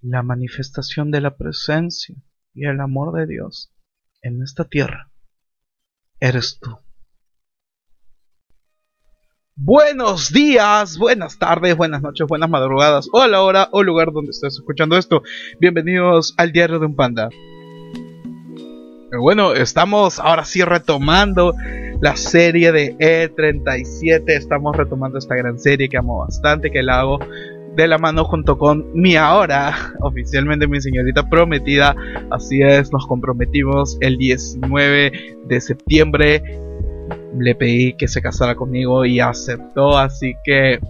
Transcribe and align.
la 0.00 0.22
manifestación 0.22 1.10
de 1.10 1.20
la 1.20 1.36
presencia 1.36 2.14
y 2.54 2.66
el 2.66 2.80
amor 2.80 3.12
de 3.12 3.26
Dios 3.26 3.72
en 4.22 4.42
esta 4.42 4.64
tierra 4.64 5.10
eres 6.20 6.58
tú. 6.60 6.76
Buenos 9.56 10.32
días, 10.32 10.98
buenas 10.98 11.38
tardes, 11.38 11.76
buenas 11.76 12.00
noches, 12.00 12.28
buenas 12.28 12.48
madrugadas, 12.48 13.08
o 13.12 13.20
a 13.20 13.26
la 13.26 13.42
hora 13.42 13.68
o 13.72 13.82
lugar 13.82 14.12
donde 14.12 14.30
estés 14.30 14.54
escuchando 14.54 14.96
esto. 14.96 15.22
Bienvenidos 15.60 16.32
al 16.36 16.52
Diario 16.52 16.78
de 16.78 16.86
un 16.86 16.94
Panda. 16.94 17.28
Bueno, 19.20 19.54
estamos 19.54 20.20
ahora 20.20 20.44
sí 20.44 20.62
retomando 20.62 21.54
la 22.00 22.14
serie 22.14 22.70
de 22.70 22.96
E37. 22.98 24.22
Estamos 24.28 24.76
retomando 24.76 25.18
esta 25.18 25.34
gran 25.34 25.58
serie 25.58 25.88
que 25.88 25.96
amo 25.96 26.18
bastante, 26.18 26.70
que 26.70 26.82
la 26.82 27.00
hago 27.00 27.18
de 27.82 27.88
la 27.88 27.98
mano 27.98 28.24
junto 28.24 28.58
con 28.58 28.90
mi 28.94 29.16
ahora, 29.16 29.74
oficialmente 30.00 30.66
mi 30.66 30.80
señorita 30.80 31.28
prometida. 31.28 31.94
Así 32.30 32.60
es, 32.62 32.92
nos 32.92 33.06
comprometimos 33.06 33.96
el 34.00 34.18
19 34.18 35.12
de 35.46 35.60
septiembre 35.60 36.42
le 37.38 37.54
pedí 37.54 37.92
que 37.94 38.08
se 38.08 38.20
casara 38.20 38.54
conmigo 38.54 39.04
y 39.04 39.20
aceptó, 39.20 39.96
así 39.96 40.34
que 40.44 40.80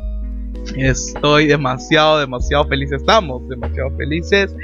estoy 0.76 1.46
demasiado, 1.46 2.18
demasiado 2.18 2.66
feliz, 2.66 2.90
estamos 2.92 3.46
demasiado 3.48 3.90
felices 3.96 4.54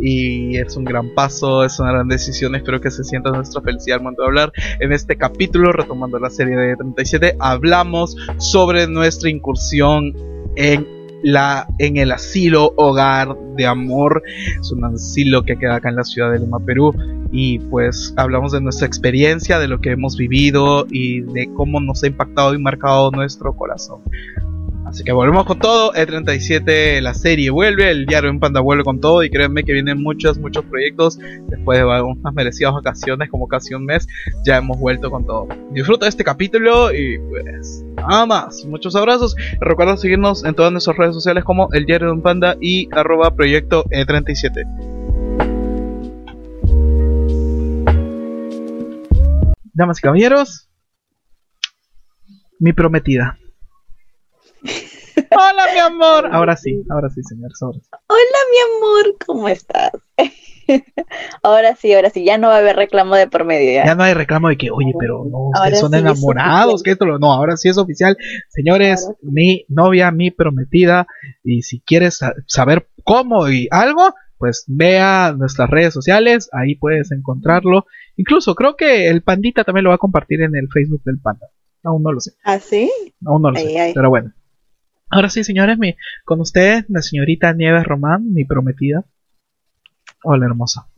y 0.00 0.56
es 0.58 0.76
un 0.76 0.84
gran 0.84 1.14
paso, 1.14 1.64
es 1.64 1.78
una 1.78 1.92
gran 1.92 2.08
decisión, 2.08 2.54
espero 2.54 2.80
que 2.80 2.90
se 2.90 3.04
sienta 3.04 3.30
nuestra 3.30 3.62
felicidad 3.62 3.98
al 3.98 4.02
momento 4.02 4.22
de 4.22 4.28
hablar. 4.28 4.52
En 4.80 4.92
este 4.92 5.16
capítulo, 5.16 5.72
retomando 5.72 6.18
la 6.18 6.30
serie 6.30 6.56
de 6.56 6.76
37, 6.76 7.36
hablamos 7.38 8.16
sobre 8.38 8.86
nuestra 8.86 9.30
incursión 9.30 10.12
en 10.56 11.03
la, 11.24 11.66
en 11.78 11.96
el 11.96 12.12
asilo 12.12 12.72
hogar 12.76 13.34
de 13.56 13.66
amor. 13.66 14.22
Es 14.60 14.70
un 14.70 14.84
asilo 14.84 15.42
que 15.42 15.56
queda 15.56 15.76
acá 15.76 15.88
en 15.88 15.96
la 15.96 16.04
ciudad 16.04 16.30
de 16.30 16.38
Lima, 16.38 16.60
Perú. 16.60 16.94
Y 17.32 17.58
pues 17.58 18.14
hablamos 18.16 18.52
de 18.52 18.60
nuestra 18.60 18.86
experiencia, 18.86 19.58
de 19.58 19.66
lo 19.66 19.80
que 19.80 19.90
hemos 19.90 20.16
vivido 20.16 20.86
y 20.88 21.22
de 21.22 21.50
cómo 21.54 21.80
nos 21.80 22.04
ha 22.04 22.06
impactado 22.06 22.54
y 22.54 22.58
marcado 22.58 23.10
nuestro 23.10 23.56
corazón. 23.56 24.02
Así 24.94 25.02
que 25.02 25.10
volvemos 25.10 25.44
con 25.44 25.58
todo. 25.58 25.92
E37, 25.92 27.00
la 27.00 27.14
serie 27.14 27.50
vuelve, 27.50 27.90
el 27.90 28.06
diario 28.06 28.30
en 28.30 28.38
Panda 28.38 28.60
vuelve 28.60 28.84
con 28.84 29.00
todo. 29.00 29.24
Y 29.24 29.28
créanme 29.28 29.64
que 29.64 29.72
vienen 29.72 30.00
muchos, 30.00 30.38
muchos 30.38 30.64
proyectos. 30.66 31.18
Después 31.48 31.80
de 31.80 31.84
unas 31.84 32.32
merecidas 32.32 32.74
vacaciones, 32.74 33.28
como 33.28 33.48
casi 33.48 33.74
un 33.74 33.86
mes, 33.86 34.06
ya 34.46 34.58
hemos 34.58 34.78
vuelto 34.78 35.10
con 35.10 35.26
todo. 35.26 35.48
Disfruta 35.72 36.06
este 36.06 36.22
capítulo 36.22 36.94
y 36.94 37.18
pues 37.18 37.84
nada 37.96 38.24
más. 38.24 38.64
Muchos 38.66 38.94
abrazos. 38.94 39.34
Recuerda 39.60 39.96
seguirnos 39.96 40.44
en 40.44 40.54
todas 40.54 40.70
nuestras 40.70 40.96
redes 40.96 41.16
sociales 41.16 41.42
como 41.42 41.72
el 41.72 41.86
diario 41.86 42.06
de 42.06 42.12
un 42.12 42.22
panda 42.22 42.56
y 42.60 42.88
arroba 42.92 43.34
proyecto 43.34 43.86
E37. 43.86 44.62
Damas 49.72 49.98
y 49.98 50.02
caballeros, 50.02 50.70
mi 52.60 52.72
prometida. 52.72 53.38
Hola, 55.54 55.72
mi 55.72 55.78
amor. 55.78 56.28
Ahora 56.32 56.56
sí, 56.56 56.82
ahora 56.90 57.08
sí, 57.10 57.22
señor. 57.22 57.52
Hola, 57.60 58.38
mi 58.50 58.76
amor, 58.76 59.16
¿cómo 59.24 59.48
estás? 59.48 59.92
ahora 61.44 61.76
sí, 61.76 61.92
ahora 61.92 62.10
sí, 62.10 62.24
ya 62.24 62.38
no 62.38 62.48
va 62.48 62.56
a 62.56 62.58
haber 62.58 62.74
reclamo 62.74 63.14
de 63.14 63.28
por 63.28 63.44
medio. 63.44 63.84
Ya, 63.84 63.94
no 63.94 64.02
hay 64.02 64.14
reclamo 64.14 64.48
de 64.48 64.56
que, 64.56 64.72
oye, 64.72 64.92
pero 64.98 65.24
no, 65.24 65.50
ustedes 65.50 65.78
son 65.78 65.94
enamorados, 65.94 66.82
que 66.82 66.90
esto 66.90 67.04
lo. 67.04 67.20
No, 67.20 67.32
ahora 67.32 67.56
sí 67.56 67.68
es 67.68 67.78
oficial. 67.78 68.16
Señores, 68.48 69.08
mi 69.22 69.64
novia, 69.68 70.10
mi 70.10 70.32
prometida, 70.32 71.06
y 71.44 71.62
si 71.62 71.80
quieres 71.80 72.18
saber 72.48 72.88
cómo 73.04 73.48
y 73.48 73.68
algo, 73.70 74.12
pues 74.38 74.64
vea 74.66 75.36
nuestras 75.38 75.70
redes 75.70 75.94
sociales, 75.94 76.48
ahí 76.52 76.74
puedes 76.74 77.12
encontrarlo. 77.12 77.86
Incluso 78.16 78.56
creo 78.56 78.74
que 78.74 79.08
el 79.08 79.22
pandita 79.22 79.62
también 79.62 79.84
lo 79.84 79.90
va 79.90 79.96
a 79.96 79.98
compartir 79.98 80.42
en 80.42 80.56
el 80.56 80.66
Facebook 80.68 81.02
del 81.04 81.20
panda. 81.20 81.46
Aún 81.84 82.02
no 82.02 82.10
lo 82.10 82.18
sé. 82.18 82.32
¿Ah, 82.42 82.58
sí? 82.58 82.90
Aún 83.24 83.42
no 83.42 83.52
lo 83.52 83.60
sé. 83.60 83.92
Pero 83.94 84.08
bueno. 84.08 84.32
Ahora 85.10 85.28
sí, 85.30 85.44
señores, 85.44 85.78
mi, 85.78 85.96
con 86.24 86.40
usted, 86.40 86.84
la 86.88 87.02
señorita 87.02 87.52
Nieves 87.52 87.84
Román, 87.84 88.32
mi 88.32 88.44
prometida. 88.44 89.04
Hola, 90.22 90.46
hermosa. 90.46 90.88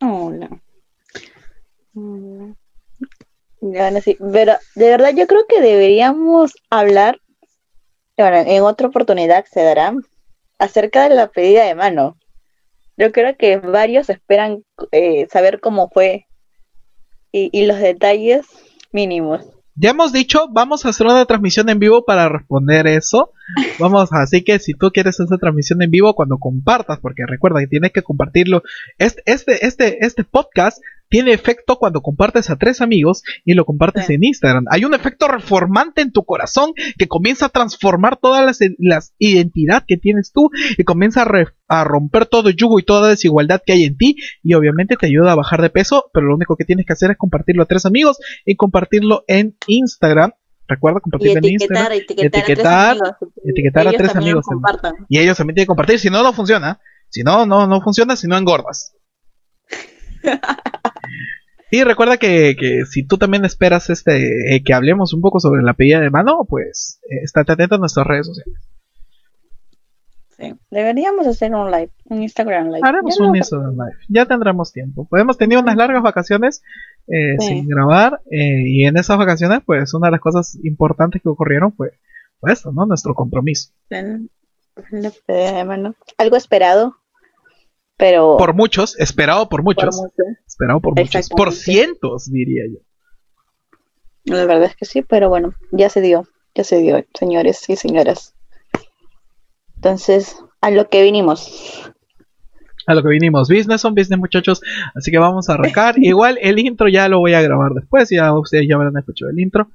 Hola. 0.00 0.50
Bueno, 3.60 4.00
sí, 4.00 4.16
pero 4.32 4.52
de 4.74 4.88
verdad 4.90 5.12
yo 5.16 5.26
creo 5.26 5.46
que 5.48 5.60
deberíamos 5.60 6.54
hablar, 6.70 7.20
en 8.16 8.62
otra 8.62 8.88
oportunidad 8.88 9.44
se 9.46 9.62
dará, 9.62 9.94
acerca 10.58 11.08
de 11.08 11.14
la 11.14 11.28
pedida 11.28 11.64
de 11.64 11.74
mano. 11.74 12.16
Yo 12.96 13.12
creo 13.12 13.36
que 13.36 13.56
varios 13.56 14.10
esperan 14.10 14.64
eh, 14.92 15.26
saber 15.30 15.60
cómo 15.60 15.88
fue 15.88 16.26
y 17.32 17.66
los 17.66 17.78
detalles 17.78 18.46
mínimos. 18.92 19.57
Ya 19.80 19.90
hemos 19.90 20.12
dicho, 20.12 20.48
vamos 20.50 20.84
a 20.84 20.88
hacer 20.88 21.06
una 21.06 21.24
transmisión 21.24 21.68
en 21.68 21.78
vivo 21.78 22.04
para 22.04 22.28
responder 22.28 22.88
eso. 22.88 23.32
Vamos, 23.78 24.08
así 24.12 24.42
que 24.42 24.58
si 24.58 24.74
tú 24.74 24.90
quieres 24.90 25.20
hacer 25.20 25.38
transmisión 25.38 25.80
en 25.82 25.90
vivo 25.92 26.14
cuando 26.14 26.38
compartas, 26.38 26.98
porque 26.98 27.22
recuerda 27.26 27.60
que 27.60 27.68
tienes 27.68 27.92
que 27.92 28.02
compartirlo. 28.02 28.64
Este, 28.98 29.22
este, 29.26 29.66
este, 29.66 30.04
este 30.04 30.24
podcast 30.24 30.78
tiene 31.08 31.32
efecto 31.32 31.76
cuando 31.76 32.00
compartes 32.00 32.50
a 32.50 32.56
tres 32.56 32.80
amigos 32.80 33.22
y 33.44 33.54
lo 33.54 33.64
compartes 33.64 34.10
en 34.10 34.24
Instagram. 34.24 34.64
Hay 34.70 34.84
un 34.84 34.94
efecto 34.94 35.28
reformante 35.28 36.02
en 36.02 36.12
tu 36.12 36.24
corazón 36.24 36.72
que 36.98 37.08
comienza 37.08 37.46
a 37.46 37.48
transformar 37.50 38.16
todas 38.16 38.44
las, 38.44 38.58
las 38.78 39.14
identidades 39.18 39.84
que 39.86 39.96
tienes 39.96 40.32
tú 40.32 40.50
y 40.76 40.84
comienza 40.84 41.26
a, 41.68 41.84
romper 41.84 42.26
todo 42.26 42.50
yugo 42.50 42.78
y 42.78 42.84
toda 42.84 43.08
desigualdad 43.08 43.62
que 43.64 43.72
hay 43.72 43.84
en 43.84 43.96
ti 43.96 44.16
y 44.42 44.54
obviamente 44.54 44.96
te 44.96 45.06
ayuda 45.06 45.32
a 45.32 45.36
bajar 45.36 45.62
de 45.62 45.70
peso, 45.70 46.10
pero 46.12 46.26
lo 46.26 46.34
único 46.34 46.56
que 46.56 46.64
tienes 46.64 46.86
que 46.86 46.92
hacer 46.92 47.10
es 47.10 47.16
compartirlo 47.16 47.62
a 47.62 47.66
tres 47.66 47.86
amigos 47.86 48.18
y 48.44 48.56
compartirlo 48.56 49.24
en 49.26 49.56
Instagram. 49.66 50.32
Recuerda 50.66 51.00
compartirlo 51.00 51.38
en 51.38 51.44
Instagram. 51.44 51.92
Etiquetar, 51.92 52.96
etiquetar, 53.44 53.88
a 53.88 53.92
tres 53.92 54.14
amigos. 54.14 54.44
y 55.08 55.18
ellos 55.18 55.36
también 55.36 55.54
tienen 55.54 55.64
que 55.64 55.68
compartir, 55.68 55.98
si 55.98 56.10
no, 56.10 56.22
no 56.22 56.32
funciona. 56.34 56.80
Si 57.10 57.22
no, 57.22 57.46
no, 57.46 57.66
no 57.66 57.80
funciona, 57.80 58.16
si 58.16 58.26
no 58.26 58.36
engordas. 58.36 58.94
Y 61.70 61.84
recuerda 61.84 62.16
que, 62.16 62.56
que, 62.58 62.86
si 62.86 63.06
tú 63.06 63.18
también 63.18 63.44
esperas 63.44 63.90
este 63.90 64.54
eh, 64.54 64.62
que 64.64 64.72
hablemos 64.72 65.12
un 65.12 65.20
poco 65.20 65.38
sobre 65.38 65.62
la 65.62 65.74
pedida 65.74 66.00
de 66.00 66.10
mano, 66.10 66.46
pues 66.48 67.00
eh, 67.10 67.20
estate 67.24 67.52
atento 67.52 67.74
a 67.74 67.78
nuestras 67.78 68.06
redes 68.06 68.26
sociales. 68.26 68.58
Sí, 70.38 70.54
deberíamos 70.70 71.26
hacer 71.26 71.52
un 71.54 71.70
live, 71.70 71.90
un 72.04 72.22
Instagram 72.22 72.68
live. 72.68 72.80
Haremos 72.82 73.20
un 73.20 73.36
Instagram 73.36 73.72
live, 73.72 73.98
ya 74.08 74.24
tendremos 74.24 74.72
tiempo. 74.72 75.06
Podemos 75.10 75.36
tener 75.36 75.58
unas 75.58 75.76
largas 75.76 76.02
vacaciones 76.02 76.62
eh, 77.08 77.36
sin 77.40 77.68
grabar 77.68 78.20
y 78.30 78.84
en 78.84 78.96
esas 78.96 79.18
vacaciones, 79.18 79.60
pues 79.66 79.92
una 79.92 80.06
de 80.06 80.12
las 80.12 80.20
cosas 80.20 80.56
importantes 80.62 81.20
que 81.20 81.28
ocurrieron 81.28 81.72
fue 81.72 81.94
pues, 82.40 82.60
eso, 82.60 82.72
¿no? 82.72 82.86
Nuestro 82.86 83.14
compromiso. 83.14 83.72
La 83.90 85.10
pedida 85.26 85.52
de 85.52 85.64
mano. 85.64 85.96
Algo 86.16 86.36
esperado, 86.36 86.96
pero 87.98 88.36
por 88.38 88.54
muchos, 88.54 88.98
esperado 88.98 89.48
por 89.48 89.64
muchos, 89.64 90.00
esperado 90.46 90.80
por 90.80 90.98
muchos, 90.98 91.28
por 91.28 91.52
cientos 91.52 92.30
diría 92.30 92.62
yo. 92.72 92.78
La 94.24 94.46
verdad 94.46 94.64
es 94.64 94.76
que 94.76 94.84
sí, 94.84 95.02
pero 95.02 95.28
bueno, 95.28 95.54
ya 95.72 95.88
se 95.88 96.00
dio, 96.00 96.26
ya 96.54 96.62
se 96.62 96.78
dio, 96.78 97.04
señores 97.18 97.68
y 97.68 97.74
señoras. 97.74 98.36
Entonces, 99.74 100.36
a 100.60 100.70
lo 100.70 100.88
que 100.88 101.02
vinimos. 101.02 101.92
A 102.86 102.94
lo 102.94 103.02
que 103.02 103.08
vinimos, 103.08 103.48
business 103.48 103.80
son 103.80 103.94
business 103.94 104.18
muchachos, 104.18 104.62
así 104.94 105.10
que 105.10 105.18
vamos 105.18 105.48
a 105.48 105.54
arrancar. 105.54 105.96
Igual 105.98 106.38
el 106.40 106.60
intro 106.60 106.88
ya 106.88 107.08
lo 107.08 107.18
voy 107.18 107.34
a 107.34 107.42
grabar 107.42 107.72
después, 107.72 108.08
ya 108.10 108.32
ustedes 108.32 108.66
ya 108.68 108.76
habrán 108.76 108.96
escuchado 108.96 109.30
el 109.32 109.40
intro. 109.40 109.70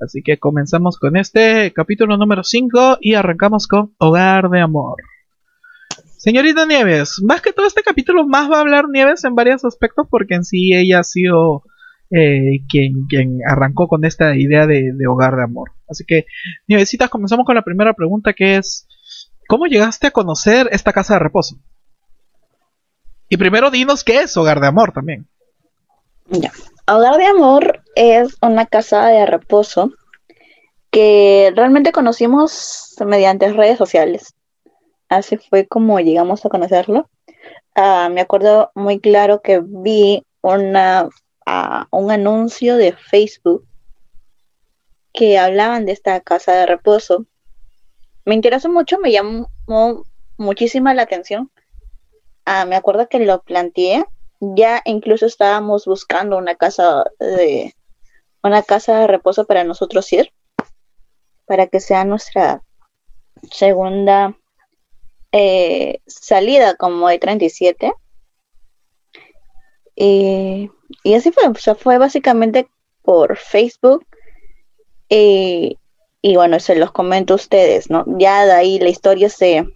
Así 0.00 0.22
que 0.22 0.38
comenzamos 0.38 0.98
con 0.98 1.16
este 1.16 1.72
capítulo 1.72 2.16
número 2.16 2.44
5 2.44 2.98
y 3.00 3.14
arrancamos 3.14 3.66
con 3.66 3.94
Hogar 3.98 4.48
de 4.48 4.60
Amor. 4.60 4.96
Señorita 6.24 6.64
Nieves, 6.64 7.20
más 7.22 7.42
que 7.42 7.52
todo 7.52 7.66
este 7.66 7.82
capítulo 7.82 8.26
más 8.26 8.50
va 8.50 8.56
a 8.56 8.60
hablar 8.60 8.88
Nieves 8.88 9.24
en 9.24 9.34
varios 9.34 9.62
aspectos 9.66 10.06
porque 10.08 10.34
en 10.34 10.44
sí 10.46 10.72
ella 10.72 11.00
ha 11.00 11.04
sido 11.04 11.64
eh, 12.10 12.64
quien, 12.66 13.40
arrancó 13.46 13.88
con 13.88 14.06
esta 14.06 14.34
idea 14.34 14.66
de, 14.66 14.90
hogar 15.06 15.36
de 15.36 15.44
amor. 15.44 15.72
Así 15.86 16.06
que, 16.06 16.24
Nievesitas, 16.66 17.10
comenzamos 17.10 17.44
con 17.44 17.54
la 17.54 17.60
primera 17.60 17.92
pregunta 17.92 18.32
que 18.32 18.56
es, 18.56 18.88
¿cómo 19.48 19.66
llegaste 19.66 20.06
a 20.06 20.12
conocer 20.12 20.70
esta 20.72 20.94
casa 20.94 21.12
de 21.12 21.20
reposo? 21.20 21.56
Y 23.28 23.36
primero 23.36 23.70
dinos 23.70 24.02
qué 24.02 24.20
es 24.20 24.34
hogar 24.38 24.60
de 24.60 24.68
amor 24.68 24.92
también. 24.92 25.28
Ya. 26.30 26.52
Hogar 26.86 27.18
de 27.18 27.26
amor 27.26 27.82
es 27.96 28.38
una 28.40 28.64
casa 28.64 29.08
de 29.08 29.26
reposo 29.26 29.92
que 30.90 31.52
realmente 31.54 31.92
conocimos 31.92 32.94
mediante 33.04 33.52
redes 33.52 33.76
sociales 33.76 34.33
así 35.16 35.36
fue 35.36 35.66
como 35.66 36.00
llegamos 36.00 36.44
a 36.44 36.48
conocerlo. 36.48 37.08
Ah, 37.74 38.08
me 38.10 38.20
acuerdo 38.20 38.70
muy 38.74 39.00
claro 39.00 39.42
que 39.42 39.60
vi 39.64 40.24
una, 40.42 41.08
ah, 41.46 41.88
un 41.90 42.10
anuncio 42.10 42.76
de 42.76 42.92
Facebook 42.92 43.66
que 45.12 45.38
hablaban 45.38 45.86
de 45.86 45.92
esta 45.92 46.20
casa 46.20 46.52
de 46.52 46.66
reposo. 46.66 47.26
Me 48.24 48.34
interesó 48.34 48.68
mucho, 48.68 48.98
me 48.98 49.12
llamó 49.12 49.48
muchísima 50.36 50.94
la 50.94 51.02
atención 51.02 51.50
ah, 52.44 52.64
me 52.64 52.76
acuerdo 52.76 53.08
que 53.08 53.18
lo 53.18 53.42
planteé, 53.42 54.04
ya 54.40 54.82
incluso 54.84 55.26
estábamos 55.26 55.86
buscando 55.86 56.36
una 56.36 56.54
casa 56.54 57.04
de 57.18 57.74
una 58.42 58.62
casa 58.62 59.00
de 59.00 59.06
reposo 59.06 59.46
para 59.46 59.64
nosotros 59.64 60.12
ir, 60.12 60.32
para 61.46 61.66
que 61.66 61.80
sea 61.80 62.04
nuestra 62.04 62.62
segunda 63.50 64.36
eh, 65.36 66.00
salida 66.06 66.76
como 66.76 67.08
de 67.08 67.18
37. 67.18 67.92
Y, 69.96 70.70
y 71.02 71.14
así 71.14 71.32
fue, 71.32 71.48
o 71.48 71.54
sea, 71.56 71.74
fue 71.74 71.98
básicamente 71.98 72.68
por 73.02 73.36
Facebook. 73.36 74.06
Y, 75.08 75.76
y 76.22 76.36
bueno, 76.36 76.60
se 76.60 76.76
los 76.76 76.92
comento 76.92 77.34
a 77.34 77.36
ustedes, 77.36 77.90
¿no? 77.90 78.04
Ya 78.16 78.46
de 78.46 78.52
ahí 78.52 78.78
la 78.78 78.88
historia 78.90 79.28
se, 79.28 79.66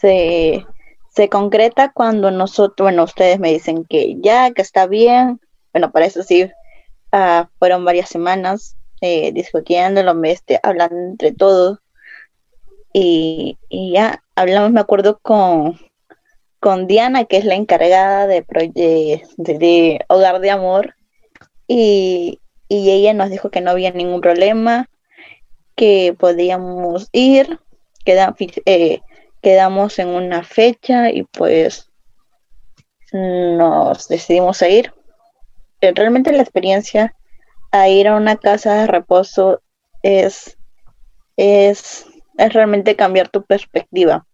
se, 0.00 0.66
se 1.08 1.28
concreta 1.28 1.92
cuando 1.92 2.32
nosotros, 2.32 2.84
bueno, 2.86 3.04
ustedes 3.04 3.38
me 3.38 3.52
dicen 3.52 3.84
que 3.84 4.16
ya, 4.20 4.50
que 4.50 4.62
está 4.62 4.88
bien. 4.88 5.40
Bueno, 5.72 5.92
para 5.92 6.06
eso 6.06 6.24
sí, 6.24 6.50
ah, 7.12 7.48
fueron 7.60 7.84
varias 7.84 8.08
semanas 8.08 8.76
eh, 9.00 9.30
discutiéndolo, 9.30 10.20
este, 10.24 10.58
hablando 10.64 10.96
entre 10.96 11.32
todos. 11.32 11.78
Y, 12.98 13.58
ya 13.68 14.22
hablamos, 14.34 14.70
me 14.70 14.80
acuerdo, 14.80 15.18
con, 15.20 15.78
con 16.60 16.86
Diana, 16.86 17.26
que 17.26 17.36
es 17.36 17.44
la 17.44 17.54
encargada 17.54 18.26
de, 18.26 18.42
de, 19.36 20.00
Hogar 20.08 20.40
de 20.40 20.50
Amor. 20.50 20.94
Y, 21.68 22.40
y 22.68 22.90
ella 22.90 23.12
nos 23.12 23.28
dijo 23.28 23.50
que 23.50 23.60
no 23.60 23.72
había 23.72 23.90
ningún 23.90 24.22
problema, 24.22 24.88
que 25.74 26.16
podíamos 26.18 27.10
ir, 27.12 27.60
eh, 28.06 29.00
quedamos 29.42 29.98
en 29.98 30.08
una 30.08 30.42
fecha 30.42 31.10
y 31.10 31.24
pues 31.24 31.90
nos 33.12 34.08
decidimos 34.08 34.62
a 34.62 34.68
ir. 34.68 34.94
Eh, 35.82 35.92
realmente 35.94 36.32
la 36.32 36.42
experiencia 36.42 37.14
a 37.72 37.90
ir 37.90 38.08
a 38.08 38.16
una 38.16 38.36
casa 38.36 38.74
de 38.74 38.86
reposo 38.86 39.60
es, 40.02 40.56
es, 41.36 42.06
es 42.38 42.52
realmente 42.52 42.96
cambiar 42.96 43.28
tu 43.28 43.42
perspectiva. 43.42 44.26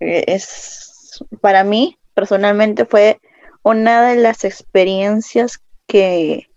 Eh, 0.00 0.24
es, 0.26 1.24
para 1.40 1.64
mí, 1.64 1.98
personalmente, 2.14 2.84
fue 2.84 3.18
una 3.62 4.06
de 4.08 4.16
las 4.16 4.44
experiencias 4.44 5.62
que, 5.86 6.48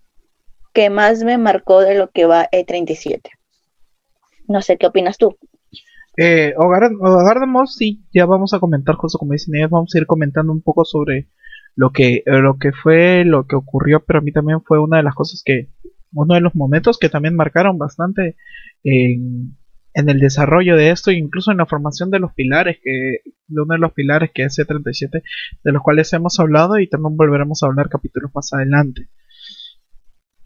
que 0.72 0.90
más 0.90 1.22
me 1.22 1.38
marcó 1.38 1.80
de 1.80 1.96
lo 1.96 2.10
que 2.10 2.26
va 2.26 2.48
E37. 2.50 3.22
No 4.48 4.62
sé 4.62 4.76
qué 4.76 4.86
opinas 4.86 5.18
tú. 5.18 5.36
Eh, 6.16 6.54
Moss, 7.46 7.76
sí, 7.76 8.04
ya 8.12 8.24
vamos 8.24 8.54
a 8.54 8.60
comentar, 8.60 8.94
justo 8.94 9.18
como 9.18 9.32
dicen 9.32 9.54
ellos, 9.56 9.70
vamos 9.70 9.94
a 9.94 9.98
ir 9.98 10.06
comentando 10.06 10.52
un 10.52 10.62
poco 10.62 10.84
sobre 10.84 11.28
lo 11.74 11.90
que, 11.90 12.22
lo 12.24 12.58
que 12.58 12.72
fue, 12.72 13.24
lo 13.24 13.46
que 13.46 13.54
ocurrió, 13.54 14.02
pero 14.04 14.20
a 14.20 14.22
mí 14.22 14.32
también 14.32 14.62
fue 14.62 14.80
una 14.80 14.96
de 14.96 15.02
las 15.02 15.14
cosas 15.14 15.42
que, 15.44 15.68
uno 16.14 16.34
de 16.34 16.40
los 16.40 16.54
momentos 16.54 16.98
que 16.98 17.10
también 17.10 17.36
marcaron 17.36 17.76
bastante 17.76 18.36
en, 18.82 19.56
en 19.96 20.10
el 20.10 20.20
desarrollo 20.20 20.76
de 20.76 20.90
esto, 20.90 21.10
incluso 21.10 21.50
en 21.50 21.56
la 21.56 21.64
formación 21.64 22.10
de 22.10 22.18
los 22.18 22.34
pilares, 22.34 22.76
que 22.82 23.20
uno 23.48 23.64
de 23.66 23.78
los 23.78 23.94
pilares 23.94 24.30
que 24.32 24.44
es 24.44 24.58
C37, 24.58 25.22
de 25.64 25.72
los 25.72 25.82
cuales 25.82 26.12
hemos 26.12 26.38
hablado 26.38 26.78
y 26.78 26.86
también 26.86 27.16
volveremos 27.16 27.62
a 27.62 27.66
hablar 27.66 27.88
capítulos 27.88 28.30
más 28.34 28.52
adelante. 28.52 29.08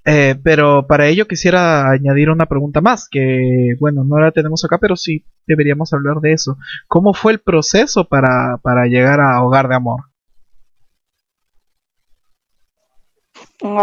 Eh, 0.04 0.36
pero 0.42 0.86
para 0.86 1.08
ello 1.08 1.26
quisiera 1.26 1.90
añadir 1.90 2.30
una 2.30 2.46
pregunta 2.46 2.80
más, 2.80 3.08
que 3.10 3.74
bueno, 3.80 4.04
no 4.04 4.20
la 4.20 4.30
tenemos 4.30 4.64
acá, 4.64 4.78
pero 4.78 4.94
sí 4.94 5.26
deberíamos 5.48 5.92
hablar 5.92 6.20
de 6.20 6.32
eso. 6.32 6.56
¿Cómo 6.86 7.12
fue 7.12 7.32
el 7.32 7.40
proceso 7.40 8.04
para, 8.04 8.58
para 8.62 8.86
llegar 8.86 9.20
a 9.20 9.42
Hogar 9.42 9.66
de 9.66 9.74
Amor? 9.74 10.00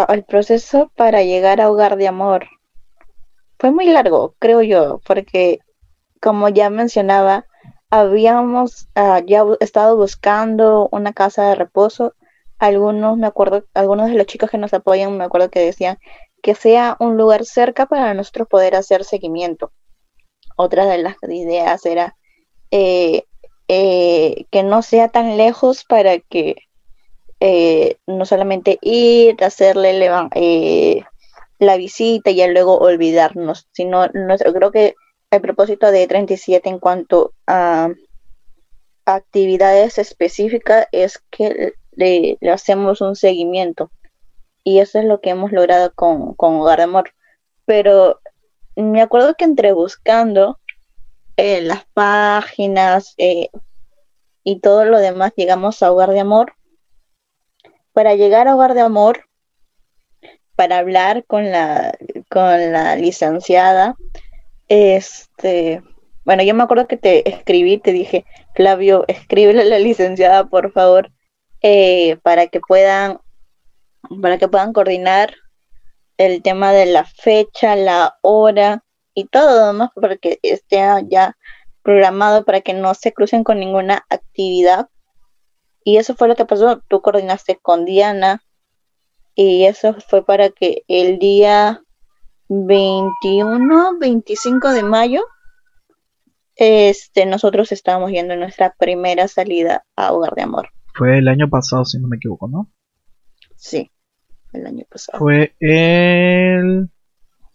El 0.08 0.24
proceso 0.24 0.94
para 0.96 1.24
llegar 1.24 1.60
a 1.60 1.70
Hogar 1.70 1.98
de 1.98 2.08
Amor 2.08 2.48
fue 3.60 3.72
muy 3.72 3.88
largo, 3.88 4.36
creo 4.40 4.62
yo, 4.62 5.02
porque 5.06 5.60
como 6.22 6.50
ya 6.50 6.70
mencionaba, 6.70 7.46
habíamos 7.90 8.90
uh, 8.96 9.24
ya 9.26 9.46
estado 9.60 9.96
buscando 9.98 10.90
una 10.92 11.14
casa 11.14 11.50
de 11.50 11.56
reposo 11.56 12.14
algunos, 12.60 13.18
me 13.18 13.28
acuerdo, 13.28 13.66
algunos 13.74 14.10
de 14.10 14.16
los 14.16 14.26
chicos 14.26 14.50
que 14.50 14.58
nos 14.58 14.74
apoyan, 14.74 15.18
me 15.18 15.24
acuerdo 15.24 15.50
que 15.50 15.60
decían 15.60 16.00
que 16.42 16.56
sea 16.56 16.98
un 17.00 17.18
lugar 17.18 17.46
cerca 17.46 17.86
para 17.86 18.14
nosotros 18.14 18.48
poder 18.48 18.76
hacer 18.76 19.04
seguimiento. 19.04 19.72
Otra 20.56 20.86
de 20.86 20.98
las 21.00 21.16
ideas 21.24 21.86
era 21.86 22.16
eh, 22.72 23.24
eh, 23.68 24.46
que 24.50 24.64
no 24.64 24.82
sea 24.82 25.10
tan 25.10 25.38
lejos 25.38 25.84
para 25.84 26.20
que 26.20 26.56
eh, 27.40 27.98
no 28.08 28.26
solamente 28.26 28.80
ir, 28.82 29.44
hacerle 29.44 30.00
la 31.60 31.78
visita 31.78 32.30
y 32.32 32.36
ya 32.36 32.48
luego 32.48 32.78
olvidarnos, 32.78 33.68
sino 33.72 34.08
nuestro, 34.10 34.54
creo 34.54 34.72
que 34.72 34.96
el 35.32 35.42
propósito 35.42 35.92
de 35.92 36.08
37 36.08 36.70
en 36.70 36.80
cuanto 36.80 37.34
a 37.48 37.90
actividades 39.06 39.98
específicas 39.98 40.88
es 40.92 41.22
que 41.30 41.74
le, 41.92 42.38
hacemos 42.52 43.02
un 43.02 43.16
seguimiento. 43.16 43.92
Y 44.64 44.80
eso 44.80 45.00
es 45.00 45.06
lo 45.06 45.22
que 45.22 45.30
hemos 45.30 45.52
logrado 45.52 45.94
con, 45.94 46.34
con 46.36 46.56
Hogar 46.56 46.80
de 46.80 46.84
Amor. 46.84 47.14
Pero 47.66 48.20
me 48.76 49.02
acuerdo 49.02 49.36
que 49.36 49.46
entre 49.46 49.72
buscando 49.72 50.60
eh, 51.38 51.62
las 51.62 51.86
páginas 51.94 53.14
eh, 53.18 53.50
y 54.44 54.60
todo 54.60 54.86
lo 54.86 55.00
demás, 55.00 55.34
llegamos 55.36 55.82
a 55.82 55.92
Hogar 55.92 56.12
de 56.12 56.20
Amor. 56.20 56.54
Para 57.94 58.16
llegar 58.16 58.48
a 58.48 58.56
Hogar 58.56 58.74
de 58.74 58.82
Amor, 58.82 59.28
para 60.58 60.80
hablar 60.80 61.24
con 61.26 61.50
la, 61.52 61.98
con 62.30 62.74
la 62.74 62.96
licenciada, 62.98 63.96
este, 64.68 65.82
bueno, 66.26 66.44
yo 66.44 66.54
me 66.56 66.64
acuerdo 66.64 66.88
que 66.88 66.98
te 66.98 67.30
escribí, 67.30 67.78
te 67.78 67.94
dije, 67.94 68.26
Flavio, 68.56 69.06
escríbele 69.08 69.62
a 69.62 69.66
la 69.66 69.80
licenciada, 69.80 70.48
por 70.48 70.74
favor, 70.74 71.12
eh, 71.62 72.18
para 72.24 72.48
que 72.48 72.60
puedan 72.60 73.20
para 74.22 74.38
que 74.38 74.48
puedan 74.48 74.74
coordinar 74.74 75.34
el 76.18 76.42
tema 76.42 76.72
de 76.72 76.88
la 76.88 77.06
fecha, 77.06 77.76
la 77.76 78.18
hora 78.22 78.84
y 79.14 79.26
todo 79.26 79.68
demás 79.68 79.92
para 79.96 80.18
que 80.18 80.40
esté 80.42 80.78
ya 81.10 81.38
programado 81.84 82.46
para 82.46 82.62
que 82.62 82.74
no 82.74 82.94
se 82.96 83.14
crucen 83.14 83.44
con 83.44 83.60
ninguna 83.60 84.06
actividad. 84.10 84.90
Y 85.84 85.98
eso 85.98 86.16
fue 86.16 86.28
lo 86.28 86.36
que 86.36 86.46
pasó. 86.46 86.82
Tú 86.88 87.02
coordinaste 87.02 87.60
con 87.62 87.86
Diana 87.86 88.42
y 89.38 89.66
eso 89.66 89.96
fue 90.10 90.26
para 90.26 90.50
que 90.50 90.84
el 90.88 91.20
día 91.20 91.84
21, 92.50 94.00
25 94.00 94.72
de 94.72 94.84
mayo 94.84 95.22
este, 96.56 97.28
nosotros 97.28 97.72
estábamos 97.72 98.10
yendo 98.12 98.34
en 98.34 98.40
nuestra 98.40 98.74
primera 98.80 99.28
salida 99.28 99.86
a 99.96 100.12
Hogar 100.12 100.34
de 100.34 100.42
Amor. 100.42 100.70
Fue 100.96 101.20
el 101.20 101.28
año 101.28 101.48
pasado, 101.50 101.86
si 101.86 102.00
no 102.00 102.08
me 102.08 102.18
equivoco, 102.18 102.48
¿no? 102.48 102.72
Sí, 103.56 103.92
el 104.54 104.66
año 104.66 104.86
pasado. 104.90 105.20
Fue 105.20 105.54
el 105.60 106.90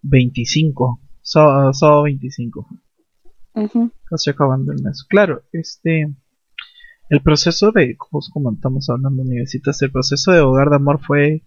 25, 0.02 1.00
sábado, 1.20 2.02
25. 2.04 2.68
Casi 4.04 4.30
acabando 4.30 4.70
el 4.70 4.82
mes. 4.82 5.04
Claro, 5.08 5.42
este. 5.52 6.14
El 7.08 7.22
proceso 7.22 7.72
de, 7.72 7.96
como 7.96 8.52
estamos 8.52 8.88
hablando, 8.88 9.22
universitas, 9.22 9.82
el 9.82 9.90
proceso 9.90 10.30
de 10.30 10.40
hogar 10.40 10.70
de 10.70 10.76
amor 10.76 11.00
fue, 11.04 11.42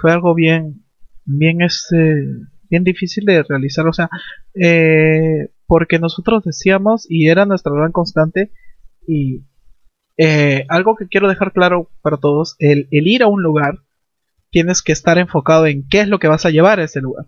fue 0.00 0.12
algo 0.12 0.34
bien, 0.34 0.84
bien, 1.24 1.60
este, 1.62 2.24
bien 2.68 2.84
difícil 2.84 3.24
de 3.24 3.42
realizar. 3.42 3.86
O 3.86 3.92
sea, 3.92 4.08
eh, 4.54 5.50
porque 5.66 5.98
nosotros 5.98 6.44
decíamos, 6.44 7.06
y 7.08 7.28
era 7.28 7.44
nuestra 7.46 7.72
gran 7.72 7.92
constante, 7.92 8.52
y 9.06 9.44
eh, 10.16 10.64
algo 10.68 10.96
que 10.96 11.08
quiero 11.08 11.28
dejar 11.28 11.52
claro 11.52 11.90
para 12.02 12.16
todos, 12.16 12.56
el, 12.58 12.88
ir 12.90 13.22
a 13.22 13.28
un 13.28 13.42
lugar, 13.42 13.78
tienes 14.50 14.82
que 14.82 14.92
estar 14.92 15.18
enfocado 15.18 15.66
en 15.66 15.86
qué 15.88 16.00
es 16.00 16.08
lo 16.08 16.18
que 16.18 16.28
vas 16.28 16.44
a 16.44 16.50
llevar 16.50 16.80
a 16.80 16.84
ese 16.84 17.00
lugar. 17.00 17.26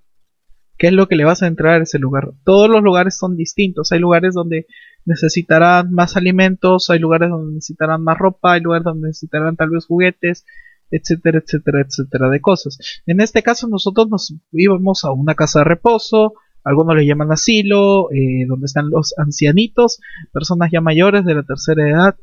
¿Qué 0.79 0.89
es 0.89 0.93
lo 0.93 1.07
que 1.07 1.17
le 1.17 1.25
vas 1.25 1.43
a 1.43 1.47
entrar 1.47 1.81
a 1.81 1.85
ese 1.85 1.99
lugar? 1.99 2.33
Todos 2.45 2.69
los 2.69 2.83
lugares 2.83 3.17
son 3.17 3.37
distintos. 3.37 3.93
Hay 3.93 4.01
lugares 4.01 4.35
donde 4.35 4.67
necesitarán 5.05 5.93
más 5.93 6.17
alimentos, 6.17 6.91
hay 6.91 6.99
lugares 6.99 7.31
donde 7.31 7.55
necesitarán 7.55 8.03
más 8.03 8.19
ropa, 8.19 8.55
hay 8.55 8.61
lugares 8.61 8.85
donde 8.85 9.09
necesitarán 9.09 9.55
tal 9.57 9.71
vez 9.71 9.87
juguetes, 9.87 10.45
etcétera, 10.93 11.41
etcétera, 11.45 11.83
etcétera 11.83 12.29
de 12.29 12.41
cosas. 12.41 12.79
En 13.07 13.21
este 13.21 13.43
caso 13.43 13.67
nosotros 13.67 14.09
nos 14.09 14.35
íbamos 14.53 15.05
a 15.05 15.11
una 15.11 15.35
casa 15.35 15.61
de 15.61 15.65
reposo, 15.65 16.35
algunos 16.63 16.95
le 16.95 17.07
llaman 17.07 17.33
asilo, 17.33 18.13
eh, 18.13 18.47
donde 18.47 18.67
están 18.67 18.91
los 18.91 19.15
ancianitos, 19.19 20.01
personas 20.33 20.71
ya 20.73 20.81
mayores 20.81 21.25
de 21.25 21.35
la 21.35 21.43
tercera 21.43 21.89
edad, 21.89 22.17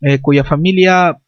eh, 0.00 0.20
cuya 0.20 0.42
familia 0.42 1.20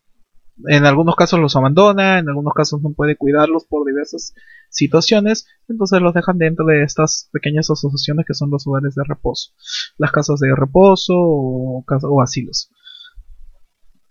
en 0.66 0.86
algunos 0.86 1.16
casos 1.16 1.40
los 1.40 1.56
abandona, 1.56 2.18
en 2.18 2.28
algunos 2.28 2.52
casos 2.54 2.82
no 2.82 2.92
puede 2.92 3.16
cuidarlos 3.16 3.64
por 3.64 3.86
diversas 3.86 4.34
situaciones, 4.70 5.46
entonces 5.68 6.00
los 6.00 6.14
dejan 6.14 6.38
dentro 6.38 6.64
de 6.66 6.82
estas 6.82 7.28
pequeñas 7.32 7.70
asociaciones 7.70 8.26
que 8.26 8.34
son 8.34 8.50
los 8.50 8.66
hogares 8.66 8.94
de 8.94 9.02
reposo, 9.06 9.52
las 9.98 10.12
casas 10.12 10.40
de 10.40 10.54
reposo 10.54 11.14
o, 11.16 11.84
o 11.86 12.22
asilos. 12.22 12.70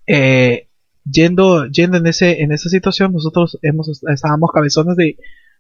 Eh, 0.08 0.68
yendo, 1.04 1.68
yendo 1.68 1.98
en 1.98 2.08
ese, 2.08 2.42
en 2.42 2.52
esa 2.52 2.70
situación, 2.70 3.14
nosotros 3.14 3.58
hemos, 3.62 4.02
estábamos 4.08 4.52
cabezones 4.54 4.96
de 4.96 5.18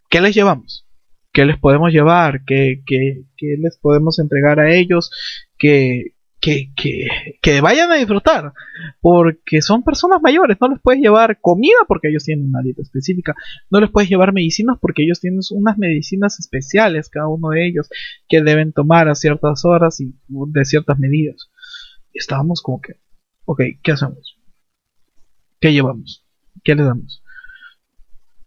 ¿qué 0.10 0.21
les 0.21 0.36
llevamos? 0.36 0.86
¿Qué 1.33 1.45
les 1.45 1.57
podemos 1.60 1.91
llevar? 1.91 2.43
¿Qué, 2.45 2.83
qué, 2.86 3.24
qué 3.38 3.55
les 3.57 3.77
podemos 3.77 4.19
entregar 4.19 4.60
a 4.60 4.74
ellos? 4.74 5.12
¿Qué, 5.57 6.15
que, 6.41 6.74
que, 6.75 7.07
que, 7.39 7.62
vayan 7.62 7.91
a 7.91 7.95
disfrutar, 7.95 8.51
porque 9.00 9.62
son 9.62 9.83
personas 9.83 10.21
mayores, 10.24 10.57
no 10.60 10.69
les 10.69 10.81
puedes 10.81 11.00
llevar 11.00 11.39
comida 11.39 11.77
porque 11.88 12.10
ellos 12.10 12.24
tienen 12.24 12.48
una 12.48 12.63
dieta 12.63 12.81
específica, 12.81 13.36
no 13.69 13.79
les 13.79 13.91
puedes 13.91 14.10
llevar 14.10 14.33
medicinas 14.33 14.77
porque 14.81 15.03
ellos 15.03 15.21
tienen 15.21 15.39
unas 15.51 15.77
medicinas 15.77 16.39
especiales, 16.39 17.10
cada 17.10 17.27
uno 17.27 17.50
de 17.50 17.67
ellos, 17.67 17.89
que 18.27 18.41
deben 18.41 18.74
tomar 18.74 19.07
a 19.07 19.13
ciertas 19.13 19.63
horas 19.65 20.01
y 20.01 20.15
de 20.27 20.65
ciertas 20.65 20.98
medidas. 20.98 21.51
Estábamos 22.12 22.63
como 22.63 22.81
que, 22.81 22.95
ok, 23.45 23.62
¿qué 23.83 23.91
hacemos? 23.91 24.40
¿Qué 25.61 25.71
llevamos? 25.71 26.25
¿Qué 26.63 26.75
le 26.75 26.83
damos? 26.83 27.23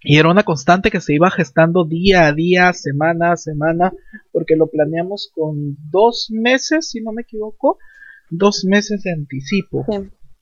Y 0.02 0.18
era 0.18 0.30
una 0.30 0.42
constante 0.42 0.90
que 0.90 1.00
se 1.00 1.14
iba 1.14 1.30
gestando 1.30 1.84
día 1.84 2.26
a 2.26 2.32
día, 2.34 2.72
semana 2.74 3.32
a 3.32 3.36
semana, 3.36 3.92
porque 4.32 4.56
lo 4.56 4.66
planeamos 4.66 5.30
con 5.32 5.76
dos 5.90 6.26
meses, 6.30 6.90
si 6.90 7.00
no 7.00 7.12
me 7.12 7.22
equivoco, 7.22 7.78
dos 8.28 8.64
meses 8.66 9.02
de 9.02 9.12
anticipo. 9.12 9.86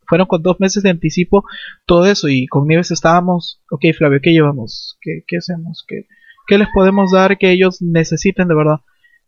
Fueron 0.08 0.26
con 0.26 0.42
dos 0.42 0.58
meses 0.58 0.82
de 0.82 0.90
anticipo 0.90 1.44
todo 1.86 2.06
eso 2.06 2.28
y 2.28 2.46
con 2.46 2.66
Nieves 2.66 2.90
estábamos, 2.90 3.62
ok 3.70 3.84
Flavio, 3.96 4.20
¿qué 4.20 4.32
llevamos? 4.32 4.98
¿Qué, 5.00 5.22
qué 5.26 5.36
hacemos? 5.36 5.84
¿Qué, 5.86 6.06
¿Qué, 6.48 6.58
les 6.58 6.68
podemos 6.74 7.12
dar 7.12 7.38
que 7.38 7.52
ellos 7.52 7.80
necesiten 7.82 8.48
de 8.48 8.54
verdad? 8.54 8.80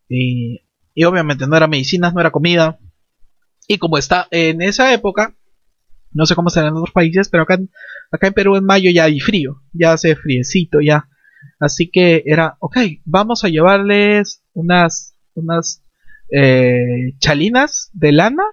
Y, 0.08 0.62
y 0.94 1.04
obviamente 1.04 1.46
no 1.46 1.56
era 1.56 1.68
medicinas, 1.68 2.12
no 2.12 2.20
era 2.20 2.32
comida. 2.32 2.78
Y 3.68 3.78
como 3.78 3.98
está 3.98 4.26
en 4.30 4.62
esa 4.62 4.92
época, 4.92 5.36
no 6.14 6.26
sé 6.26 6.34
cómo 6.34 6.48
será 6.48 6.68
en 6.68 6.74
otros 6.74 6.92
países, 6.92 7.28
pero 7.28 7.42
acá, 7.42 7.58
acá 8.10 8.28
en 8.28 8.34
Perú 8.34 8.56
en 8.56 8.64
mayo 8.64 8.90
ya 8.90 9.04
hay 9.04 9.20
frío, 9.20 9.62
ya 9.72 9.92
hace 9.92 10.16
friecito 10.16 10.80
ya. 10.80 11.08
Así 11.58 11.90
que 11.90 12.22
era, 12.24 12.56
ok, 12.60 12.78
vamos 13.04 13.44
a 13.44 13.48
llevarles 13.48 14.42
unas, 14.54 15.16
unas 15.34 15.82
eh, 16.30 17.14
chalinas 17.18 17.90
de 17.92 18.12
lana 18.12 18.44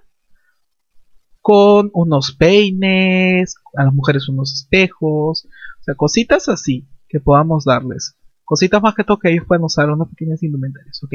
con 1.40 1.90
unos 1.94 2.36
peines, 2.36 3.56
a 3.76 3.86
las 3.86 3.94
mujeres 3.94 4.28
unos 4.28 4.54
espejos, 4.54 5.46
o 5.46 5.84
sea, 5.84 5.96
cositas 5.96 6.50
así 6.50 6.88
que 7.08 7.20
podamos 7.20 7.66
darles. 7.66 8.16
Cositas 8.44 8.82
más 8.82 8.96
que 8.96 9.04
todo 9.04 9.20
que 9.20 9.32
ellos 9.32 9.46
pueden 9.48 9.64
usar, 9.64 9.90
unas 9.90 10.10
pequeñas 10.10 10.44
indumentarias, 10.44 11.02
ok. 11.04 11.14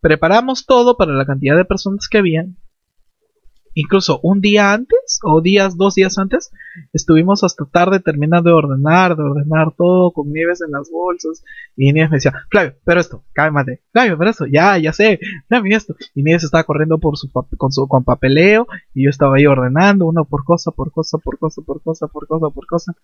Preparamos 0.00 0.66
todo 0.66 0.96
para 0.96 1.14
la 1.14 1.26
cantidad 1.26 1.56
de 1.56 1.64
personas 1.64 2.08
que 2.08 2.18
habían 2.18 2.58
incluso 3.76 4.18
un 4.22 4.40
día 4.40 4.72
antes 4.72 5.20
o 5.22 5.42
días, 5.42 5.76
dos 5.76 5.94
días 5.94 6.16
antes, 6.18 6.50
estuvimos 6.94 7.44
hasta 7.44 7.66
tarde 7.66 8.00
terminando 8.00 8.48
de 8.48 8.56
ordenar, 8.56 9.16
de 9.16 9.22
ordenar 9.22 9.74
todo 9.76 10.12
con 10.12 10.32
Nieves 10.32 10.62
en 10.62 10.72
las 10.72 10.90
bolsas. 10.90 11.44
Y 11.76 11.92
Nieves 11.92 12.10
me 12.10 12.16
decía, 12.16 12.32
Flavio, 12.50 12.74
pero 12.84 13.00
esto, 13.00 13.24
cálmate, 13.34 13.82
Flavio, 13.92 14.16
pero 14.16 14.30
esto, 14.30 14.46
ya, 14.46 14.78
ya 14.78 14.92
sé, 14.94 15.20
Flavio, 15.48 15.76
esto. 15.76 15.94
Y 16.14 16.22
Nieves 16.22 16.44
estaba 16.44 16.64
corriendo 16.64 16.98
por 16.98 17.18
su, 17.18 17.30
con 17.30 17.70
su 17.70 17.86
con 17.86 18.02
papeleo 18.02 18.66
y 18.94 19.04
yo 19.04 19.10
estaba 19.10 19.36
ahí 19.36 19.46
ordenando 19.46 20.06
uno 20.06 20.24
por 20.24 20.44
cosa, 20.44 20.70
por 20.70 20.90
cosa, 20.90 21.18
por 21.18 21.38
cosa, 21.38 21.60
por 21.60 21.82
cosa, 21.82 22.06
por 22.08 22.26
cosa, 22.26 22.48
por 22.48 22.66
cosa. 22.66 22.94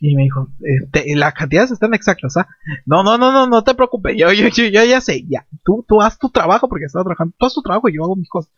Y 0.00 0.16
me 0.16 0.24
dijo, 0.24 0.48
eh, 0.64 1.14
las 1.14 1.34
cantidades 1.34 1.70
están 1.70 1.94
exactas, 1.94 2.36
¿ah? 2.36 2.48
No, 2.84 3.04
no, 3.04 3.16
no, 3.16 3.30
no, 3.32 3.46
no 3.46 3.62
te 3.62 3.74
preocupes, 3.74 4.16
yo, 4.18 4.32
yo, 4.32 4.48
yo, 4.48 4.84
ya 4.84 5.00
sé, 5.00 5.24
ya, 5.28 5.46
tú, 5.62 5.84
tú 5.86 6.00
haz 6.00 6.18
tu 6.18 6.30
trabajo 6.30 6.68
porque 6.68 6.86
estás 6.86 7.04
trabajando, 7.04 7.34
tú 7.38 7.46
haz 7.46 7.54
tu 7.54 7.62
trabajo 7.62 7.88
y 7.88 7.96
yo 7.96 8.02
hago 8.02 8.16
mis 8.16 8.28
cosas 8.28 8.50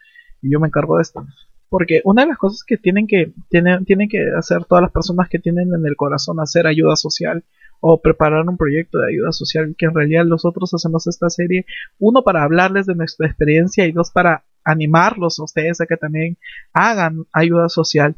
y 0.42 0.52
yo 0.52 0.60
me 0.60 0.66
encargo 0.66 0.96
de 0.96 1.02
esto. 1.02 1.24
Porque 1.68 2.02
una 2.04 2.22
de 2.22 2.28
las 2.28 2.38
cosas 2.38 2.64
que 2.66 2.76
tienen 2.76 3.06
que, 3.06 3.32
tienen, 3.48 3.86
tienen 3.86 4.08
que 4.08 4.18
hacer 4.36 4.64
todas 4.66 4.82
las 4.82 4.92
personas 4.92 5.28
que 5.30 5.38
tienen 5.38 5.72
en 5.72 5.86
el 5.86 5.96
corazón 5.96 6.38
hacer 6.40 6.66
ayuda 6.66 6.96
social 6.96 7.44
o 7.80 8.00
preparar 8.00 8.46
un 8.48 8.56
proyecto 8.56 8.98
de 8.98 9.08
ayuda 9.08 9.32
social, 9.32 9.74
que 9.76 9.86
en 9.86 9.94
realidad 9.94 10.24
nosotros 10.24 10.72
hacemos 10.74 11.06
esta 11.06 11.30
serie, 11.30 11.66
uno 11.98 12.22
para 12.22 12.44
hablarles 12.44 12.86
de 12.86 12.94
nuestra 12.94 13.26
experiencia 13.26 13.86
y 13.86 13.92
dos 13.92 14.10
para 14.12 14.44
animarlos 14.64 15.40
a 15.40 15.44
ustedes 15.44 15.80
a 15.80 15.86
que 15.86 15.96
también 15.96 16.36
hagan 16.72 17.24
ayuda 17.32 17.68
social. 17.68 18.16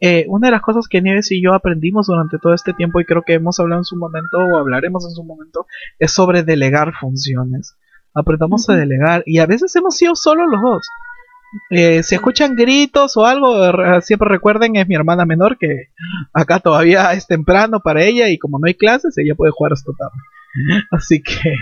Eh, 0.00 0.26
una 0.28 0.48
de 0.48 0.52
las 0.52 0.62
cosas 0.62 0.86
que 0.88 1.00
Nieves 1.00 1.32
y 1.32 1.42
yo 1.42 1.54
aprendimos 1.54 2.06
durante 2.06 2.38
todo 2.38 2.52
este 2.52 2.74
tiempo 2.74 3.00
y 3.00 3.04
creo 3.04 3.22
que 3.26 3.34
hemos 3.34 3.58
hablado 3.58 3.80
en 3.80 3.84
su 3.84 3.96
momento 3.96 4.38
o 4.38 4.58
hablaremos 4.58 5.04
en 5.04 5.12
su 5.12 5.24
momento 5.24 5.66
es 5.98 6.12
sobre 6.12 6.42
delegar 6.42 6.92
funciones. 7.00 7.74
Aprendamos 8.14 8.68
a 8.68 8.76
delegar 8.76 9.22
y 9.26 9.38
a 9.38 9.46
veces 9.46 9.74
hemos 9.74 9.96
sido 9.96 10.14
solo 10.14 10.46
los 10.46 10.60
dos. 10.60 10.86
Eh, 11.70 12.02
si 12.02 12.14
escuchan 12.14 12.54
gritos 12.54 13.16
o 13.16 13.24
algo, 13.24 13.54
siempre 14.02 14.28
recuerden, 14.28 14.76
es 14.76 14.86
mi 14.88 14.94
hermana 14.94 15.24
menor 15.24 15.58
que 15.58 15.88
acá 16.32 16.60
todavía 16.60 17.12
es 17.12 17.26
temprano 17.26 17.80
para 17.80 18.02
ella 18.02 18.28
y 18.28 18.38
como 18.38 18.58
no 18.58 18.66
hay 18.66 18.74
clases, 18.74 19.16
ella 19.18 19.34
puede 19.34 19.52
jugar 19.52 19.72
hasta 19.72 19.92
tarde. 19.92 20.84
Así 20.90 21.22
que, 21.22 21.54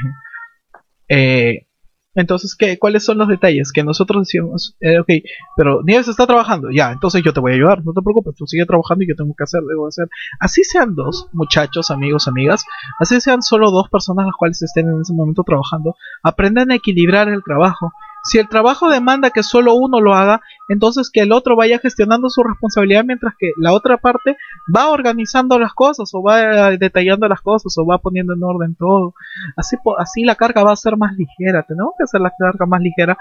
eh, 1.09 1.67
entonces, 2.15 2.55
¿qué, 2.55 2.79
¿cuáles 2.79 3.05
son 3.05 3.19
los 3.19 3.27
detalles? 3.27 3.73
Que 3.73 3.83
nosotros 3.83 4.23
decimos, 4.23 4.77
eh, 4.81 5.01
ok, 5.01 5.09
pero 5.57 5.83
Nieves 5.83 6.07
está 6.07 6.27
trabajando, 6.27 6.71
ya, 6.71 6.93
entonces 6.93 7.23
yo 7.25 7.33
te 7.33 7.41
voy 7.41 7.53
a 7.53 7.55
ayudar, 7.57 7.85
no 7.85 7.93
te 7.93 8.03
preocupes, 8.03 8.37
tú 8.37 8.47
sigue 8.47 8.65
trabajando 8.67 9.03
y 9.03 9.09
yo 9.09 9.17
tengo 9.17 9.35
que 9.37 9.43
hacer, 9.43 9.63
debo 9.63 9.89
hacer. 9.89 10.09
Así 10.39 10.63
sean 10.63 10.95
dos 10.95 11.29
muchachos, 11.33 11.91
amigos, 11.91 12.29
amigas, 12.29 12.65
así 13.01 13.21
sean 13.21 13.43
solo 13.43 13.71
dos 13.73 13.89
personas 13.91 14.27
las 14.27 14.37
cuales 14.37 14.63
estén 14.63 14.89
en 14.89 15.01
ese 15.01 15.13
momento 15.13 15.43
trabajando, 15.43 15.97
aprendan 16.23 16.71
a 16.71 16.77
equilibrar 16.77 17.29
el 17.29 17.43
trabajo 17.43 17.93
si 18.25 18.39
el 18.39 18.49
trabajo 18.49 18.89
demanda 18.89 19.31
que 19.31 19.43
solo 19.43 19.75
uno 19.75 20.01
lo 20.01 20.15
haga, 20.15 20.41
entonces 20.69 21.11
que 21.11 21.21
el 21.21 21.33
otro 21.33 21.57
vaya 21.57 21.79
gestionando 21.79 22.31
su 22.31 22.43
responsabilidad 22.43 23.05
mientras 23.05 23.35
que 23.39 23.51
la 23.59 23.73
otra 23.75 23.99
parte 23.99 24.39
va 24.75 24.89
organizando 24.89 25.59
las 25.59 25.75
cosas 25.75 26.11
o 26.15 26.23
va 26.23 26.73
eh, 26.73 26.79
detallando 26.79 27.29
las 27.29 27.43
cosas 27.43 27.77
o 27.77 27.85
va 27.85 27.99
poniendo 27.99 28.33
en 28.33 28.43
orden 28.43 28.75
todo. 28.77 29.15
Así, 29.57 29.77
así 29.99 30.25
la 30.25 30.37
carga 30.37 30.65
va 30.65 30.73
a 30.73 30.77
ser 30.77 30.97
más 30.97 31.15
ligera. 31.17 31.65
Tenemos 31.69 31.93
que 31.99 32.05
hacer 32.05 32.23
la 32.23 32.33
carga 32.37 32.65
más 32.65 32.81
ligera. 32.81 33.19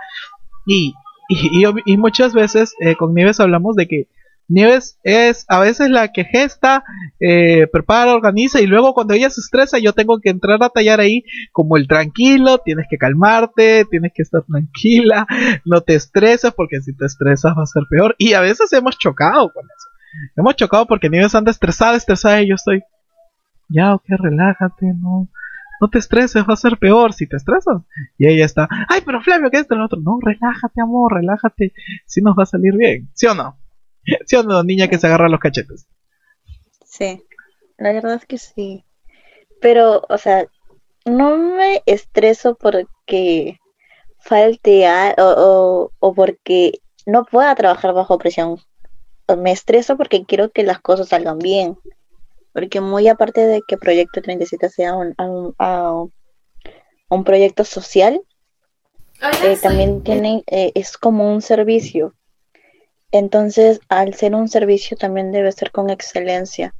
Y, 0.65 0.93
y, 1.27 1.63
y, 1.85 1.97
muchas 1.97 2.33
veces 2.33 2.73
eh, 2.79 2.95
con 2.95 3.13
Nieves 3.13 3.41
hablamos 3.41 3.75
de 3.75 3.87
que 3.87 4.07
Nieves 4.53 4.99
es 5.03 5.45
a 5.47 5.59
veces 5.59 5.89
la 5.89 6.11
que 6.11 6.25
gesta, 6.25 6.83
eh, 7.19 7.67
prepara, 7.71 8.13
organiza 8.13 8.61
y 8.61 8.67
luego 8.67 8.93
cuando 8.93 9.15
ella 9.15 9.29
se 9.29 9.41
estresa 9.41 9.79
yo 9.79 9.93
tengo 9.93 10.19
que 10.19 10.29
entrar 10.29 10.61
a 10.63 10.69
tallar 10.69 10.99
ahí 10.99 11.23
como 11.51 11.75
el 11.75 11.87
tranquilo, 11.87 12.59
tienes 12.59 12.85
que 12.89 12.97
calmarte, 12.97 13.85
tienes 13.89 14.11
que 14.13 14.21
estar 14.21 14.43
tranquila, 14.43 15.25
no 15.65 15.81
te 15.81 15.95
estresas 15.95 16.53
porque 16.53 16.81
si 16.81 16.95
te 16.95 17.05
estresas 17.05 17.57
va 17.57 17.63
a 17.63 17.65
ser 17.65 17.83
peor 17.89 18.15
y 18.19 18.33
a 18.33 18.41
veces 18.41 18.71
hemos 18.73 18.97
chocado 18.97 19.51
con 19.51 19.65
eso. 19.65 19.89
Hemos 20.35 20.55
chocado 20.55 20.85
porque 20.85 21.09
Nieves 21.09 21.33
anda 21.33 21.49
estresada, 21.49 21.97
estresada 21.97 22.41
y 22.43 22.49
yo 22.49 22.55
estoy, 22.55 22.83
ya, 23.69 23.95
ok, 23.95 24.03
relájate, 24.07 24.85
no, 25.01 25.29
no 25.81 25.89
te 25.89 25.97
estreses, 25.97 26.43
va 26.43 26.53
a 26.53 26.57
ser 26.57 26.77
peor 26.77 27.13
si 27.13 27.25
te 27.25 27.37
estresas. 27.37 27.81
Y 28.19 28.27
ella 28.27 28.45
está, 28.45 28.69
ay, 28.87 29.01
pero 29.03 29.19
Flavio, 29.21 29.49
¿qué 29.49 29.57
es 29.57 29.61
esto? 29.63 29.73
El 29.73 29.81
otro, 29.81 29.99
no, 29.99 30.19
relájate, 30.21 30.79
amor, 30.79 31.13
relájate, 31.13 31.73
si 32.05 32.21
nos 32.21 32.37
va 32.37 32.43
a 32.43 32.45
salir 32.45 32.77
bien, 32.77 33.09
¿sí 33.13 33.25
o 33.25 33.33
no? 33.33 33.62
¿Sí 34.25 34.35
o 34.35 34.43
no, 34.43 34.63
niña 34.63 34.87
que 34.87 34.97
se 34.97 35.07
agarra 35.07 35.29
los 35.29 35.39
cachetes? 35.39 35.87
Sí, 36.85 37.23
la 37.77 37.91
verdad 37.91 38.15
es 38.15 38.25
que 38.25 38.37
sí. 38.37 38.85
Pero, 39.61 40.03
o 40.09 40.17
sea, 40.17 40.45
no 41.05 41.37
me 41.37 41.81
estreso 41.85 42.55
porque 42.55 43.59
falte 44.19 44.87
o, 45.17 45.91
o, 45.99 46.13
porque 46.13 46.79
no 47.05 47.25
pueda 47.25 47.55
trabajar 47.55 47.93
bajo 47.93 48.17
presión. 48.17 48.59
Me 49.37 49.51
estreso 49.51 49.97
porque 49.97 50.25
quiero 50.25 50.51
que 50.51 50.63
las 50.63 50.79
cosas 50.79 51.09
salgan 51.09 51.39
bien. 51.39 51.77
Porque 52.53 52.81
muy 52.81 53.07
aparte 53.07 53.47
de 53.47 53.61
que 53.67 53.77
Proyecto 53.77 54.21
37 54.21 54.69
sea 54.69 54.95
un, 54.95 55.15
un, 57.09 57.23
proyecto 57.23 57.63
social, 57.63 58.21
eh, 59.43 59.57
también 59.61 60.03
tiene, 60.03 60.43
eh, 60.47 60.71
es 60.75 60.97
como 60.97 61.33
un 61.33 61.41
servicio. 61.41 62.13
Entonces, 63.13 63.79
al 63.89 64.15
ser 64.15 64.33
un 64.33 64.49
servicio 64.49 64.97
también 64.97 65.31
debe 65.31 65.51
ser 65.51 65.71
con 65.71 65.91
excelencia. 65.91 66.73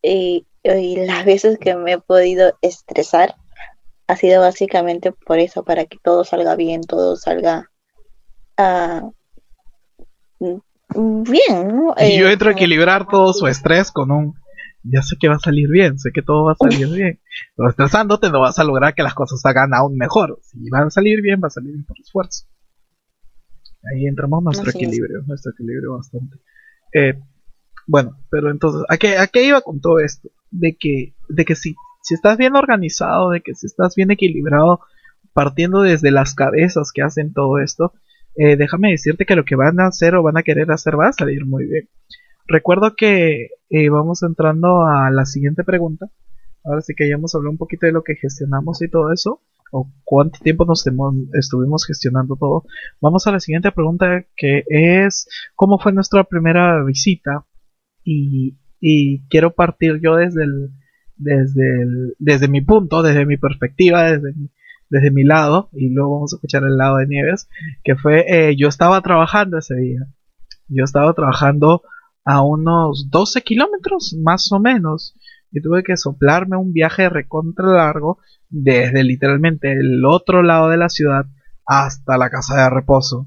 Y, 0.00 0.46
las 0.62 1.26
veces 1.26 1.58
que 1.58 1.74
me 1.74 1.92
he 1.92 1.98
podido 1.98 2.56
estresar 2.62 3.34
ha 4.06 4.16
sido 4.16 4.40
básicamente 4.40 5.12
por 5.12 5.38
eso, 5.40 5.64
para 5.64 5.84
que 5.84 5.98
todo 6.02 6.24
salga 6.24 6.54
bien, 6.54 6.82
todo 6.82 7.16
salga 7.16 7.70
uh, 8.56 9.12
bien. 10.88 11.82
Y 11.98 12.18
yo 12.18 12.28
eh, 12.28 12.32
entro 12.32 12.50
a 12.50 12.52
equilibrar 12.52 13.08
todo 13.08 13.34
su 13.34 13.46
estrés 13.46 13.90
con 13.90 14.10
un, 14.10 14.34
ya 14.84 15.02
sé 15.02 15.16
que 15.20 15.28
va 15.28 15.34
a 15.34 15.40
salir 15.40 15.68
bien, 15.68 15.98
sé 15.98 16.12
que 16.12 16.22
todo 16.22 16.44
va 16.44 16.52
a 16.52 16.70
salir 16.70 16.88
bien. 16.88 17.20
Pero 17.56 17.68
estresándote 17.68 18.30
no 18.30 18.40
vas 18.40 18.58
a 18.60 18.64
lograr 18.64 18.94
que 18.94 19.02
las 19.02 19.14
cosas 19.14 19.40
salgan 19.40 19.74
aún 19.74 19.96
mejor. 19.96 20.38
Si 20.44 20.70
van 20.70 20.86
a 20.86 20.90
salir 20.90 21.20
bien, 21.20 21.40
va 21.42 21.48
a 21.48 21.50
salir 21.50 21.72
bien 21.72 21.84
por 21.84 21.98
esfuerzo. 21.98 22.46
Ahí 23.92 24.06
entramos 24.06 24.42
nuestro 24.42 24.70
equilibrio, 24.70 25.22
nuestro 25.26 25.52
equilibrio 25.52 25.96
bastante. 25.96 26.36
Eh, 26.92 27.14
Bueno, 27.86 28.18
pero 28.30 28.50
entonces, 28.50 28.82
¿a 28.88 28.96
qué, 28.96 29.18
¿a 29.18 29.26
qué 29.26 29.44
iba 29.46 29.60
con 29.60 29.80
todo 29.80 29.98
esto? 30.00 30.30
De 30.50 30.76
que, 30.78 31.14
de 31.28 31.44
que 31.44 31.54
si, 31.54 31.74
si 32.02 32.14
estás 32.14 32.38
bien 32.38 32.56
organizado, 32.56 33.30
de 33.30 33.40
que 33.42 33.54
si 33.54 33.66
estás 33.66 33.94
bien 33.94 34.10
equilibrado, 34.10 34.80
partiendo 35.34 35.82
desde 35.82 36.10
las 36.10 36.34
cabezas 36.34 36.92
que 36.94 37.02
hacen 37.02 37.32
todo 37.34 37.58
esto, 37.58 37.92
eh, 38.36 38.56
déjame 38.56 38.90
decirte 38.90 39.26
que 39.26 39.36
lo 39.36 39.44
que 39.44 39.56
van 39.56 39.80
a 39.80 39.88
hacer 39.88 40.14
o 40.14 40.22
van 40.22 40.36
a 40.38 40.42
querer 40.42 40.70
hacer 40.72 40.98
va 40.98 41.08
a 41.08 41.12
salir 41.12 41.44
muy 41.46 41.66
bien. 41.66 41.88
Recuerdo 42.46 42.94
que 42.96 43.48
eh, 43.70 43.88
vamos 43.90 44.22
entrando 44.22 44.82
a 44.86 45.10
la 45.10 45.24
siguiente 45.26 45.64
pregunta. 45.64 46.06
Ahora 46.64 46.80
sí 46.80 46.94
que 46.96 47.08
ya 47.08 47.16
hemos 47.16 47.34
hablado 47.34 47.50
un 47.52 47.58
poquito 47.58 47.86
de 47.86 47.92
lo 47.92 48.02
que 48.02 48.16
gestionamos 48.16 48.80
y 48.82 48.88
todo 48.88 49.12
eso, 49.12 49.42
o 49.76 49.90
cuánto 50.04 50.38
tiempo 50.38 50.64
nos 50.64 50.86
estuvimos 51.32 51.84
gestionando 51.84 52.36
todo. 52.36 52.62
Vamos 53.00 53.26
a 53.26 53.32
la 53.32 53.40
siguiente 53.40 53.72
pregunta 53.72 54.24
que 54.36 54.62
es 54.68 55.26
¿cómo 55.56 55.80
fue 55.80 55.92
nuestra 55.92 56.22
primera 56.22 56.84
visita? 56.84 57.44
Y, 58.04 58.56
quiero 59.30 59.54
partir 59.54 59.98
yo 60.00 60.14
desde 60.14 60.44
el, 60.44 60.70
desde 61.16 61.82
el, 61.82 62.14
desde 62.20 62.46
mi 62.46 62.60
punto, 62.60 63.02
desde 63.02 63.26
mi 63.26 63.36
perspectiva, 63.36 64.04
desde 64.04 64.32
mi, 64.34 64.50
desde 64.90 65.10
mi 65.10 65.24
lado, 65.24 65.70
y 65.72 65.88
luego 65.88 66.14
vamos 66.14 66.32
a 66.32 66.36
escuchar 66.36 66.62
el 66.62 66.76
lado 66.76 66.98
de 66.98 67.08
Nieves, 67.08 67.48
que 67.82 67.96
fue, 67.96 68.26
eh, 68.28 68.54
yo 68.56 68.68
estaba 68.68 69.00
trabajando 69.00 69.58
ese 69.58 69.74
día. 69.74 70.06
Yo 70.68 70.84
estaba 70.84 71.12
trabajando 71.14 71.82
a 72.24 72.42
unos 72.42 73.08
12 73.10 73.42
kilómetros, 73.42 74.14
más 74.22 74.52
o 74.52 74.60
menos, 74.60 75.16
y 75.50 75.60
tuve 75.60 75.82
que 75.82 75.96
soplarme 75.96 76.56
un 76.56 76.72
viaje 76.72 77.08
recontra 77.08 77.66
largo 77.66 78.18
desde 78.54 79.02
literalmente 79.02 79.72
el 79.72 80.04
otro 80.04 80.42
lado 80.42 80.68
de 80.68 80.76
la 80.76 80.88
ciudad 80.88 81.26
hasta 81.66 82.16
la 82.16 82.30
casa 82.30 82.62
de 82.62 82.70
reposo. 82.70 83.26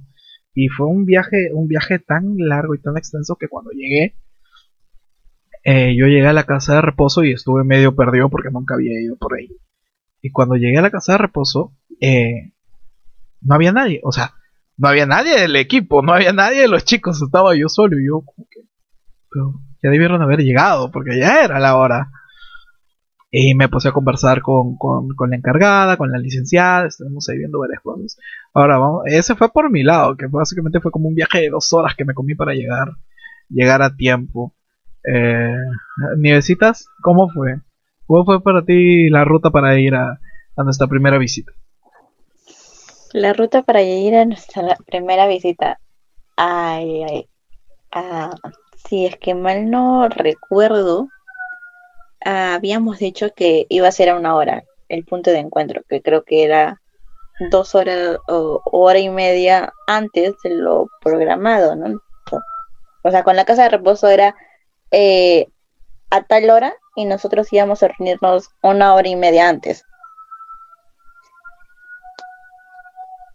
Y 0.54 0.70
fue 0.70 0.88
un 0.88 1.06
viaje, 1.06 1.50
un 1.54 1.68
viaje 1.68 2.00
tan 2.00 2.36
largo 2.38 2.74
y 2.76 2.82
tan 2.82 2.98
extenso 2.98 3.36
que 3.36 3.50
cuando 3.50 3.72
llegué, 3.72 4.16
eh, 5.64 5.96
yo 5.98 6.08
llegué 6.08 6.28
a 6.28 6.34
la 6.34 6.46
casa 6.46 6.76
de 6.76 6.82
reposo 6.82 7.24
y 7.24 7.34
estuve 7.34 7.64
medio 7.66 7.94
perdido 7.96 8.30
porque 8.30 8.50
nunca 8.52 8.76
había 8.76 9.02
ido 9.02 9.18
por 9.18 9.36
ahí. 9.36 9.50
Y 10.22 10.32
cuando 10.32 10.56
llegué 10.56 10.78
a 10.78 10.82
la 10.82 10.92
casa 10.92 11.14
de 11.14 11.18
reposo, 11.18 11.76
eh, 12.00 12.54
no 13.42 13.56
había 13.56 13.74
nadie. 13.74 14.00
O 14.04 14.14
sea, 14.14 14.34
no 14.78 14.88
había 14.88 15.06
nadie 15.06 15.42
del 15.42 15.56
equipo, 15.58 16.02
no 16.02 16.14
había 16.14 16.32
nadie 16.32 16.62
de 16.62 16.68
los 16.70 16.86
chicos, 16.86 17.22
estaba 17.22 17.56
yo 17.56 17.68
solo. 17.68 18.00
Y 18.00 18.08
yo, 18.08 18.22
como 18.22 18.48
que, 18.50 18.62
pero 19.30 19.56
ya 19.84 19.90
debieron 19.90 20.22
haber 20.22 20.40
llegado, 20.40 20.90
porque 20.90 21.20
ya 21.20 21.44
era 21.44 21.60
la 21.60 21.76
hora. 21.76 22.12
Y 23.40 23.54
me 23.54 23.70
puse 23.70 23.90
a 23.90 23.92
conversar 23.92 24.42
con, 24.42 24.78
con, 24.78 25.10
con 25.10 25.30
la 25.30 25.36
encargada, 25.36 25.96
con 25.96 26.12
la 26.12 26.18
licenciada, 26.18 26.88
estuvimos 26.88 27.30
ahí 27.30 27.38
viendo 27.38 27.60
varias 27.60 27.84
cosas. 27.84 28.18
Ahora, 28.52 28.80
vamos, 28.80 29.04
ese 29.06 29.36
fue 29.36 29.54
por 29.54 29.70
mi 29.70 29.84
lado, 29.84 30.18
que 30.18 30.26
básicamente 30.26 30.80
fue 30.80 30.90
como 30.90 31.08
un 31.08 31.14
viaje 31.14 31.42
de 31.42 31.50
dos 31.52 31.72
horas 31.72 31.94
que 31.96 32.04
me 32.04 32.16
comí 32.16 32.34
para 32.34 32.54
llegar, 32.56 32.94
llegar 33.48 33.84
a 33.84 33.96
tiempo. 33.96 34.56
Eh, 35.04 35.54
¿cómo 37.04 37.30
fue? 37.30 37.60
¿Cómo 38.08 38.26
fue 38.26 38.42
para 38.42 38.66
ti 38.66 39.08
la 39.12 39.24
ruta 39.24 39.52
para 39.52 39.80
ir 39.80 39.94
a, 39.94 40.20
nuestra 40.56 40.88
primera 40.88 41.20
visita? 41.20 41.52
La 43.14 43.34
ruta 43.34 43.62
para 43.62 43.84
ir 43.84 44.16
a 44.16 44.26
nuestra 44.26 44.78
primera 44.88 45.28
visita. 45.28 45.80
Ay, 46.36 47.04
ay. 47.04 47.30
Ah, 47.92 48.32
si 48.90 49.06
es 49.06 49.16
que 49.18 49.36
mal 49.36 49.70
no 49.70 50.10
recuerdo, 50.10 51.10
habíamos 52.28 53.00
dicho 53.00 53.30
que 53.34 53.66
iba 53.70 53.88
a 53.88 53.92
ser 53.92 54.10
a 54.10 54.16
una 54.16 54.36
hora 54.36 54.64
el 54.90 55.06
punto 55.06 55.32
de 55.32 55.40
encuentro, 55.40 55.82
que 55.88 56.02
creo 56.02 56.24
que 56.24 56.44
era 56.44 56.82
dos 57.52 57.76
horas 57.76 58.18
o 58.28 58.62
hora 58.66 59.00
y 59.00 59.10
media 59.10 59.74
antes 59.86 60.36
de 60.44 60.50
lo 60.52 60.90
programado, 61.02 61.76
¿no? 61.76 62.02
O 63.04 63.12
sea, 63.12 63.24
con 63.24 63.36
la 63.36 63.46
casa 63.46 63.64
de 63.64 63.70
reposo 63.70 64.10
era 64.10 64.36
eh, 64.92 65.48
a 66.10 66.24
tal 66.24 66.50
hora 66.50 66.74
y 66.96 67.06
nosotros 67.06 67.52
íbamos 67.54 67.82
a 67.84 67.88
reunirnos 67.88 68.50
una 68.62 68.94
hora 68.96 69.08
y 69.08 69.16
media 69.16 69.48
antes. 69.48 69.86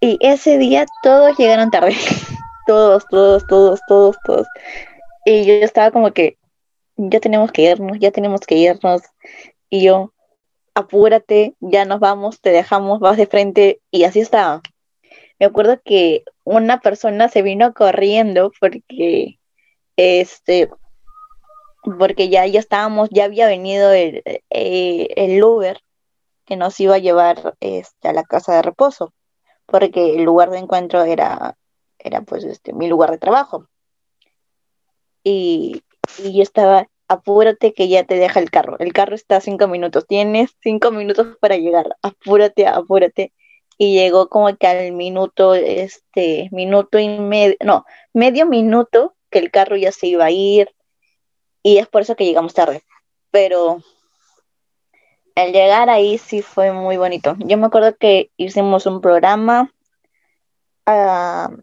Y 0.01 0.19
ese 0.21 0.59
día 0.59 0.85
todos 1.03 1.39
llegaron 1.39 1.71
tarde. 1.71 1.95
todos, 2.67 3.07
todos, 3.09 3.47
todos, 3.47 3.81
todos, 3.87 4.17
todos. 4.25 4.47
Y 5.25 5.45
yo 5.45 5.55
estaba 5.55 5.91
como 5.91 6.13
que, 6.13 6.37
ya 6.97 7.21
tenemos 7.21 7.53
que 7.53 7.63
irnos, 7.63 7.99
ya 7.99 8.11
tenemos 8.11 8.41
que 8.43 8.57
irnos. 8.57 9.03
Y 9.71 9.85
yo, 9.85 10.13
apúrate, 10.75 11.55
ya 11.61 11.85
nos 11.85 12.01
vamos, 12.01 12.41
te 12.41 12.51
dejamos, 12.51 13.01
vas 13.01 13.17
de 13.17 13.27
frente. 13.27 13.81
Y 13.91 14.05
así 14.05 14.21
estaba. 14.21 14.63
Me 15.39 15.47
acuerdo 15.47 15.81
que 15.85 16.25
una 16.45 16.81
persona 16.81 17.29
se 17.29 17.43
vino 17.43 17.75
corriendo 17.75 18.53
porque 18.61 19.39
este 19.97 20.71
porque 21.99 22.29
ya, 22.29 22.47
ya 22.47 22.61
estábamos, 22.61 23.09
ya 23.11 23.25
había 23.25 23.47
venido 23.47 23.93
el, 23.93 24.23
eh, 24.25 25.09
el 25.17 25.43
Uber 25.43 25.83
que 26.45 26.57
nos 26.57 26.79
iba 26.81 26.97
a 26.97 26.99
llevar 26.99 27.57
este, 27.61 28.09
a 28.09 28.13
la 28.13 28.25
casa 28.25 28.55
de 28.55 28.63
reposo, 28.63 29.13
porque 29.67 30.15
el 30.15 30.23
lugar 30.23 30.51
de 30.51 30.59
encuentro 30.59 31.03
era, 31.03 31.57
era 31.99 32.23
pues 32.23 32.45
este, 32.45 32.73
mi 32.73 32.89
lugar 32.89 33.11
de 33.11 33.19
trabajo. 33.19 33.69
Y, 35.25 35.83
y 36.19 36.37
yo 36.37 36.43
estaba, 36.43 36.89
apúrate 37.13 37.75
que 37.75 37.89
ya 37.89 38.05
te 38.05 38.17
deja 38.17 38.41
el 38.41 38.51
carro. 38.51 38.77
El 38.79 38.93
carro 38.93 39.15
está 39.15 39.37
a 39.37 39.41
cinco 39.41 39.69
minutos, 39.69 40.07
tienes 40.07 40.57
cinco 40.61 40.91
minutos 40.91 41.37
para 41.41 41.57
llegar, 41.57 41.97
apúrate, 42.03 42.67
apúrate. 42.67 43.33
Y 43.79 43.95
llegó 43.95 44.29
como 44.29 44.55
que 44.57 44.67
al 44.67 44.93
minuto, 44.93 45.55
este, 45.55 46.49
minuto 46.53 46.99
y 46.99 47.09
medio, 47.09 47.57
no, 47.65 47.85
medio 48.13 48.47
minuto 48.47 49.15
que 49.31 49.39
el 49.39 49.51
carro 49.51 49.77
ya 49.77 49.93
se 49.93 50.07
iba 50.07 50.27
a 50.27 50.31
ir, 50.31 50.71
y 51.63 51.79
es 51.79 51.89
por 51.89 52.03
eso 52.03 52.17
que 52.17 52.25
llegamos 52.25 52.55
tarde. 52.55 52.83
Pero 53.31 53.83
el 55.35 55.53
llegar 55.53 55.89
ahí 55.91 56.19
sí 56.19 56.43
fue 56.43 56.73
muy 56.73 56.97
bonito. 56.97 57.35
Yo 57.39 57.57
me 57.57 57.67
acuerdo 57.67 57.97
que 57.97 58.31
hicimos 58.37 58.87
un 58.87 59.01
programa, 59.01 59.73
uh, 60.87 61.57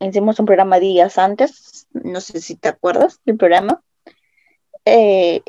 hicimos 0.00 0.40
un 0.40 0.46
programa 0.46 0.80
días 0.80 1.18
antes, 1.18 1.86
no 1.92 2.20
sé 2.20 2.40
si 2.40 2.56
te 2.56 2.68
acuerdas 2.68 3.20
del 3.24 3.36
programa. 3.36 3.82
Eh, 4.84 5.42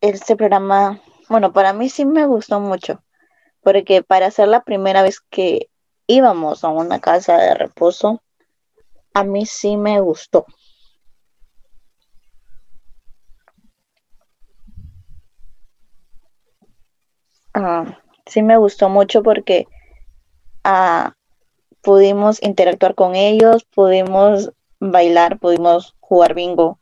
ese 0.00 0.36
programa, 0.36 1.00
bueno, 1.28 1.52
para 1.52 1.72
mí 1.72 1.88
sí 1.88 2.04
me 2.06 2.26
gustó 2.26 2.60
mucho, 2.60 3.02
porque 3.62 4.02
para 4.02 4.30
ser 4.30 4.48
la 4.48 4.64
primera 4.64 5.02
vez 5.02 5.20
que 5.20 5.68
íbamos 6.06 6.64
a 6.64 6.68
una 6.68 7.00
casa 7.00 7.38
de 7.38 7.54
reposo, 7.54 8.22
a 9.14 9.24
mí 9.24 9.46
sí 9.46 9.76
me 9.76 10.00
gustó. 10.00 10.46
Ah, 17.54 17.98
sí 18.26 18.42
me 18.42 18.56
gustó 18.56 18.88
mucho 18.88 19.22
porque 19.22 19.66
ah, 20.64 21.14
pudimos 21.82 22.42
interactuar 22.42 22.94
con 22.94 23.16
ellos, 23.16 23.64
pudimos 23.64 24.52
bailar, 24.80 25.38
pudimos 25.38 25.94
jugar 26.00 26.34
bingo, 26.34 26.80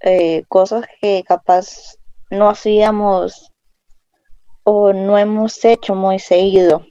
eh, 0.00 0.44
cosas 0.48 0.86
que 1.00 1.22
capaz 1.26 1.98
no 2.30 2.48
hacíamos 2.48 3.52
o 4.64 4.92
no 4.92 5.16
hemos 5.18 5.64
hecho 5.64 5.94
muy 5.94 6.18
seguido. 6.18 6.84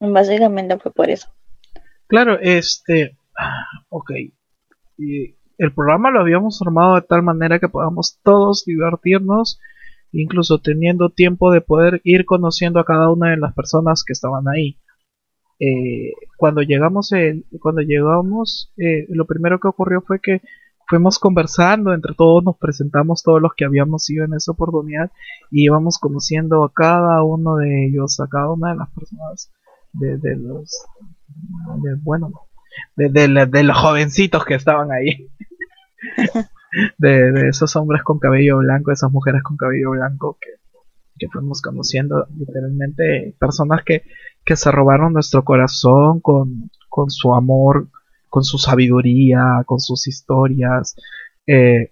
Básicamente 0.00 0.78
fue 0.78 0.92
por 0.92 1.10
eso. 1.10 1.28
Claro, 2.06 2.38
este, 2.40 3.16
ok. 3.88 4.10
Y 4.98 5.36
el 5.58 5.72
programa 5.74 6.10
lo 6.10 6.20
habíamos 6.20 6.58
formado 6.58 6.96
de 6.96 7.02
tal 7.02 7.22
manera 7.22 7.58
que 7.58 7.68
podamos 7.68 8.18
todos 8.22 8.64
divertirnos 8.64 9.58
incluso 10.12 10.58
teniendo 10.58 11.10
tiempo 11.10 11.52
de 11.52 11.60
poder 11.60 12.00
ir 12.04 12.24
conociendo 12.24 12.80
a 12.80 12.84
cada 12.84 13.10
una 13.10 13.30
de 13.30 13.36
las 13.36 13.54
personas 13.54 14.04
que 14.04 14.12
estaban 14.12 14.48
ahí. 14.48 14.78
Eh, 15.58 16.12
cuando 16.36 16.62
llegamos, 16.62 17.10
cuando 17.60 17.80
llegamos, 17.82 18.72
eh, 18.76 19.06
lo 19.08 19.26
primero 19.26 19.58
que 19.58 19.68
ocurrió 19.68 20.02
fue 20.02 20.20
que 20.20 20.42
fuimos 20.86 21.18
conversando 21.18 21.92
entre 21.92 22.14
todos, 22.14 22.44
nos 22.44 22.56
presentamos 22.56 23.22
todos 23.22 23.40
los 23.42 23.52
que 23.56 23.64
habíamos 23.64 24.08
ido 24.10 24.24
en 24.24 24.34
esa 24.34 24.52
oportunidad 24.52 25.10
y 25.50 25.64
íbamos 25.64 25.98
conociendo 25.98 26.64
a 26.64 26.72
cada 26.72 27.22
uno 27.22 27.56
de 27.56 27.86
ellos, 27.86 28.20
a 28.20 28.28
cada 28.28 28.52
una 28.52 28.70
de 28.70 28.76
las 28.76 28.90
personas 28.90 29.50
de, 29.92 30.36
los, 30.36 30.86
bueno, 32.02 32.32
de, 32.96 33.08
de 33.10 33.62
los 33.62 33.76
jovencitos 33.78 34.44
que 34.44 34.54
estaban 34.54 34.92
ahí. 34.92 35.28
de, 36.98 37.48
esos 37.48 37.74
hombres 37.76 38.02
con 38.02 38.18
cabello 38.18 38.58
blanco, 38.58 38.92
esas 38.92 39.10
mujeres 39.10 39.42
con 39.42 39.56
cabello 39.56 39.90
blanco 39.90 40.38
que, 40.40 40.50
que 41.18 41.28
fuimos 41.28 41.62
conociendo, 41.62 42.26
literalmente 42.36 43.34
personas 43.38 43.82
que, 43.84 44.02
que 44.44 44.56
se 44.56 44.70
robaron 44.70 45.12
nuestro 45.12 45.44
corazón 45.44 46.20
con, 46.20 46.70
con 46.88 47.10
su 47.10 47.34
amor, 47.34 47.88
con 48.36 48.44
su 48.44 48.58
sabiduría, 48.58 49.62
con 49.64 49.80
sus 49.80 50.06
historias. 50.06 50.94
Eh, 51.46 51.90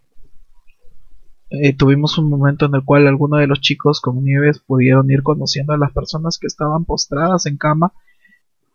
eh, 1.48 1.74
tuvimos 1.74 2.18
un 2.18 2.28
momento 2.28 2.66
en 2.66 2.74
el 2.74 2.84
cual 2.84 3.06
algunos 3.06 3.40
de 3.40 3.46
los 3.46 3.62
chicos 3.62 4.02
con 4.02 4.22
Nieves 4.22 4.58
pudieron 4.58 5.10
ir 5.10 5.22
conociendo 5.22 5.72
a 5.72 5.78
las 5.78 5.92
personas 5.92 6.36
que 6.38 6.46
estaban 6.46 6.84
postradas 6.84 7.46
en 7.46 7.56
cama 7.56 7.94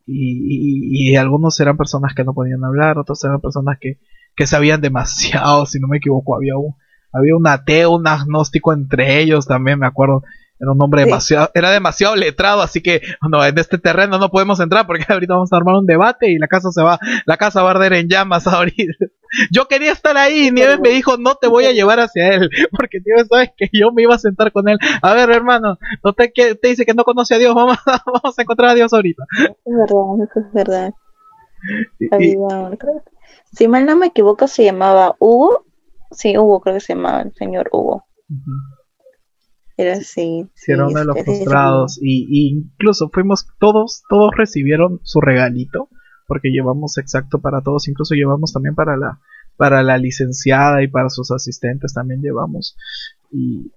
y, 0.07 1.11
y, 1.11 1.15
algunos 1.15 1.59
eran 1.59 1.77
personas 1.77 2.15
que 2.15 2.23
no 2.23 2.33
podían 2.33 2.63
hablar, 2.63 2.97
otros 2.97 3.23
eran 3.23 3.39
personas 3.39 3.77
que, 3.79 3.99
que 4.35 4.47
sabían 4.47 4.81
demasiado, 4.81 5.67
si 5.67 5.79
no 5.79 5.87
me 5.87 5.97
equivoco, 5.97 6.35
había 6.35 6.57
un, 6.57 6.73
había 7.13 7.35
un 7.35 7.45
ateo, 7.45 7.91
un 7.91 8.07
agnóstico 8.07 8.73
entre 8.73 9.21
ellos 9.21 9.45
también, 9.45 9.77
me 9.77 9.85
acuerdo. 9.85 10.23
Era 10.59 10.73
un 10.73 10.81
hombre 10.81 11.05
demasiado, 11.05 11.49
era 11.53 11.71
demasiado 11.71 12.17
letrado, 12.17 12.61
así 12.61 12.81
que 12.81 13.01
no, 13.29 13.45
en 13.45 13.57
este 13.57 13.77
terreno 13.77 14.17
no 14.17 14.29
podemos 14.29 14.59
entrar 14.59 14.85
porque 14.85 15.05
ahorita 15.07 15.33
vamos 15.33 15.53
a 15.53 15.57
armar 15.57 15.75
un 15.75 15.85
debate 15.85 16.29
y 16.29 16.37
la 16.37 16.47
casa 16.47 16.69
se 16.71 16.83
va, 16.83 16.99
la 17.25 17.37
casa 17.37 17.63
va 17.63 17.69
a 17.69 17.71
arder 17.71 17.93
en 17.93 18.09
llamas 18.09 18.45
ahorita. 18.47 19.05
Yo 19.51 19.67
quería 19.67 19.93
estar 19.93 20.17
ahí 20.17 20.47
y 20.47 20.51
Nieves 20.51 20.79
me 20.81 20.89
dijo 20.89 21.15
no 21.17 21.35
te 21.35 21.47
voy 21.47 21.65
a 21.65 21.71
llevar 21.71 21.99
hacia 22.01 22.27
él, 22.35 22.49
porque 22.71 22.99
Nieves 23.05 23.27
sabes 23.29 23.51
que 23.55 23.69
yo 23.71 23.91
me 23.93 24.01
iba 24.03 24.15
a 24.15 24.19
sentar 24.19 24.51
con 24.51 24.67
él. 24.67 24.77
A 25.01 25.13
ver 25.13 25.29
hermano, 25.29 25.77
no 26.03 26.13
te, 26.13 26.27
te 26.29 26.67
dice 26.67 26.85
que 26.85 26.93
no 26.93 27.05
conoce 27.05 27.35
a 27.35 27.37
Dios, 27.37 27.55
vamos, 27.55 27.77
vamos 27.85 28.37
a 28.37 28.41
encontrar 28.41 28.71
a 28.71 28.75
Dios 28.75 28.91
ahorita. 28.91 29.23
Es 29.45 29.73
verdad, 29.73 30.27
es 30.35 30.53
verdad. 30.53 30.93
si 33.53 33.67
mal 33.69 33.85
no 33.85 33.95
me 33.95 34.07
equivoco 34.07 34.47
se 34.47 34.65
llamaba 34.65 35.15
Hugo, 35.19 35.65
sí 36.11 36.37
Hugo 36.37 36.59
creo 36.59 36.75
que 36.75 36.81
se 36.81 36.95
llamaba 36.95 37.21
el 37.21 37.33
señor 37.33 37.69
Hugo. 37.71 38.03
Así. 39.87 40.47
Sí, 40.53 40.71
era 40.71 40.87
uno 40.87 40.99
de 40.99 41.05
los 41.05 41.23
frustrados. 41.23 41.99
Y, 42.01 42.49
incluso 42.49 43.09
fuimos, 43.09 43.47
todos, 43.59 44.03
todos 44.09 44.31
recibieron 44.35 44.99
su 45.03 45.21
regalito, 45.21 45.89
porque 46.27 46.49
llevamos 46.49 46.97
exacto 46.97 47.39
para 47.39 47.61
todos, 47.61 47.87
incluso 47.87 48.13
llevamos 48.15 48.53
también 48.53 48.75
para 48.75 48.97
la, 48.97 49.19
para 49.57 49.81
la 49.83 49.97
licenciada 49.97 50.83
y 50.83 50.87
para 50.87 51.09
sus 51.09 51.31
asistentes 51.31 51.93
también 51.93 52.21
llevamos. 52.21 52.75
Y, 53.31 53.71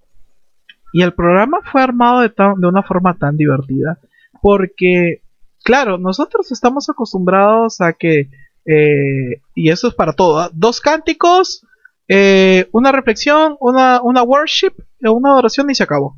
y 0.93 1.01
el 1.01 1.13
programa 1.13 1.59
fue 1.71 1.81
armado 1.81 2.21
de, 2.21 2.29
de 2.29 2.67
una 2.67 2.83
forma 2.83 3.17
tan 3.17 3.37
divertida, 3.37 3.99
porque, 4.41 5.21
claro, 5.63 5.97
nosotros 5.97 6.51
estamos 6.51 6.89
acostumbrados 6.89 7.81
a 7.81 7.93
que, 7.93 8.29
eh, 8.65 9.41
y 9.55 9.69
eso 9.69 9.87
es 9.87 9.95
para 9.95 10.13
todo, 10.13 10.39
¿ah? 10.39 10.49
dos 10.53 10.79
cánticos, 10.79 11.65
eh, 12.07 12.69
una 12.73 12.91
reflexión, 12.91 13.55
una, 13.59 14.01
una 14.01 14.23
worship, 14.23 14.73
una 15.09 15.31
adoración 15.31 15.69
y 15.69 15.75
se 15.75 15.83
acabó. 15.83 16.17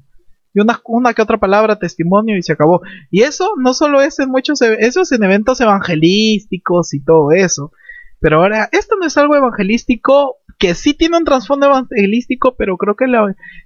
Y 0.53 0.61
una, 0.61 0.79
una 0.85 1.13
que 1.13 1.21
otra 1.21 1.37
palabra, 1.37 1.79
testimonio 1.79 2.37
y 2.37 2.41
se 2.41 2.53
acabó. 2.53 2.81
Y 3.11 3.23
eso 3.23 3.51
no 3.57 3.73
solo 3.73 4.01
es 4.01 4.19
en 4.19 4.29
muchos, 4.29 4.61
e, 4.61 4.77
eso 4.79 5.01
es 5.01 5.11
en 5.11 5.23
eventos 5.23 5.59
evangelísticos 5.59 6.93
y 6.93 7.03
todo 7.03 7.31
eso. 7.31 7.71
Pero 8.19 8.37
ahora, 8.41 8.69
esto 8.71 8.95
no 8.97 9.05
es 9.05 9.17
algo 9.17 9.35
evangelístico 9.35 10.37
que 10.57 10.73
sí 10.73 10.93
tiene 10.93 11.17
un 11.17 11.25
trasfondo 11.25 11.67
evangelístico, 11.67 12.55
pero 12.57 12.77
creo 12.77 12.95
que 12.95 13.05
el, 13.05 13.15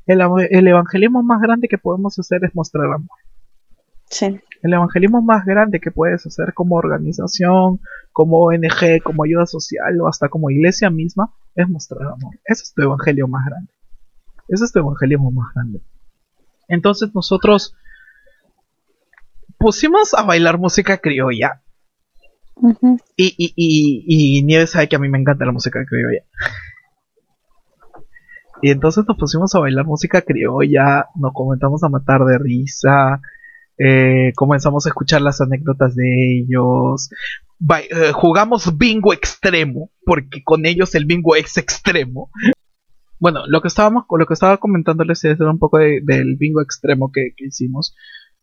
el, 0.08 0.68
evangelismo 0.68 1.22
más 1.24 1.42
grande 1.42 1.68
que 1.68 1.78
podemos 1.78 2.18
hacer 2.18 2.44
es 2.44 2.56
mostrar 2.56 2.86
amor. 2.86 3.18
Sí. 4.10 4.40
El 4.62 4.74
evangelismo 4.74 5.22
más 5.22 5.46
grande 5.46 5.80
que 5.80 5.92
puedes 5.92 6.26
hacer 6.26 6.54
como 6.54 6.76
organización, 6.76 7.80
como 8.12 8.40
ONG, 8.40 9.02
como 9.04 9.24
ayuda 9.24 9.46
social 9.46 10.02
o 10.02 10.08
hasta 10.08 10.30
como 10.30 10.50
iglesia 10.50 10.90
misma 10.90 11.32
es 11.56 11.70
mostrar 11.70 12.02
amor. 12.02 12.36
Ese 12.44 12.64
es 12.64 12.74
tu 12.74 12.82
evangelio 12.82 13.28
más 13.28 13.46
grande. 13.46 13.72
Ese 14.50 14.66
es 14.66 14.72
tu 14.72 14.80
evangelismo 14.80 15.32
más 15.32 15.54
grande. 15.54 15.82
Entonces 16.68 17.10
nosotros 17.14 17.76
pusimos 19.58 20.14
a 20.14 20.24
bailar 20.24 20.58
música 20.58 20.98
criolla. 20.98 21.62
y, 23.16 23.36
y, 23.38 23.54
y, 23.56 24.44
Nieves 24.44 24.72
sabe 24.72 24.90
que 24.90 24.96
a 24.96 25.00
mí 25.00 25.08
me 25.08 25.20
encanta 25.20 25.46
la 25.46 25.52
música 25.52 25.80
criolla. 25.86 26.24
Y 28.62 28.72
entonces 28.72 29.06
nos 29.08 29.18
pusimos 29.18 29.56
a 29.56 29.60
bailar 29.60 29.86
música 29.86 30.22
criolla, 30.22 31.06
nos 31.16 31.32
comenzamos 31.34 31.84
a 31.84 31.90
matar 31.90 32.26
de 32.26 32.38
risa, 32.38 33.22
eh, 33.78 34.34
comenzamos 34.36 34.86
a 34.86 34.90
escuchar 34.90 35.22
las 35.22 35.40
anécdotas 35.40 35.96
de 35.96 36.42
ellos, 36.42 37.10
eh, 37.90 38.12
jugamos 38.14 38.78
bingo 38.78 39.14
extremo, 39.14 39.92
porque 40.06 40.44
con 40.44 40.66
ellos 40.66 40.94
el 40.96 41.06
bingo 41.06 41.38
es 41.38 41.58
extremo. 41.58 42.30
Bueno, 43.20 43.46
lo 43.48 43.62
que 43.62 43.68
estábamos, 43.68 44.06
lo 44.10 44.26
que 44.26 44.34
estaba 44.34 44.58
comentándoles 44.58 45.24
era 45.26 45.50
un 45.50 45.60
poco 45.60 45.78
del 45.78 46.38
bingo 46.38 46.62
extremo 46.62 47.12
que, 47.12 47.34
hicimos, 47.38 47.96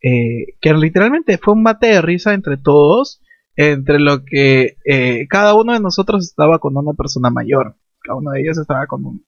eh, 0.03 0.57
que 0.61 0.75
literalmente 0.75 1.39
fue 1.39 1.55
un 1.55 1.63
mate 1.63 1.87
de 1.87 2.03
risa 2.03 2.35
entre 2.35 2.59
todos, 2.59 3.23
entre 3.57 3.99
lo 3.99 4.25
que 4.25 4.77
eh, 4.85 5.27
cada 5.29 5.55
uno 5.55 5.73
de 5.73 5.81
nosotros 5.81 6.25
estaba 6.25 6.59
con 6.59 6.77
una 6.77 6.93
persona 6.93 7.31
mayor, 7.31 7.77
cada 8.03 8.19
uno 8.19 8.33
de 8.33 8.43
ellos 8.43 8.59
estaba 8.59 8.87
con 8.87 9.05
un, 9.07 9.25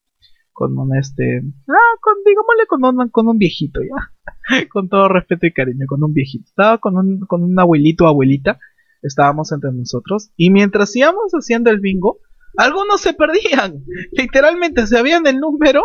con 0.53 0.77
un 0.77 0.95
este, 0.95 1.43
ah, 1.69 1.97
con, 2.03 2.15
digámosle 2.27 2.67
con 2.69 2.85
un, 2.85 3.09
con 3.09 3.29
un 3.29 3.39
viejito 3.39 3.81
ya, 3.81 4.67
con 4.69 4.91
todo 4.91 5.09
respeto 5.09 5.47
y 5.47 5.53
cariño, 5.53 5.87
con 5.89 6.05
un 6.05 6.13
viejito, 6.13 6.45
estaba 6.47 6.77
con 6.77 6.97
un, 6.97 7.21
con 7.21 7.43
un 7.43 7.59
abuelito 7.59 8.05
o 8.05 8.09
abuelita. 8.09 8.59
Estábamos 9.01 9.53
entre 9.53 9.71
nosotros. 9.71 10.33
Y 10.37 10.51
mientras 10.51 10.97
íbamos 10.97 11.31
haciendo 11.31 11.71
el 11.71 11.79
bingo, 11.79 12.19
algunos 12.57 13.01
se 13.01 13.13
perdían. 13.13 13.85
Literalmente 14.13 14.87
se 14.87 14.99
habían 14.99 15.27
el 15.27 15.39
número, 15.39 15.83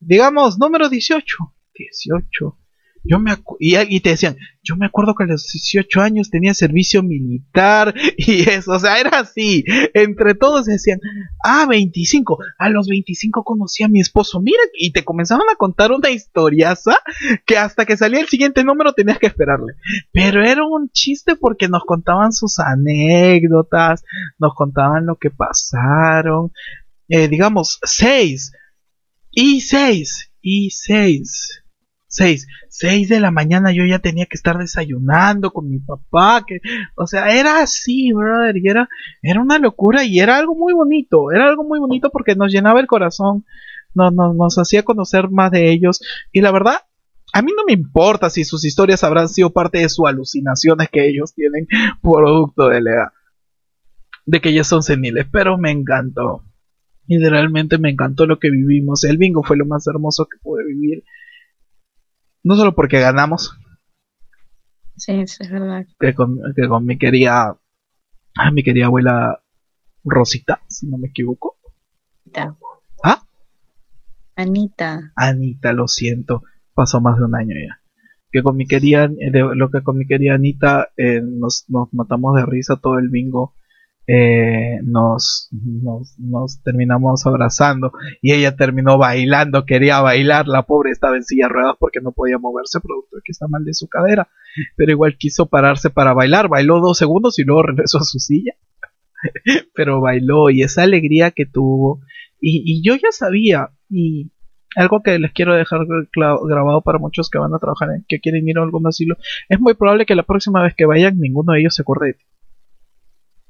digamos, 0.00 0.58
número 0.58 0.88
18. 0.88 1.36
18. 1.74 2.58
Yo 3.04 3.18
me 3.18 3.32
y, 3.58 4.00
te 4.00 4.10
decían, 4.10 4.36
yo 4.62 4.76
me 4.76 4.86
acuerdo 4.86 5.14
que 5.14 5.24
a 5.24 5.26
los 5.26 5.46
18 5.52 6.00
años 6.00 6.30
tenía 6.30 6.54
servicio 6.54 7.02
militar 7.02 7.94
y 8.16 8.48
eso, 8.48 8.72
o 8.72 8.78
sea, 8.78 8.98
era 8.98 9.20
así. 9.20 9.64
Entre 9.94 10.34
todos 10.34 10.66
decían, 10.66 11.00
ah, 11.44 11.66
25, 11.68 12.38
a 12.58 12.68
los 12.68 12.88
25 12.88 13.44
conocí 13.44 13.82
a 13.82 13.88
mi 13.88 14.00
esposo, 14.00 14.40
mira, 14.40 14.60
y 14.74 14.92
te 14.92 15.04
comenzaban 15.04 15.48
a 15.50 15.56
contar 15.56 15.92
una 15.92 16.10
historiaza 16.10 16.98
que 17.46 17.56
hasta 17.56 17.86
que 17.86 17.96
salía 17.96 18.20
el 18.20 18.28
siguiente 18.28 18.64
número 18.64 18.92
tenías 18.92 19.18
que 19.18 19.26
esperarle. 19.26 19.74
Pero 20.12 20.44
era 20.44 20.64
un 20.64 20.90
chiste 20.90 21.36
porque 21.36 21.68
nos 21.68 21.84
contaban 21.84 22.32
sus 22.32 22.58
anécdotas, 22.58 24.04
nos 24.38 24.54
contaban 24.54 25.06
lo 25.06 25.16
que 25.16 25.30
pasaron. 25.30 26.52
Eh, 27.08 27.28
digamos, 27.28 27.78
6 27.82 28.52
y 29.30 29.60
6 29.60 30.32
y 30.42 30.70
6 30.70 31.64
6, 32.08 32.46
6 32.70 33.08
de 33.08 33.20
la 33.20 33.30
mañana 33.30 33.70
yo 33.70 33.84
ya 33.84 33.98
tenía 33.98 34.26
que 34.26 34.36
estar 34.36 34.56
desayunando 34.56 35.50
con 35.52 35.68
mi 35.68 35.78
papá, 35.78 36.42
que, 36.46 36.60
o 36.96 37.06
sea, 37.06 37.28
era 37.38 37.62
así, 37.62 38.12
brother, 38.12 38.56
y 38.56 38.66
era, 38.66 38.88
era 39.22 39.40
una 39.40 39.58
locura 39.58 40.04
y 40.04 40.18
era 40.18 40.38
algo 40.38 40.54
muy 40.54 40.72
bonito, 40.72 41.30
era 41.30 41.48
algo 41.48 41.64
muy 41.64 41.78
bonito 41.78 42.10
porque 42.10 42.34
nos 42.34 42.50
llenaba 42.50 42.80
el 42.80 42.86
corazón, 42.86 43.44
nos, 43.94 44.12
nos, 44.14 44.34
nos 44.34 44.58
hacía 44.58 44.82
conocer 44.82 45.28
más 45.30 45.50
de 45.50 45.70
ellos 45.70 46.00
y 46.32 46.40
la 46.40 46.50
verdad, 46.50 46.78
a 47.34 47.42
mí 47.42 47.52
no 47.54 47.64
me 47.66 47.74
importa 47.74 48.30
si 48.30 48.44
sus 48.44 48.64
historias 48.64 49.04
habrán 49.04 49.28
sido 49.28 49.50
parte 49.50 49.78
de 49.78 49.88
sus 49.90 50.06
alucinaciones 50.06 50.88
que 50.90 51.06
ellos 51.06 51.34
tienen 51.34 51.66
producto 52.02 52.68
de 52.68 52.80
la 52.80 52.90
edad, 52.90 53.12
de 54.24 54.40
que 54.40 54.54
ya 54.54 54.64
son 54.64 54.82
seniles, 54.82 55.26
pero 55.30 55.58
me 55.58 55.70
encantó. 55.70 56.44
Y 57.06 57.18
realmente 57.18 57.78
me 57.78 57.90
encantó 57.90 58.26
lo 58.26 58.38
que 58.38 58.50
vivimos. 58.50 59.02
El 59.04 59.16
bingo 59.16 59.42
fue 59.42 59.56
lo 59.56 59.64
más 59.64 59.86
hermoso 59.86 60.26
que 60.26 60.36
pude 60.42 60.66
vivir 60.66 61.04
no 62.42 62.56
solo 62.56 62.74
porque 62.74 63.00
ganamos. 63.00 63.58
Sí, 64.96 65.12
es 65.12 65.38
verdad. 65.50 65.86
Que 65.98 66.14
con, 66.14 66.38
que 66.56 66.68
con 66.68 66.84
mi 66.84 66.98
querida, 66.98 67.56
ah, 68.36 68.50
mi 68.50 68.62
querida 68.62 68.86
abuela 68.86 69.40
Rosita, 70.04 70.60
si 70.68 70.88
no 70.88 70.98
me 70.98 71.08
equivoco. 71.08 71.56
Anita. 72.24 72.56
¿Ah? 73.04 73.22
Anita. 74.36 75.12
Anita, 75.14 75.72
lo 75.72 75.88
siento. 75.88 76.42
Pasó 76.74 77.00
más 77.00 77.16
de 77.18 77.24
un 77.24 77.34
año 77.34 77.54
ya. 77.54 77.80
Que 78.30 78.42
con 78.42 78.56
mi 78.56 78.66
querida, 78.66 79.08
lo 79.08 79.70
que 79.70 79.82
con 79.82 79.96
mi 79.96 80.06
querida 80.06 80.34
Anita 80.34 80.90
eh, 80.96 81.22
nos, 81.22 81.64
nos 81.68 81.92
matamos 81.94 82.34
de 82.36 82.44
risa 82.44 82.76
todo 82.76 82.98
el 82.98 83.08
bingo 83.08 83.54
eh, 84.10 84.80
nos, 84.84 85.50
nos, 85.52 86.62
terminamos 86.62 87.26
abrazando 87.26 87.92
y 88.22 88.32
ella 88.32 88.56
terminó 88.56 88.96
bailando, 88.96 89.66
quería 89.66 90.00
bailar, 90.00 90.48
la 90.48 90.62
pobre 90.62 90.92
estaba 90.92 91.16
en 91.16 91.24
silla 91.24 91.46
ruedas 91.48 91.76
porque 91.78 92.00
no 92.00 92.12
podía 92.12 92.38
moverse, 92.38 92.80
producto 92.80 93.16
de 93.16 93.22
que 93.22 93.32
está 93.32 93.48
mal 93.48 93.66
de 93.66 93.74
su 93.74 93.86
cadera, 93.86 94.28
pero 94.76 94.92
igual 94.92 95.18
quiso 95.18 95.50
pararse 95.50 95.90
para 95.90 96.14
bailar, 96.14 96.48
bailó 96.48 96.80
dos 96.80 96.96
segundos 96.96 97.38
y 97.38 97.44
luego 97.44 97.62
regresó 97.66 97.98
a 97.98 98.04
su 98.04 98.18
silla, 98.18 98.54
pero 99.74 100.00
bailó 100.00 100.48
y 100.48 100.62
esa 100.62 100.84
alegría 100.84 101.30
que 101.30 101.44
tuvo 101.44 102.00
y, 102.40 102.62
y 102.64 102.82
yo 102.82 102.94
ya 102.94 103.12
sabía 103.12 103.72
y 103.90 104.32
algo 104.74 105.02
que 105.02 105.18
les 105.18 105.32
quiero 105.32 105.54
dejar 105.54 105.80
grabado 106.14 106.80
para 106.80 106.98
muchos 106.98 107.28
que 107.28 107.38
van 107.38 107.52
a 107.52 107.58
trabajar 107.58 107.90
en 107.90 108.06
que 108.08 108.20
quieren 108.20 108.48
ir 108.48 108.56
a 108.58 108.62
algún 108.62 108.86
asilo, 108.86 109.16
es 109.50 109.60
muy 109.60 109.74
probable 109.74 110.06
que 110.06 110.14
la 110.14 110.22
próxima 110.22 110.62
vez 110.62 110.72
que 110.74 110.86
vayan 110.86 111.18
ninguno 111.18 111.52
de 111.52 111.60
ellos 111.60 111.74
se 111.74 111.82
acuerde 111.82 112.06
de 112.06 112.14
ti 112.14 112.24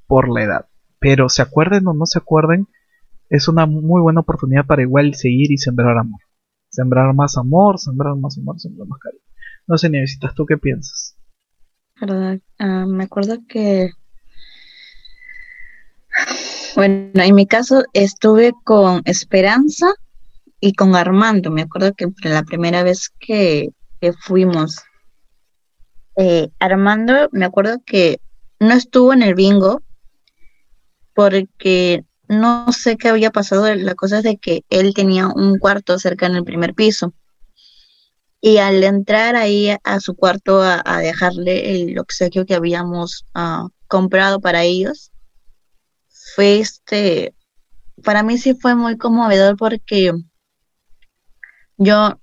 por 0.08 0.28
la 0.28 0.42
edad. 0.42 0.66
Pero 0.98 1.28
se 1.28 1.42
acuerden 1.42 1.86
o 1.86 1.94
no 1.94 2.06
se 2.06 2.18
acuerden, 2.18 2.66
es 3.28 3.46
una 3.46 3.66
muy 3.66 4.00
buena 4.00 4.20
oportunidad 4.20 4.66
para 4.66 4.82
igual 4.82 5.14
seguir 5.14 5.52
y 5.52 5.58
sembrar 5.58 5.96
amor. 5.96 6.20
Sembrar 6.70 7.14
más 7.14 7.36
amor, 7.36 7.78
sembrar 7.78 8.16
más 8.16 8.36
amor, 8.38 8.58
sembrar 8.58 8.88
más 8.88 8.98
cariño. 8.98 9.22
No 9.68 9.78
sé, 9.78 9.90
necesitas 9.90 10.34
¿tú 10.34 10.46
qué 10.46 10.56
piensas? 10.56 11.16
¿Verdad? 12.00 12.40
Ah, 12.58 12.86
me 12.86 13.04
acuerdo 13.04 13.38
que... 13.46 13.90
Bueno, 16.74 17.10
en 17.14 17.34
mi 17.34 17.46
caso 17.46 17.84
estuve 17.92 18.52
con 18.64 19.02
Esperanza 19.04 19.88
y 20.60 20.72
con 20.72 20.94
Armando. 20.94 21.50
Me 21.50 21.62
acuerdo 21.62 21.92
que 21.94 22.06
la 22.28 22.42
primera 22.42 22.82
vez 22.82 23.10
que, 23.18 23.70
fuimos, 24.20 24.82
eh, 26.16 26.50
Armando, 26.58 27.28
me 27.32 27.44
acuerdo 27.44 27.78
que 27.84 28.20
no 28.60 28.72
estuvo 28.72 29.12
en 29.12 29.22
el 29.22 29.34
bingo, 29.34 29.82
porque 31.18 32.04
no 32.28 32.72
sé 32.72 32.96
qué 32.96 33.08
había 33.08 33.32
pasado, 33.32 33.74
la 33.74 33.96
cosa 33.96 34.18
es 34.18 34.22
de 34.22 34.36
que 34.36 34.62
él 34.70 34.94
tenía 34.94 35.26
un 35.26 35.58
cuarto 35.58 35.98
cerca 35.98 36.26
en 36.26 36.36
el 36.36 36.44
primer 36.44 36.74
piso. 36.74 37.12
Y 38.40 38.58
al 38.58 38.84
entrar 38.84 39.34
ahí 39.34 39.74
a 39.82 39.98
su 39.98 40.14
cuarto 40.14 40.62
a, 40.62 40.98
dejarle 41.00 41.82
el 41.82 41.98
obsequio 41.98 42.46
que 42.46 42.54
habíamos 42.54 43.26
ah, 43.34 43.66
comprado 43.88 44.40
para 44.40 44.62
ellos, 44.62 45.10
fue 46.36 46.60
este, 46.60 47.34
para 48.04 48.22
mí 48.22 48.38
sí 48.38 48.54
fue 48.54 48.76
muy 48.76 48.96
conmovedor 48.96 49.56
porque 49.56 50.12
yo 51.78 52.20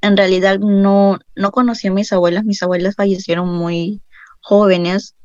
en 0.00 0.16
realidad 0.16 0.60
no, 0.60 1.18
no 1.34 1.50
conocí 1.50 1.88
a 1.88 1.92
mis 1.92 2.12
abuelas, 2.12 2.44
mis 2.44 2.62
abuelas 2.62 2.94
fallecieron 2.94 3.48
muy 3.48 4.00
jóvenes 4.42 5.16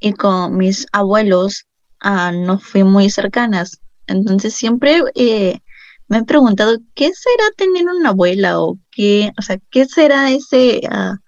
y 0.00 0.14
con 0.14 0.56
mis 0.56 0.88
abuelos 0.90 1.68
no 2.02 2.58
fui 2.58 2.84
muy 2.84 3.10
cercanas. 3.10 3.80
Entonces 4.06 4.54
siempre 4.54 5.02
eh, 5.14 5.60
me 6.08 6.18
he 6.18 6.24
preguntado 6.24 6.78
qué 6.94 7.12
será 7.14 7.44
tener 7.56 7.86
una 7.86 8.10
abuela 8.10 8.60
o 8.60 8.78
qué, 8.90 9.32
o 9.38 9.42
sea, 9.42 9.58
qué 9.70 9.86
será 9.86 10.30
ese 10.30 10.82
ah, 10.90 11.18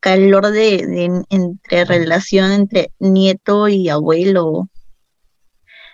calor 0.00 0.50
de, 0.50 1.24
entre 1.30 1.84
relación 1.84 2.52
entre 2.52 2.92
nieto 2.98 3.68
y 3.68 3.88
abuelo. 3.88 4.68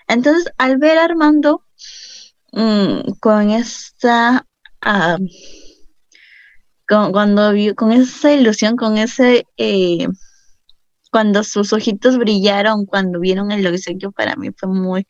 Entonces, 0.07 0.51
al 0.59 0.79
ver 0.79 0.99
a 0.99 1.05
Armando 1.05 1.65
mm, 2.53 3.13
con 3.21 3.51
esta 3.51 4.47
ah, 4.83 5.19
cuando 6.87 7.53
vio 7.53 7.75
con 7.75 7.93
esa 7.93 8.33
ilusión, 8.33 8.77
con 8.77 8.97
ese 8.99 9.45
eh, 9.57 10.09
cuando 11.11 11.45
sus 11.45 11.73
ojitos 11.73 12.19
brillaron 12.19 12.87
cuando 12.87 13.21
vieron 13.21 13.53
el 13.53 13.67
obsequio 13.67 14.13
para 14.13 14.37
mí 14.37 14.51
fue 14.57 14.69
muy 14.69 15.07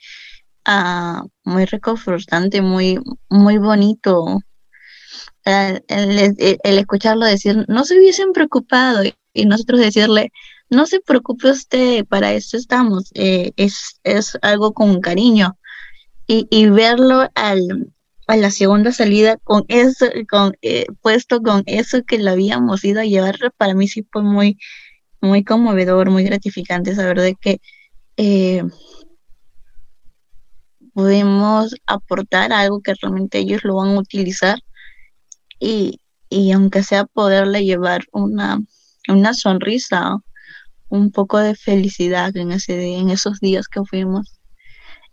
uh, 0.66 1.26
muy 1.44 1.64
reconfortante 1.64 2.62
muy 2.62 2.98
muy 3.28 3.58
bonito. 3.58 4.40
El, 5.44 6.34
escucharlo 6.62 7.24
decir 7.24 7.64
no 7.68 7.84
se 7.84 7.98
hubiesen 7.98 8.32
preocupado 8.32 9.02
y 9.32 9.46
nosotros 9.46 9.80
decirle 9.80 10.30
no 10.68 10.84
se 10.86 11.00
preocupe 11.00 11.50
usted 11.50 12.04
para 12.04 12.34
eso 12.34 12.58
estamos 12.58 13.10
eh, 13.14 13.52
es, 13.56 13.98
es 14.04 14.36
algo 14.42 14.74
con 14.74 15.00
cariño 15.00 15.56
y, 16.26 16.46
y 16.50 16.68
verlo 16.68 17.30
al, 17.34 17.90
a 18.28 18.36
la 18.36 18.50
segunda 18.50 18.92
salida 18.92 19.38
con 19.38 19.64
eso, 19.68 20.06
con 20.28 20.56
eh, 20.60 20.84
puesto 21.00 21.42
con 21.42 21.62
eso 21.66 22.04
que 22.04 22.18
lo 22.18 22.30
habíamos 22.30 22.84
ido 22.84 23.00
a 23.00 23.06
llevar, 23.06 23.36
para 23.56 23.74
mí 23.74 23.88
sí 23.88 24.06
fue 24.12 24.22
muy, 24.22 24.58
muy 25.20 25.44
conmovedor, 25.44 26.10
muy 26.10 26.24
gratificante 26.24 26.94
saber 26.94 27.20
de 27.20 27.34
que 27.34 27.60
eh, 28.16 28.64
pudimos 30.94 31.74
aportar 31.86 32.52
algo 32.52 32.80
que 32.80 32.94
realmente 33.00 33.38
ellos 33.38 33.64
lo 33.64 33.76
van 33.76 33.90
a 33.90 34.00
utilizar 34.00 34.58
y, 35.60 36.00
y 36.28 36.52
aunque 36.52 36.82
sea 36.82 37.04
poderle 37.04 37.64
llevar 37.64 38.02
una, 38.12 38.58
una 39.08 39.34
sonrisa, 39.34 40.18
un 40.88 41.10
poco 41.12 41.38
de 41.38 41.54
felicidad 41.54 42.36
en 42.36 42.52
ese 42.52 42.96
en 42.96 43.10
esos 43.10 43.40
días 43.40 43.68
que 43.68 43.84
fuimos. 43.84 44.40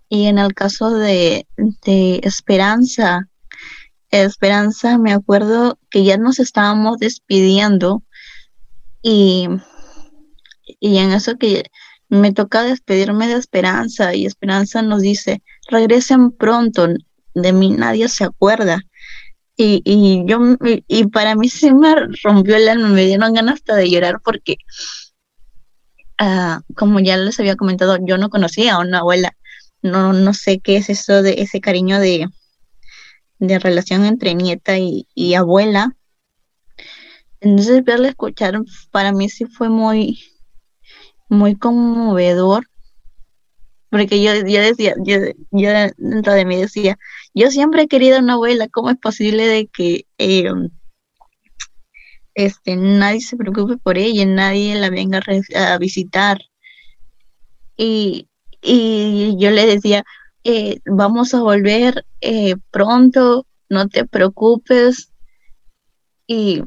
Y 0.10 0.28
en 0.28 0.38
el 0.40 0.54
caso 0.54 0.92
de, 0.92 1.48
de 1.58 2.22
Esperanza, 2.24 3.28
Esperanza, 4.12 4.98
me 4.98 5.14
acuerdo 5.14 5.78
que 5.90 6.04
ya 6.04 6.18
nos 6.18 6.40
estábamos 6.40 6.98
despidiendo 7.00 8.04
y 9.02 9.50
y 10.66 10.98
en 10.98 11.12
eso 11.12 11.38
que 11.38 11.66
me 12.10 12.32
toca 12.34 12.64
despedirme 12.64 13.28
de 13.28 13.36
Esperanza 13.36 14.14
y 14.14 14.26
Esperanza 14.26 14.82
nos 14.82 15.02
dice, 15.02 15.42
regresen 15.70 16.32
pronto, 16.32 16.88
de 17.34 17.54
mí 17.54 17.72
nadie 17.72 18.08
se 18.10 18.24
acuerda. 18.24 18.82
Y, 19.58 19.82
y 19.86 20.24
yo, 20.26 20.40
y, 20.88 21.08
para 21.08 21.36
mí 21.36 21.50
se 21.50 21.74
me 21.74 21.96
rompió 22.24 22.58
el 22.58 22.68
alma, 22.68 22.90
me 22.90 23.06
dieron 23.06 23.34
ganas 23.34 23.56
hasta 23.56 23.76
de 23.76 23.90
llorar 23.90 24.20
porque, 24.24 24.58
ah, 26.18 26.62
como 26.76 27.00
ya 27.00 27.16
les 27.18 27.40
había 27.40 27.56
comentado, 27.56 27.98
yo 28.06 28.18
no 28.18 28.30
conocía 28.30 28.76
a 28.76 28.80
una 28.80 29.00
abuela, 29.00 29.36
no, 29.82 30.12
no 30.14 30.34
sé 30.34 30.60
qué 30.60 30.78
es 30.78 30.90
eso 30.90 31.22
de 31.22 31.36
ese 31.42 31.62
cariño 31.62 32.00
de, 32.00 32.28
de 33.40 33.60
relación 33.60 34.06
entre 34.06 34.36
nieta 34.36 34.78
y, 34.78 35.08
y 35.16 35.36
abuela. 35.36 35.96
Entonces 37.40 37.84
verla 37.84 38.10
escuchar 38.10 38.60
para 38.92 39.12
mí 39.14 39.30
sí 39.30 39.46
fue 39.46 39.70
muy, 39.70 40.20
muy 41.30 41.56
conmovedor, 41.56 42.68
porque 43.90 44.22
yo, 44.22 44.34
yo 44.46 44.62
decía, 44.62 44.94
yo, 45.04 45.18
yo, 45.52 45.70
dentro 45.98 46.34
de 46.34 46.46
mí 46.46 46.58
decía, 46.58 46.98
yo 47.34 47.50
siempre 47.50 47.84
he 47.84 47.88
querido 47.88 48.20
una 48.20 48.34
abuela, 48.34 48.68
¿cómo 48.68 48.90
es 48.90 48.98
posible 48.98 49.48
de 49.48 49.68
que 49.68 50.06
eh, 50.18 50.52
este, 52.34 52.76
nadie 52.76 53.22
se 53.22 53.38
preocupe 53.38 53.78
por 53.78 53.98
ella, 53.98 54.26
nadie 54.26 54.76
la 54.76 54.90
venga 54.90 55.22
a, 55.56 55.78
visitar? 55.78 56.40
Y, 57.78 58.28
y, 58.62 59.36
yo 59.40 59.52
le 59.52 59.66
decía, 59.66 60.04
eh, 60.44 60.80
vamos 60.86 61.34
a 61.34 61.42
volver 61.42 62.06
eh, 62.22 62.56
pronto, 62.72 63.48
no 63.70 63.88
te 63.88 64.06
preocupes. 64.06 65.12
Y 66.28 66.62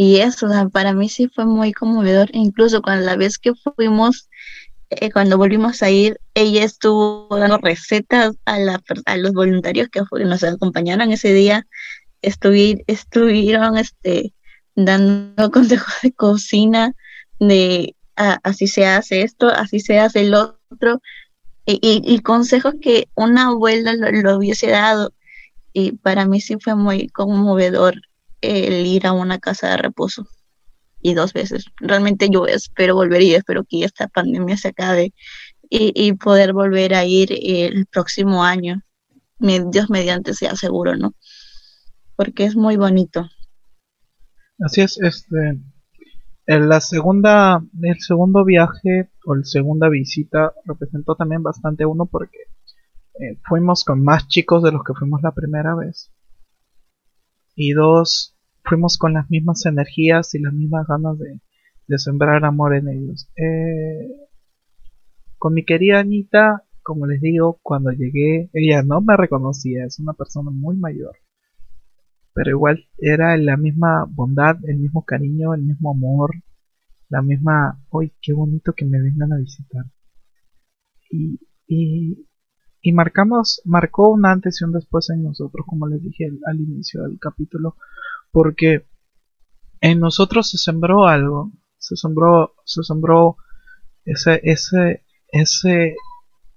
y 0.00 0.18
eso, 0.20 0.48
para 0.72 0.92
mí 0.94 1.08
sí 1.08 1.28
fue 1.28 1.44
muy 1.44 1.72
conmovedor. 1.72 2.30
Incluso 2.32 2.82
cuando 2.82 3.04
la 3.04 3.16
vez 3.16 3.36
que 3.36 3.52
fuimos, 3.54 4.30
eh, 4.90 5.10
cuando 5.10 5.36
volvimos 5.36 5.82
a 5.82 5.90
ir, 5.90 6.20
ella 6.34 6.62
estuvo 6.62 7.26
dando 7.36 7.58
recetas 7.58 8.36
a, 8.44 8.60
la, 8.60 8.80
a 9.06 9.16
los 9.16 9.32
voluntarios 9.32 9.88
que 9.88 10.00
nos 10.24 10.44
acompañaron 10.44 11.10
ese 11.10 11.32
día. 11.34 11.66
estuvieron 12.22 13.76
este, 13.76 14.32
dando 14.76 15.50
consejos 15.52 15.94
de 16.04 16.12
cocina, 16.12 16.94
de 17.40 17.96
ah, 18.16 18.38
así 18.44 18.68
se 18.68 18.86
hace 18.86 19.22
esto, 19.22 19.48
así 19.48 19.80
se 19.80 19.98
hace 19.98 20.20
el 20.20 20.34
otro, 20.34 21.02
y, 21.66 21.78
y, 21.82 22.20
consejos 22.20 22.74
que 22.80 23.08
una 23.16 23.48
abuela 23.48 23.94
lo 23.94 24.36
hubiese 24.36 24.68
dado. 24.68 25.12
Y 25.72 25.92
para 25.92 26.24
mí 26.24 26.40
sí 26.40 26.56
fue 26.60 26.76
muy 26.76 27.08
conmovedor 27.08 28.00
el 28.40 28.86
ir 28.86 29.06
a 29.06 29.12
una 29.12 29.38
casa 29.38 29.70
de 29.70 29.76
reposo 29.78 30.26
y 31.00 31.14
dos 31.14 31.32
veces. 31.32 31.66
Realmente 31.76 32.28
yo 32.30 32.46
espero 32.46 32.94
volver 32.94 33.22
y 33.22 33.34
espero 33.34 33.64
que 33.64 33.84
esta 33.84 34.08
pandemia 34.08 34.56
se 34.56 34.68
acabe 34.68 35.12
y, 35.70 36.12
poder 36.14 36.54
volver 36.54 36.94
a 36.94 37.04
ir 37.04 37.28
el 37.30 37.86
próximo 37.86 38.42
año. 38.42 38.82
Dios 39.38 39.90
mediante 39.90 40.34
sea 40.34 40.56
seguro, 40.56 40.96
¿no? 40.96 41.14
Porque 42.16 42.44
es 42.44 42.56
muy 42.56 42.76
bonito. 42.76 43.28
Así 44.58 44.80
es, 44.80 44.98
este, 45.00 45.60
la 46.46 46.80
segunda, 46.80 47.62
el 47.82 48.00
segundo 48.00 48.44
viaje 48.44 49.10
o 49.24 49.34
la 49.34 49.44
segunda 49.44 49.88
visita 49.88 50.52
representó 50.64 51.14
también 51.14 51.42
bastante 51.42 51.84
uno 51.84 52.06
porque 52.06 52.38
eh, 53.20 53.38
fuimos 53.46 53.84
con 53.84 54.02
más 54.02 54.26
chicos 54.26 54.62
de 54.62 54.72
los 54.72 54.82
que 54.82 54.94
fuimos 54.94 55.20
la 55.22 55.32
primera 55.32 55.74
vez 55.76 56.10
y 57.58 57.72
dos, 57.72 58.36
fuimos 58.62 58.98
con 58.98 59.14
las 59.14 59.28
mismas 59.30 59.66
energías 59.66 60.32
y 60.34 60.38
las 60.38 60.52
mismas 60.52 60.86
ganas 60.86 61.18
de, 61.18 61.40
sembrar 61.98 62.44
amor 62.44 62.76
en 62.76 62.88
ellos. 62.88 63.28
Eh, 63.36 64.08
con 65.38 65.54
mi 65.54 65.64
querida 65.64 65.98
Anita, 65.98 66.62
como 66.84 67.06
les 67.06 67.20
digo, 67.20 67.58
cuando 67.62 67.90
llegué, 67.90 68.48
ella 68.52 68.82
no 68.84 69.00
me 69.00 69.16
reconocía, 69.16 69.84
es 69.84 69.98
una 69.98 70.12
persona 70.12 70.50
muy 70.52 70.76
mayor. 70.76 71.16
Pero 72.32 72.50
igual 72.50 72.86
era 72.96 73.36
la 73.36 73.56
misma 73.56 74.06
bondad, 74.08 74.56
el 74.62 74.78
mismo 74.78 75.04
cariño, 75.04 75.52
el 75.52 75.62
mismo 75.62 75.90
amor, 75.90 76.30
la 77.08 77.22
misma, 77.22 77.82
¡ay, 77.92 78.12
qué 78.22 78.34
bonito 78.34 78.72
que 78.72 78.84
me 78.84 79.00
vengan 79.00 79.32
a 79.32 79.38
visitar! 79.38 79.84
Y, 81.10 81.40
y, 81.66 82.24
y 82.80 82.92
marcamos, 82.92 83.60
marcó 83.64 84.10
un 84.10 84.24
antes 84.26 84.60
y 84.60 84.64
un 84.64 84.72
después 84.72 85.10
en 85.10 85.22
nosotros, 85.22 85.66
como 85.66 85.88
les 85.88 86.02
dije 86.02 86.28
al, 86.46 86.60
inicio 86.60 87.02
del 87.02 87.18
capítulo, 87.18 87.76
porque 88.30 88.86
en 89.80 90.00
nosotros 90.00 90.50
se 90.50 90.58
sembró 90.58 91.06
algo, 91.06 91.52
se 91.78 91.96
sembró, 91.96 92.54
se 92.64 92.82
sembró 92.82 93.36
ese, 94.04 94.40
ese, 94.44 95.04
ese, 95.32 95.96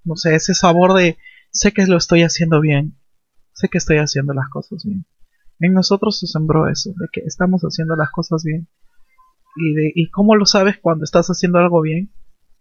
no 0.03 0.15
sé, 0.15 0.35
ese 0.35 0.53
sabor 0.53 0.93
de 0.93 1.17
sé 1.51 1.71
que 1.73 1.85
lo 1.87 1.97
estoy 1.97 2.21
haciendo 2.23 2.61
bien, 2.61 2.97
sé 3.53 3.67
que 3.69 3.77
estoy 3.77 3.97
haciendo 3.97 4.33
las 4.33 4.49
cosas 4.49 4.83
bien. 4.85 5.05
En 5.59 5.73
nosotros 5.73 6.19
se 6.19 6.27
sembró 6.27 6.67
eso, 6.67 6.91
de 6.97 7.07
que 7.11 7.21
estamos 7.21 7.61
haciendo 7.61 7.95
las 7.95 8.09
cosas 8.09 8.43
bien. 8.43 8.67
Y, 9.55 9.73
de, 9.73 9.91
y 9.93 10.09
cómo 10.09 10.35
lo 10.35 10.45
sabes 10.45 10.77
cuando 10.81 11.03
estás 11.03 11.27
haciendo 11.27 11.59
algo 11.59 11.81
bien, 11.81 12.11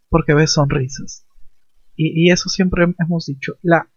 porque 0.09 0.35
ves 0.35 0.53
sonrisas 0.53 1.25
y, 2.01 2.31
eso 2.31 2.49
siempre 2.49 2.85
hemos 2.99 3.27
dicho, 3.27 3.55
la, 3.63 3.91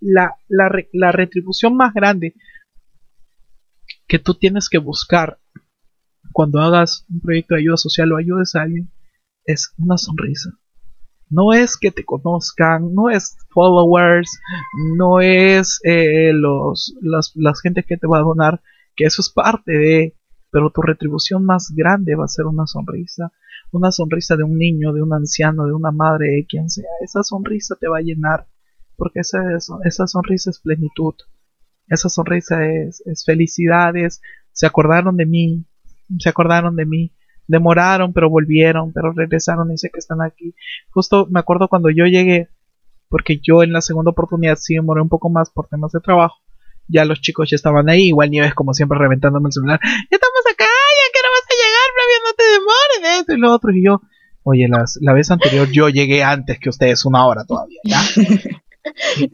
la, 0.00 0.36
la, 0.48 1.12
retribución 1.12 1.76
más 1.76 1.94
grande 1.94 2.34
que 4.06 4.18
tú 4.18 4.34
tienes 4.34 4.68
que 4.68 4.78
buscar 4.78 5.38
cuando 6.32 6.60
hagas 6.60 7.06
un 7.08 7.20
proyecto 7.20 7.54
de 7.54 7.62
ayuda 7.62 7.76
social 7.76 8.12
o 8.12 8.18
ayudes 8.18 8.54
a 8.54 8.62
alguien 8.62 8.90
es 9.44 9.72
una 9.78 9.96
sonrisa. 9.96 10.50
no 11.30 11.54
es 11.54 11.78
que 11.78 11.90
te 11.90 12.04
conozcan, 12.04 12.94
no 12.94 13.08
es 13.08 13.38
followers, 13.48 14.30
no 14.98 15.20
es 15.20 15.80
eh, 15.84 16.32
los, 16.34 16.94
las, 17.00 17.32
las 17.34 17.60
gente 17.62 17.84
que 17.84 17.96
te 17.96 18.06
va 18.06 18.18
a 18.18 18.22
donar, 18.22 18.60
que 18.94 19.04
eso 19.04 19.22
es 19.22 19.30
parte 19.30 19.72
de, 19.72 20.16
pero 20.50 20.70
tu 20.70 20.82
retribución 20.82 21.46
más 21.46 21.72
grande 21.74 22.14
va 22.14 22.24
a 22.26 22.28
ser 22.28 22.44
una 22.44 22.66
sonrisa, 22.66 23.32
una 23.72 23.90
sonrisa 23.90 24.36
de 24.36 24.44
un 24.44 24.56
niño, 24.56 24.92
de 24.92 25.02
un 25.02 25.12
anciano, 25.12 25.66
de 25.66 25.72
una 25.72 25.90
madre, 25.90 26.28
de 26.28 26.46
quien 26.46 26.68
sea. 26.70 26.88
Esa 27.00 27.22
sonrisa 27.22 27.74
te 27.80 27.88
va 27.88 27.98
a 27.98 28.02
llenar, 28.02 28.46
porque 28.96 29.20
esa, 29.20 29.40
esa 29.84 30.06
sonrisa 30.06 30.50
es 30.50 30.60
plenitud, 30.60 31.14
esa 31.88 32.08
sonrisa 32.08 32.64
es, 32.66 33.02
es 33.06 33.24
felicidades, 33.24 34.20
se 34.52 34.66
acordaron 34.66 35.16
de 35.16 35.26
mí, 35.26 35.64
se 36.18 36.28
acordaron 36.28 36.76
de 36.76 36.86
mí, 36.86 37.12
demoraron, 37.48 38.12
pero 38.12 38.30
volvieron, 38.30 38.92
pero 38.92 39.12
regresaron 39.12 39.72
y 39.72 39.78
sé 39.78 39.90
que 39.90 39.98
están 39.98 40.22
aquí. 40.22 40.54
Justo 40.90 41.26
me 41.30 41.40
acuerdo 41.40 41.68
cuando 41.68 41.88
yo 41.90 42.04
llegué, 42.04 42.48
porque 43.08 43.40
yo 43.42 43.62
en 43.62 43.72
la 43.72 43.80
segunda 43.80 44.10
oportunidad 44.10 44.56
sí 44.56 44.74
demoré 44.74 45.00
un 45.00 45.08
poco 45.08 45.30
más 45.30 45.50
por 45.50 45.68
temas 45.68 45.92
de 45.92 46.00
trabajo. 46.00 46.36
Ya 46.88 47.04
los 47.04 47.20
chicos 47.20 47.48
ya 47.48 47.56
estaban 47.56 47.88
ahí, 47.88 48.08
igual 48.08 48.30
Nieves 48.30 48.54
como 48.54 48.74
siempre 48.74 48.98
reventándome 48.98 49.48
el 49.48 49.52
celular. 49.52 49.80
Ya 50.10 50.18
acá, 50.52 50.68
ya 50.68 51.06
que 51.12 51.20
no 51.24 51.30
vas 51.32 51.46
a 51.48 51.54
llegar, 51.56 51.88
Esto 53.18 53.32
y 53.34 53.38
lo 53.38 53.52
otro. 53.52 53.72
Y 53.72 53.84
yo, 53.84 54.00
oye, 54.42 54.68
las, 54.68 54.98
la 55.00 55.12
vez 55.12 55.30
anterior 55.30 55.68
yo 55.70 55.88
llegué 55.88 56.22
antes 56.22 56.58
que 56.58 56.68
ustedes, 56.68 57.04
una 57.04 57.26
hora 57.26 57.44
todavía, 57.44 57.80
¿ya? 57.84 58.00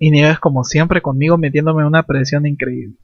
y, 0.00 0.10
Nieves 0.10 0.38
como 0.38 0.64
siempre 0.64 1.02
conmigo 1.02 1.38
metiéndome 1.38 1.86
una 1.86 2.04
presión 2.04 2.46
increíble. 2.46 2.96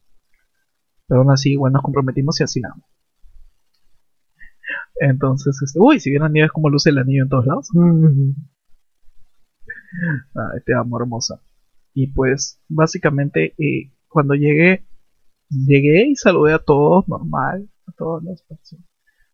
Pero 1.06 1.20
aún 1.20 1.30
así, 1.30 1.52
igual 1.52 1.72
nos 1.72 1.82
comprometimos 1.82 2.40
y 2.40 2.44
así 2.44 2.60
nada. 2.60 2.76
Entonces, 5.00 5.60
este, 5.62 5.78
uy, 5.80 6.00
si 6.00 6.10
vieran 6.10 6.32
Nieves 6.32 6.52
como 6.52 6.70
luce 6.70 6.90
el 6.90 6.98
anillo 6.98 7.24
en 7.24 7.28
todos 7.28 7.46
lados. 7.46 7.68
ah, 10.36 10.52
te 10.64 10.74
amo 10.74 10.98
hermosa. 11.00 11.42
Y 11.94 12.06
pues, 12.08 12.60
básicamente, 12.68 13.54
eh, 13.58 13.92
cuando 14.08 14.34
llegué, 14.34 14.86
llegué 15.50 16.06
y 16.08 16.16
saludé 16.16 16.54
a 16.54 16.58
todos 16.58 17.06
normal, 17.08 17.68
a 17.86 17.92
todas 17.92 18.22
las 18.24 18.42
personas, 18.42 18.86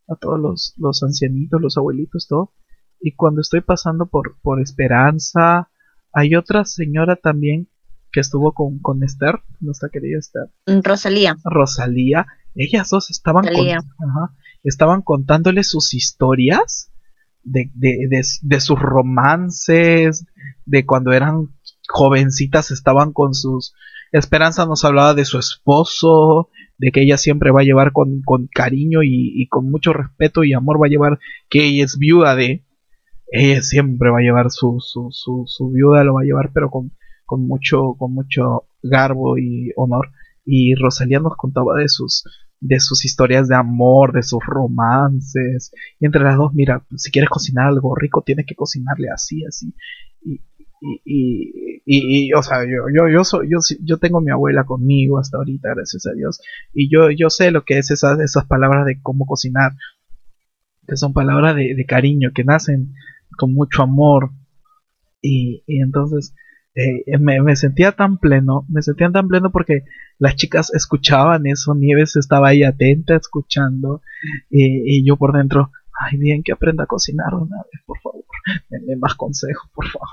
a 0.08 0.16
todos 0.16 0.40
los, 0.40 0.74
los 0.76 1.02
ancianitos, 1.02 1.60
los 1.60 1.76
abuelitos, 1.76 2.26
todo. 2.28 2.52
Y 3.00 3.14
cuando 3.14 3.40
estoy 3.40 3.60
pasando 3.60 4.06
por, 4.06 4.38
por 4.42 4.60
Esperanza, 4.60 5.70
hay 6.12 6.34
otra 6.34 6.64
señora 6.64 7.16
también 7.16 7.68
que 8.10 8.20
estuvo 8.20 8.52
con, 8.52 8.78
con 8.78 9.02
Esther, 9.02 9.40
nuestra 9.60 9.90
querida 9.90 10.18
Esther. 10.18 10.50
Rosalía. 10.82 11.36
Rosalía. 11.44 12.26
Ellas 12.54 12.88
dos 12.90 13.10
estaban, 13.10 13.44
estaban 14.64 15.02
contándole 15.02 15.62
sus 15.62 15.94
historias 15.94 16.90
de, 17.42 17.70
de, 17.74 18.08
de, 18.42 18.60
sus 18.60 18.78
romances, 18.78 20.26
de 20.64 20.86
cuando 20.86 21.12
eran 21.12 21.54
jovencitas 21.88 22.70
estaban 22.70 23.12
con 23.12 23.34
sus... 23.34 23.74
Esperanza 24.12 24.66
nos 24.66 24.84
hablaba 24.84 25.14
de 25.14 25.24
su 25.24 25.38
esposo, 25.38 26.48
de 26.78 26.92
que 26.92 27.02
ella 27.02 27.18
siempre 27.18 27.50
va 27.50 27.60
a 27.60 27.64
llevar 27.64 27.92
con, 27.92 28.22
con 28.22 28.46
cariño 28.46 29.00
y, 29.02 29.46
con 29.48 29.70
mucho 29.70 29.92
respeto 29.92 30.44
y 30.44 30.52
amor, 30.52 30.80
va 30.80 30.86
a 30.86 30.90
llevar 30.90 31.18
que 31.48 31.64
ella 31.66 31.84
es 31.84 31.98
viuda 31.98 32.34
de... 32.34 32.64
Ella 33.30 33.60
siempre 33.60 34.10
va 34.10 34.20
a 34.20 34.22
llevar 34.22 34.50
su, 34.50 34.78
su, 34.80 35.08
su, 35.10 35.44
su 35.46 35.70
viuda, 35.70 36.02
lo 36.02 36.14
va 36.14 36.22
a 36.22 36.24
llevar 36.24 36.50
pero 36.54 36.70
con, 36.70 36.92
con, 37.26 37.46
mucho, 37.46 37.94
con 37.98 38.14
mucho 38.14 38.64
garbo 38.82 39.36
y 39.36 39.70
honor. 39.76 40.12
Y 40.46 40.74
Rosalía 40.76 41.20
nos 41.20 41.36
contaba 41.36 41.76
de 41.76 41.88
sus, 41.88 42.24
de 42.60 42.80
sus 42.80 43.04
historias 43.04 43.48
de 43.48 43.56
amor, 43.56 44.12
de 44.12 44.22
sus 44.22 44.40
romances. 44.46 45.72
Y 46.00 46.06
entre 46.06 46.22
las 46.22 46.36
dos, 46.36 46.54
mira, 46.54 46.86
si 46.96 47.10
quieres 47.10 47.30
cocinar 47.30 47.66
algo 47.66 47.94
rico, 47.94 48.22
tienes 48.22 48.46
que 48.46 48.54
cocinarle 48.54 49.08
así, 49.10 49.44
así. 49.44 49.74
Y, 50.80 51.00
y, 51.04 52.28
y, 52.28 52.32
o 52.32 52.42
sea, 52.42 52.64
yo, 52.64 52.84
yo, 52.94 53.08
yo, 53.08 53.24
soy, 53.24 53.48
yo, 53.50 53.58
yo 53.82 53.98
tengo 53.98 54.20
mi 54.20 54.30
abuela 54.30 54.64
conmigo 54.64 55.18
hasta 55.18 55.38
ahorita, 55.38 55.74
gracias 55.74 56.06
a 56.06 56.12
Dios. 56.12 56.40
Y 56.72 56.90
yo, 56.90 57.10
yo 57.10 57.30
sé 57.30 57.50
lo 57.50 57.64
que 57.64 57.78
es 57.78 57.90
esas, 57.90 58.18
esas 58.20 58.46
palabras 58.46 58.86
de 58.86 59.00
cómo 59.00 59.26
cocinar, 59.26 59.72
que 60.86 60.96
son 60.96 61.12
palabras 61.12 61.56
de, 61.56 61.74
de 61.74 61.86
cariño, 61.86 62.30
que 62.34 62.44
nacen 62.44 62.94
con 63.36 63.54
mucho 63.54 63.82
amor. 63.82 64.30
Y, 65.20 65.64
y 65.66 65.80
entonces, 65.80 66.34
eh, 66.74 67.18
me, 67.18 67.56
sentía 67.56 67.92
tan 67.92 68.18
pleno, 68.18 68.64
me 68.68 68.82
sentía 68.82 69.10
tan 69.10 69.26
pleno 69.26 69.50
porque 69.50 69.82
las 70.18 70.36
chicas 70.36 70.72
escuchaban 70.72 71.46
eso, 71.46 71.74
Nieves 71.74 72.14
estaba 72.14 72.50
ahí 72.50 72.62
atenta 72.62 73.16
escuchando 73.16 74.00
y 74.48 75.04
yo 75.04 75.16
por 75.16 75.36
dentro, 75.36 75.72
ay 75.98 76.18
bien 76.18 76.44
que 76.44 76.52
aprenda 76.52 76.84
a 76.84 76.86
cocinar 76.86 77.34
una 77.34 77.56
vez, 77.72 77.82
por 77.84 77.98
favor, 77.98 78.24
denme 78.70 78.94
más 78.94 79.16
consejos, 79.16 79.68
por 79.74 79.88
favor. 79.88 80.08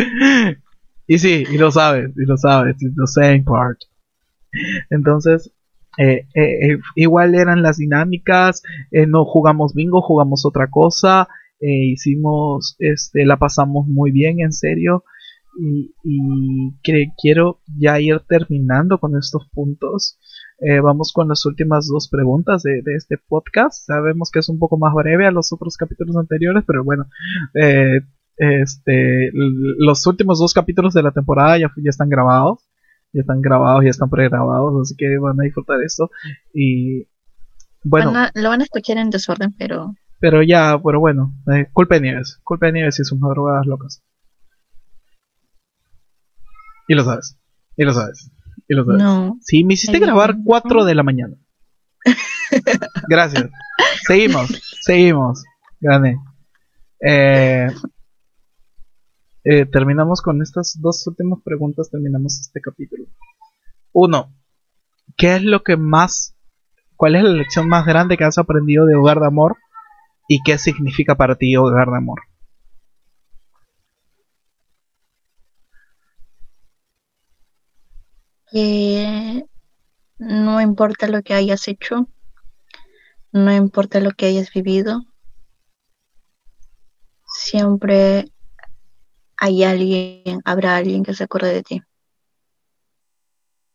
y 1.06 1.18
sí, 1.18 1.44
y 1.50 1.58
lo 1.58 1.70
sabes, 1.70 2.10
y 2.16 2.24
lo 2.26 2.36
sabes, 2.36 2.76
it's 2.80 2.94
the 2.94 3.06
same 3.06 3.42
part. 3.44 3.78
Entonces, 4.90 5.52
eh, 5.98 6.26
eh, 6.34 6.78
igual 6.94 7.34
eran 7.34 7.62
las 7.62 7.78
dinámicas, 7.78 8.62
no 8.90 9.24
jugamos 9.24 9.74
bingo, 9.74 10.02
jugamos 10.02 10.44
otra 10.46 10.68
cosa, 10.68 11.28
hicimos, 11.60 12.76
este, 12.78 13.26
la 13.26 13.36
pasamos 13.36 13.86
muy 13.86 14.10
bien, 14.10 14.40
en 14.40 14.52
serio 14.52 15.04
y, 15.58 15.94
y 16.04 17.10
quiero 17.20 17.60
ya 17.78 18.00
ir 18.00 18.20
terminando 18.28 18.98
con 18.98 19.16
estos 19.16 19.48
puntos. 19.52 20.18
Eh, 20.60 20.80
vamos 20.80 21.12
con 21.12 21.28
las 21.28 21.44
últimas 21.46 21.86
dos 21.86 22.08
preguntas 22.08 22.62
de, 22.62 22.82
este 22.96 23.16
podcast. 23.16 23.86
Sabemos 23.86 24.30
que 24.30 24.40
es 24.40 24.48
un 24.48 24.58
poco 24.58 24.76
más 24.76 24.92
breve 24.94 25.26
a 25.26 25.30
los 25.30 25.52
otros 25.52 25.76
capítulos 25.76 26.16
anteriores, 26.16 26.64
pero 26.66 26.84
bueno, 26.84 27.06
eh, 27.54 28.00
este, 28.40 29.30
los 29.32 30.06
últimos 30.06 30.38
dos 30.38 30.54
capítulos 30.54 30.94
de 30.94 31.02
la 31.02 31.12
temporada 31.12 31.58
ya, 31.58 31.70
ya 31.76 31.90
están 31.90 32.08
grabados. 32.08 32.66
Ya 33.12 33.22
están 33.22 33.40
grabados, 33.42 33.82
ya 33.84 33.90
están 33.90 34.08
pregrabados, 34.08 34.72
así 34.82 34.94
que 34.96 35.18
van 35.18 35.38
a 35.40 35.44
disfrutar 35.44 35.82
esto. 35.82 36.10
Y 36.54 37.08
bueno. 37.82 38.12
lo 38.34 38.48
van 38.48 38.60
a 38.60 38.64
escuchar 38.64 38.98
en 38.98 39.10
desorden, 39.10 39.54
pero. 39.58 39.94
Pero 40.20 40.42
ya, 40.42 40.80
pero 40.82 41.00
bueno, 41.00 41.34
eh, 41.52 41.66
culpa 41.72 41.96
de 41.96 42.02
Nieves. 42.02 42.38
Culpa 42.44 42.66
de 42.66 42.72
Nieves 42.72 43.00
y 43.00 43.04
sus 43.04 43.18
madrugadas 43.18 43.66
locas. 43.66 44.02
Y 46.88 46.94
lo 46.94 47.04
sabes. 47.04 47.36
Y 47.76 47.84
lo 47.84 47.92
sabes. 47.92 48.30
Y 48.68 48.74
lo 48.74 48.84
sabes. 48.84 49.02
No. 49.02 49.38
Sí, 49.40 49.64
me 49.64 49.74
hiciste 49.74 49.98
grabar 49.98 50.36
4 50.44 50.84
de 50.84 50.94
la 50.94 51.02
mañana. 51.02 51.36
Gracias. 53.08 53.50
Seguimos. 54.06 54.50
Seguimos. 54.82 55.42
Gané. 55.80 56.18
Eh, 57.00 57.68
eh, 59.44 59.66
terminamos 59.66 60.22
con 60.22 60.42
estas 60.42 60.78
dos 60.80 61.06
últimas 61.06 61.40
preguntas. 61.44 61.90
Terminamos 61.90 62.40
este 62.40 62.60
capítulo. 62.60 63.06
Uno. 63.92 64.34
¿Qué 65.16 65.36
es 65.36 65.42
lo 65.42 65.62
que 65.62 65.76
más... 65.76 66.34
¿Cuál 66.96 67.16
es 67.16 67.22
la 67.22 67.30
lección 67.30 67.68
más 67.68 67.86
grande 67.86 68.16
que 68.16 68.24
has 68.24 68.38
aprendido 68.38 68.86
de 68.86 68.94
Hogar 68.94 69.20
de 69.20 69.26
Amor? 69.26 69.56
¿Y 70.28 70.42
qué 70.42 70.58
significa 70.58 71.14
para 71.14 71.36
ti 71.36 71.56
Hogar 71.56 71.88
de 71.88 71.96
Amor? 71.96 72.20
que 78.50 79.46
no 80.18 80.60
importa 80.60 81.06
lo 81.06 81.22
que 81.22 81.34
hayas 81.34 81.68
hecho, 81.68 82.08
no 83.32 83.52
importa 83.54 84.00
lo 84.00 84.10
que 84.10 84.26
hayas 84.26 84.52
vivido, 84.52 85.02
siempre 87.26 88.32
hay 89.40 89.64
alguien, 89.64 90.42
habrá 90.44 90.76
alguien 90.76 91.02
que 91.02 91.14
se 91.14 91.24
acuerde 91.24 91.54
de 91.54 91.62
ti. 91.62 91.82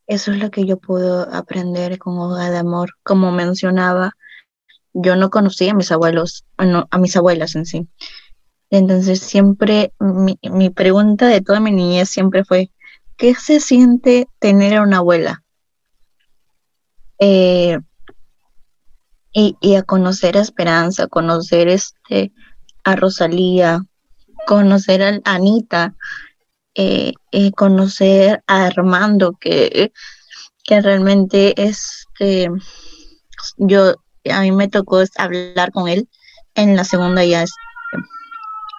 Eso 0.07 0.31
es 0.31 0.37
lo 0.37 0.51
que 0.51 0.65
yo 0.65 0.77
puedo 0.77 1.27
aprender 1.33 1.97
con 1.97 2.19
Hoga 2.19 2.51
de 2.51 2.59
Amor. 2.59 2.91
Como 3.01 3.31
mencionaba, 3.31 4.15
yo 4.93 5.15
no 5.15 5.31
conocía 5.31 5.71
a 5.71 5.75
mis 5.75 5.91
abuelos, 5.91 6.45
a 6.57 6.97
mis 6.99 7.17
abuelas 7.17 7.55
en 7.55 7.65
sí. 7.65 7.87
Entonces 8.69 9.19
siempre, 9.19 9.91
mi, 9.99 10.69
pregunta 10.69 11.27
de 11.27 11.41
toda 11.41 11.59
mi 11.59 11.71
niñez 11.71 12.09
siempre 12.09 12.45
fue, 12.45 12.71
¿qué 13.17 13.33
se 13.33 13.59
siente 13.59 14.29
tener 14.37 14.75
a 14.75 14.83
una 14.83 14.97
abuela? 14.97 15.43
Eh, 17.17 17.79
y, 19.33 19.75
a 19.75 19.81
conocer 19.81 20.37
a 20.37 20.41
Esperanza, 20.41 21.03
a 21.03 21.07
conocer 21.07 21.67
este, 21.69 22.31
a 22.83 22.95
Rosalía, 22.95 23.81
conocer 24.45 25.01
a 25.01 25.19
Anita, 25.25 25.95
eh, 26.75 27.13
eh, 27.31 27.51
conocer 27.51 28.43
a 28.47 28.65
Armando, 28.65 29.33
que, 29.39 29.91
que 30.63 30.81
realmente 30.81 31.53
este, 31.61 32.49
yo, 33.57 33.95
a 34.31 34.41
mí 34.41 34.51
me 34.51 34.67
tocó 34.67 35.01
hablar 35.17 35.71
con 35.71 35.87
él 35.87 36.09
en 36.55 36.75
la 36.75 36.83
segunda 36.83 37.23
ya, 37.23 37.45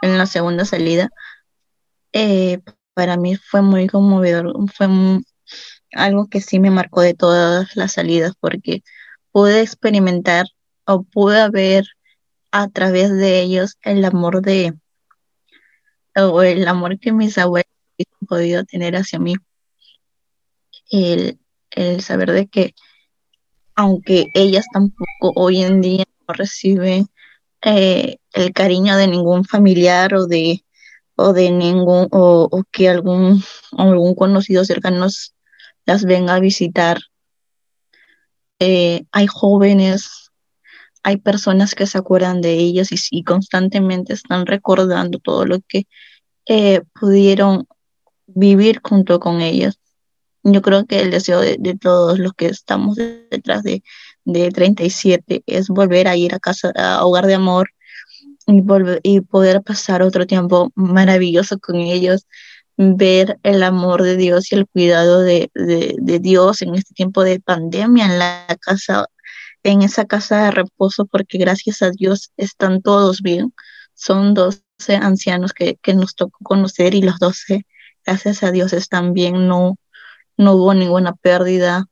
en 0.03 0.19
la 0.19 0.27
segunda 0.27 0.65
salida, 0.65 1.11
para 2.95 3.17
mí 3.19 3.37
fue 3.37 3.61
muy 3.61 3.87
conmovedor, 3.89 4.55
fue 4.75 4.89
algo 5.93 6.29
que 6.29 6.41
sí 6.41 6.59
me 6.59 6.71
marcó 6.71 7.01
de 7.03 7.15
todas 7.15 7.77
las 7.77 7.93
salidas 7.93 8.33
porque 8.41 8.83
pude 9.33 9.61
experimentar 9.61 10.47
o 10.87 11.03
pude 11.03 11.49
ver 11.51 11.85
a 12.53 12.69
través 12.69 13.11
de 13.11 13.41
ellos 13.41 13.77
el 13.83 14.05
amor 14.05 14.41
de, 14.41 14.75
o 16.17 16.43
el 16.43 16.67
amor 16.69 16.99
que 16.99 17.13
mis 17.13 17.39
abuelos 17.39 17.71
han 17.99 18.27
podido 18.27 18.65
tener 18.65 18.97
hacia 18.97 19.19
mí. 19.19 19.35
El, 20.91 21.39
el 21.71 22.01
saber 22.03 22.33
de 22.33 22.49
que 22.49 22.75
aunque 23.77 24.31
ellas 24.33 24.67
tampoco 24.73 25.33
hoy 25.37 25.63
en 25.63 25.81
día 25.81 26.05
no 26.27 26.35
reciben 26.35 27.09
eh, 27.63 28.17
el 28.33 28.53
cariño 28.53 28.97
de 28.97 29.07
ningún 29.07 29.45
familiar 29.45 30.15
o 30.15 30.27
de 30.27 30.65
o 31.15 31.33
de 31.33 31.51
ningún 31.51 32.09
o, 32.11 32.63
que 32.73 32.89
algún 32.89 33.43
algún 33.77 34.15
conocido 34.15 34.65
cercano 34.65 35.07
las 35.85 36.05
venga 36.05 36.35
a 36.35 36.41
visitar 36.41 36.99
eh, 38.59 39.05
hay 39.13 39.27
jóvenes 39.27 40.26
hay 41.07 41.19
personas 41.19 41.75
que 41.75 41.87
se 41.87 41.99
acuerdan 41.99 42.41
de 42.41 42.55
ellas 42.55 42.89
y, 42.91 43.23
constantemente 43.23 44.13
están 44.13 44.47
recordando 44.47 45.19
todo 45.19 45.47
lo 45.47 45.61
que 45.69 45.87
eh, 46.47 46.83
pudieron 46.99 47.67
vivir 48.27 48.81
junto 48.83 49.21
con 49.21 49.41
ellas 49.41 49.79
yo 50.53 50.63
creo 50.63 50.87
que 50.87 51.01
el 51.01 51.11
deseo 51.11 51.41
de, 51.41 51.79
todos 51.81 52.19
los 52.19 52.33
que 52.33 52.47
estamos 52.47 52.97
detrás 52.97 53.63
de, 53.63 53.83
de 54.25 54.51
37 54.51 55.43
es 55.47 55.69
volver 55.69 56.09
a 56.09 56.17
ir 56.17 56.35
a 56.35 56.39
casa, 56.39 56.73
a 56.77 57.05
hogar 57.05 57.27
de 57.27 57.35
amor 57.35 57.71
y, 58.47 58.61
volver, 58.61 59.01
y 59.03 59.21
poder 59.23 59.63
pasar 59.63 60.03
otro 60.03 60.27
tiempo 60.27 60.71
maravilloso 60.77 61.59
con 61.59 61.77
ellos, 61.77 62.27
ver 62.77 63.39
el 63.43 63.63
amor 63.63 64.03
de 64.03 64.17
Dios 64.17 64.53
y 64.53 64.55
el 64.55 64.67
cuidado 64.69 65.21
de, 65.21 65.51
de, 65.55 66.19
Dios 66.21 66.63
en 66.63 66.77
este 66.77 66.95
tiempo 66.95 67.25
de 67.25 67.41
pandemia 67.41 68.07
en 68.07 68.19
la 68.19 68.57
casa, 68.61 69.07
en 69.67 69.83
esa 69.83 70.07
casa 70.07 70.45
de 70.45 70.51
reposo, 70.53 71.07
porque 71.07 71.39
gracias 71.39 71.83
a 71.83 71.91
Dios 71.91 72.33
están 72.37 72.83
todos 72.83 73.21
bien. 73.23 73.53
Son 73.95 74.35
12 74.35 74.63
ancianos 75.01 75.53
que, 75.53 75.77
que 75.83 75.95
nos 75.95 76.15
tocó 76.15 76.39
conocer 76.45 76.95
y 76.95 77.03
los 77.03 77.19
12, 77.19 77.67
gracias 78.05 78.43
a 78.43 78.53
Dios, 78.53 78.73
están 78.73 79.13
bien, 79.13 79.49
no, 79.49 79.77
no 80.37 80.53
hubo 80.55 80.75
ninguna 80.75 81.15
pérdida, 81.15 81.87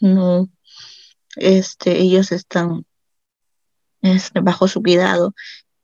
no, 0.00 0.48
este, 1.36 2.00
ellos 2.00 2.32
están 2.32 2.86
este, 4.02 4.40
bajo 4.40 4.68
su 4.68 4.82
cuidado 4.82 5.34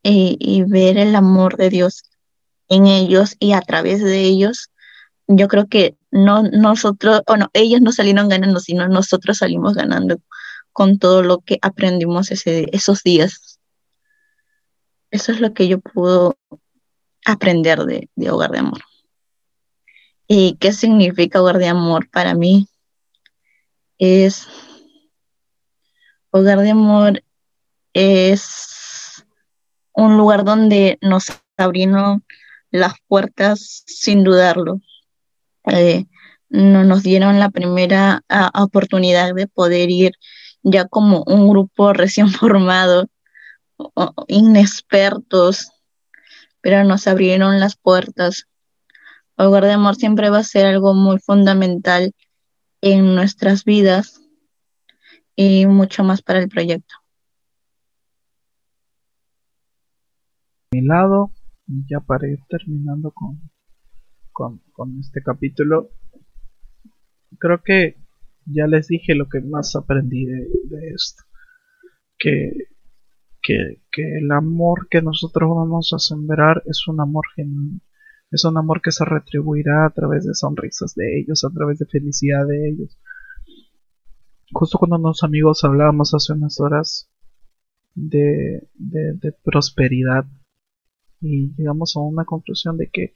y, 0.03 0.63
ver 0.65 0.99
el 0.99 1.15
amor 1.17 1.57
de 1.57 1.71
Dios 1.71 2.05
en 2.69 2.87
ellos 2.87 3.37
y 3.39 3.53
a 3.53 3.61
través 3.61 4.03
de 4.03 4.21
ellos, 4.21 4.71
yo 5.27 5.49
creo 5.49 5.67
que 5.67 5.97
no 6.11 6.43
nosotros, 6.43 7.23
o 7.27 7.37
no, 7.37 7.49
ellos 7.55 7.81
no 7.81 7.93
salieron 7.93 8.29
ganando, 8.29 8.61
sino 8.61 8.87
nosotros 8.89 9.39
salimos 9.39 9.75
ganando 9.75 10.19
con 10.75 10.99
todo 10.99 11.23
lo 11.23 11.39
que 11.39 11.59
aprendimos 11.63 12.31
ese, 12.31 12.67
esos 12.73 13.03
días. 13.03 13.61
Eso 15.11 15.33
es 15.33 15.41
lo 15.41 15.55
que 15.55 15.69
yo 15.69 15.81
puedo 15.81 16.37
aprender 17.25 17.79
de, 17.85 18.11
Hogar 18.31 18.51
de 18.51 18.59
Amor. 18.59 18.83
¿Y 20.27 20.57
qué 20.57 20.73
significa 20.73 21.41
hogar 21.41 21.59
de 21.59 21.69
amor 21.69 22.11
para 22.11 22.35
mí? 22.35 22.69
Es 23.99 24.47
hogar 26.31 26.59
de 26.61 26.71
amor 26.71 27.23
es 27.93 29.25
un 29.93 30.17
lugar 30.17 30.45
donde 30.45 30.99
nos 31.01 31.27
abrieron 31.57 32.25
las 32.73 32.95
puertas 33.07 33.85
sin 33.87 34.25
dudarlo. 34.25 34.81
Eh, 35.67 36.07
no 36.49 36.83
nos 36.83 37.05
dieron 37.05 37.39
la 37.39 37.51
primera 37.51 38.25
oportunidad 38.55 39.35
de 39.35 39.47
poder 39.47 39.91
ir 39.91 40.13
ya 40.65 40.89
como 40.89 41.23
un 41.27 41.49
grupo 41.49 41.93
recién 41.93 42.31
formado, 42.31 43.07
inexpertos, 44.27 45.71
pero 46.61 46.83
nos 46.83 47.07
abrieron 47.07 47.61
las 47.61 47.77
puertas 47.77 48.49
Hogar 49.37 49.65
de 49.65 49.73
Amor 49.73 49.97
siempre 49.97 50.31
va 50.31 50.39
a 50.39 50.45
ser 50.45 50.67
algo 50.67 50.95
muy 50.95 51.19
fundamental 51.19 52.13
en 52.81 53.17
nuestras 53.17 53.65
vidas 53.65 54.21
y 55.35 55.67
mucho 55.67 56.05
más 56.05 56.23
para 56.23 56.39
el 56.39 56.49
proyecto. 56.49 56.95
mi 60.71 60.83
lado, 60.83 61.31
ya 61.67 62.01
para 62.01 62.29
ir 62.29 62.41
terminando 62.49 63.13
con, 63.13 63.41
con, 64.33 64.99
este 64.99 65.23
capítulo, 65.23 65.91
creo 67.39 67.63
que 67.63 67.97
ya 68.47 68.67
les 68.67 68.89
dije 68.89 69.15
lo 69.15 69.29
que 69.29 69.41
más 69.41 69.77
aprendí 69.77 70.27
de, 70.27 70.49
esto. 70.95 71.25
Que, 72.19 72.53
que, 73.43 73.83
que, 73.91 74.19
el 74.19 74.31
amor 74.31 74.89
que 74.89 75.03
nosotros 75.03 75.51
vamos 75.55 75.93
a 75.93 75.99
sembrar 75.99 76.63
es 76.67 76.87
un 76.89 77.01
amor 77.01 77.25
genuino. 77.35 77.81
Es 78.31 78.45
un 78.45 78.57
amor 78.57 78.83
que 78.83 78.91
se 78.91 79.05
retribuirá 79.05 79.87
a 79.87 79.91
través 79.91 80.27
de 80.27 80.35
sonrisas 80.35 80.95
de 80.97 81.21
ellos, 81.21 81.45
a 81.45 81.51
través 81.51 81.79
de 81.79 81.87
felicidad 81.87 82.47
de 82.47 82.69
ellos. 82.69 82.99
Justo 84.53 84.79
cuando 84.79 84.97
unos 84.97 85.23
amigos 85.23 85.65
hablábamos 85.65 86.15
hace 86.15 86.33
unas 86.33 86.59
horas 86.61 87.09
de, 87.95 88.69
de, 88.75 89.33
prosperidad 89.45 90.27
y 91.21 91.55
llegamos 91.57 91.97
a 91.97 92.01
una 92.01 92.25
conclusión 92.25 92.77
de 92.77 92.89
que 92.91 93.15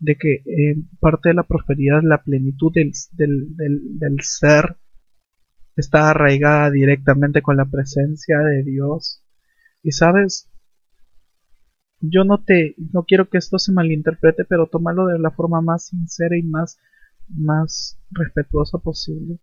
de 0.00 0.16
que 0.16 0.34
eh, 0.34 0.76
parte 1.00 1.30
de 1.30 1.34
la 1.34 1.42
prosperidad, 1.42 2.00
la 2.02 2.22
plenitud 2.22 2.72
del, 2.72 2.92
del, 3.12 3.56
del, 3.56 3.98
del, 3.98 4.20
ser, 4.20 4.76
está 5.76 6.10
arraigada 6.10 6.70
directamente 6.70 7.42
con 7.42 7.56
la 7.56 7.64
presencia 7.64 8.38
de 8.38 8.62
Dios. 8.62 9.24
Y 9.82 9.92
sabes, 9.92 10.50
yo 12.00 12.24
no 12.24 12.42
te, 12.42 12.74
no 12.92 13.04
quiero 13.04 13.28
que 13.28 13.38
esto 13.38 13.58
se 13.58 13.72
malinterprete, 13.72 14.44
pero 14.44 14.66
tómalo 14.66 15.06
de 15.06 15.18
la 15.18 15.30
forma 15.30 15.60
más 15.60 15.86
sincera 15.86 16.36
y 16.36 16.42
más, 16.42 16.78
más 17.28 17.98
respetuosa 18.10 18.78
posible. 18.78 19.40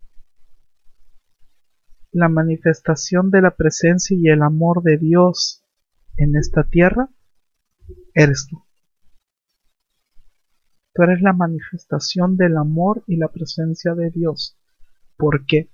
La 2.11 2.29
manifestación 2.29 3.29
de 3.29 3.41
la 3.41 3.55
presencia 3.55 4.17
y 4.17 4.29
el 4.29 4.41
amor 4.41 4.83
de 4.83 4.97
Dios 4.97 5.65
en 6.15 6.37
esta 6.37 6.63
tierra 6.63 7.09
eres 8.13 8.47
tú. 8.49 8.64
Tú 10.95 11.03
eres 11.03 11.21
la 11.21 11.33
manifestación 11.33 12.37
del 12.37 12.55
amor 12.55 13.03
y 13.05 13.17
la 13.17 13.27
presencia 13.27 13.93
de 13.95 14.11
Dios. 14.11 14.57
¿Por 15.17 15.45
qué? 15.45 15.69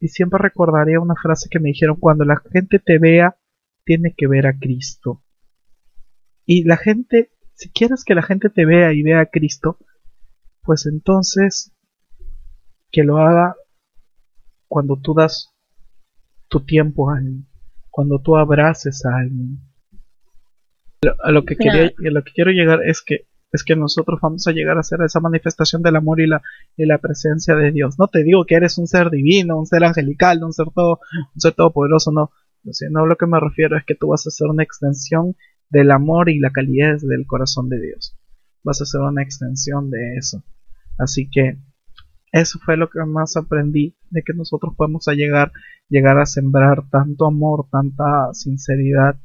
Y 0.00 0.08
siempre 0.08 0.40
recordaré 0.42 0.98
una 0.98 1.14
frase 1.14 1.48
que 1.48 1.60
me 1.60 1.68
dijeron, 1.68 1.96
cuando 2.00 2.24
la 2.24 2.42
gente 2.52 2.80
te 2.80 2.98
vea, 2.98 3.36
tiene 3.84 4.14
que 4.16 4.26
ver 4.26 4.48
a 4.48 4.58
Cristo. 4.58 5.22
Y 6.44 6.64
la 6.64 6.76
gente, 6.76 7.30
si 7.54 7.70
quieres 7.70 8.04
que 8.04 8.16
la 8.16 8.22
gente 8.22 8.50
te 8.50 8.66
vea 8.66 8.92
y 8.92 9.04
vea 9.04 9.20
a 9.20 9.26
Cristo, 9.26 9.78
pues 10.62 10.86
entonces 10.86 11.72
que 12.90 13.04
lo 13.04 13.18
haga 13.18 13.54
cuando 14.66 14.96
tú 14.96 15.14
das 15.14 15.54
tu 16.48 16.64
tiempo 16.64 17.10
a 17.10 17.18
alguien, 17.18 17.46
cuando 17.90 18.20
tú 18.20 18.36
abraces 18.36 19.06
a 19.06 19.18
alguien. 19.18 19.60
A 21.22 21.30
lo 21.30 21.44
que, 21.44 21.54
quería, 21.54 21.84
a 21.86 22.10
lo 22.10 22.24
que 22.24 22.32
quiero 22.32 22.50
llegar 22.50 22.80
es 22.84 23.02
que 23.02 23.28
es 23.54 23.62
que 23.62 23.76
nosotros 23.76 24.18
vamos 24.20 24.48
a 24.48 24.52
llegar 24.52 24.78
a 24.78 24.82
ser 24.82 25.00
esa 25.02 25.20
manifestación 25.20 25.80
del 25.80 25.94
amor 25.94 26.20
y 26.20 26.26
la, 26.26 26.42
y 26.76 26.86
la 26.86 26.98
presencia 26.98 27.54
de 27.54 27.70
Dios. 27.70 28.00
No 28.00 28.08
te 28.08 28.24
digo 28.24 28.44
que 28.46 28.56
eres 28.56 28.78
un 28.78 28.88
ser 28.88 29.10
divino, 29.10 29.56
un 29.56 29.66
ser 29.66 29.84
angelical, 29.84 30.42
un 30.42 30.52
ser 30.52 30.66
todo, 30.74 30.98
un 31.34 31.40
ser 31.40 31.52
todopoderoso, 31.52 32.10
no. 32.10 32.32
No, 32.90 33.06
lo 33.06 33.16
que 33.16 33.26
me 33.26 33.38
refiero 33.38 33.76
es 33.76 33.84
que 33.84 33.94
tú 33.94 34.08
vas 34.08 34.26
a 34.26 34.30
ser 34.30 34.48
una 34.48 34.64
extensión 34.64 35.36
del 35.70 35.92
amor 35.92 36.30
y 36.30 36.40
la 36.40 36.50
calidez 36.50 37.06
del 37.06 37.26
corazón 37.26 37.68
de 37.68 37.80
Dios. 37.80 38.18
Vas 38.64 38.82
a 38.82 38.86
ser 38.86 39.02
una 39.02 39.22
extensión 39.22 39.88
de 39.88 40.16
eso. 40.16 40.42
Así 40.98 41.30
que 41.30 41.58
eso 42.32 42.58
fue 42.64 42.76
lo 42.76 42.90
que 42.90 43.04
más 43.04 43.36
aprendí 43.36 43.96
de 44.10 44.22
que 44.24 44.32
nosotros 44.32 44.74
podemos 44.76 45.06
llegar, 45.14 45.52
llegar 45.88 46.18
a 46.18 46.26
sembrar 46.26 46.88
tanto 46.90 47.26
amor, 47.26 47.68
tanta 47.70 48.32
sinceridad 48.32 49.16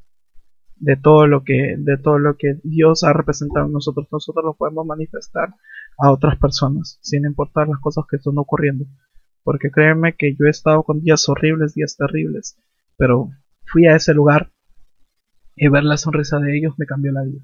de 0.79 0.95
todo 0.95 1.27
lo 1.27 1.43
que, 1.43 1.75
de 1.77 1.97
todo 1.97 2.19
lo 2.19 2.35
que 2.37 2.59
Dios 2.63 3.03
ha 3.03 3.13
representado 3.13 3.67
en 3.67 3.73
nosotros. 3.73 4.07
Nosotros 4.11 4.45
lo 4.45 4.53
podemos 4.53 4.85
manifestar 4.85 5.53
a 5.97 6.11
otras 6.11 6.37
personas, 6.37 6.97
sin 7.01 7.25
importar 7.25 7.67
las 7.67 7.79
cosas 7.79 8.05
que 8.09 8.17
están 8.17 8.37
ocurriendo. 8.37 8.85
Porque 9.43 9.71
créeme 9.71 10.15
que 10.15 10.35
yo 10.35 10.45
he 10.45 10.49
estado 10.49 10.83
con 10.83 11.01
días 11.01 11.27
horribles, 11.27 11.73
días 11.73 11.95
terribles, 11.97 12.57
pero 12.97 13.29
fui 13.65 13.87
a 13.87 13.95
ese 13.95 14.13
lugar 14.13 14.51
y 15.55 15.67
ver 15.67 15.83
la 15.83 15.97
sonrisa 15.97 16.39
de 16.39 16.57
ellos 16.57 16.73
me 16.77 16.85
cambió 16.85 17.11
la 17.11 17.23
vida. 17.23 17.41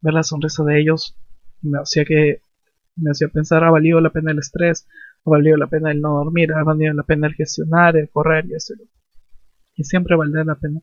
Ver 0.00 0.14
la 0.14 0.22
sonrisa 0.22 0.64
de 0.64 0.80
ellos 0.80 1.16
me 1.60 1.78
hacía 1.78 2.04
que 2.04 2.40
me 2.96 3.10
hacía 3.10 3.28
pensar 3.28 3.64
ha 3.64 3.70
valido 3.70 4.00
la 4.00 4.10
pena 4.10 4.32
el 4.32 4.38
estrés, 4.38 4.86
ha 5.24 5.30
valido 5.30 5.56
la 5.56 5.68
pena 5.68 5.92
el 5.92 6.00
no 6.00 6.14
dormir, 6.14 6.52
ha 6.52 6.62
valido 6.62 6.92
la 6.92 7.04
pena 7.04 7.26
el 7.26 7.34
gestionar, 7.34 7.96
el 7.96 8.10
correr 8.10 8.46
y 8.46 8.54
eso. 8.54 8.74
Y 9.74 9.84
siempre 9.84 10.16
valdrá 10.16 10.44
la 10.44 10.56
pena 10.56 10.80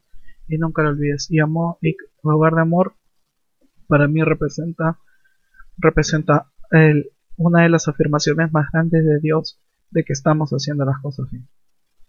y 0.50 0.58
nunca 0.58 0.84
lo 0.84 0.90
olvides. 0.90 1.28
Y 1.30 1.40
amor 1.40 1.78
y 1.82 1.96
hogar 2.24 2.56
de 2.56 2.62
amor 2.62 2.96
para 3.88 4.08
mí 4.08 4.22
representa 4.24 5.00
representa 5.78 6.52
el, 6.72 7.12
una 7.38 7.64
de 7.64 7.70
las 7.70 7.88
afirmaciones 7.88 8.52
más 8.52 8.70
grandes 8.72 9.06
de 9.06 9.20
Dios 9.20 9.62
de 9.92 10.04
que 10.04 10.14
estamos 10.14 10.52
haciendo 10.52 10.84
las 10.86 11.00
cosas 11.00 11.32
bien 11.32 11.48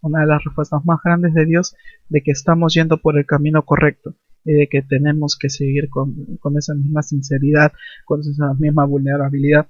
una 0.02 0.20
de 0.20 0.26
las 0.26 0.44
respuestas 0.44 0.84
más 0.84 1.00
grandes 1.02 1.34
de 1.34 1.44
Dios 1.44 1.76
de 2.08 2.22
que 2.22 2.30
estamos 2.30 2.74
yendo 2.74 2.98
por 2.98 3.18
el 3.18 3.26
camino 3.26 3.64
correcto 3.64 4.14
y 4.44 4.52
de 4.52 4.68
que 4.68 4.82
tenemos 4.82 5.36
que 5.38 5.50
seguir 5.50 5.90
con, 5.90 6.36
con 6.38 6.56
esa 6.56 6.74
misma 6.74 7.02
sinceridad, 7.02 7.72
con 8.04 8.20
esa 8.20 8.54
misma 8.54 8.84
vulnerabilidad, 8.84 9.68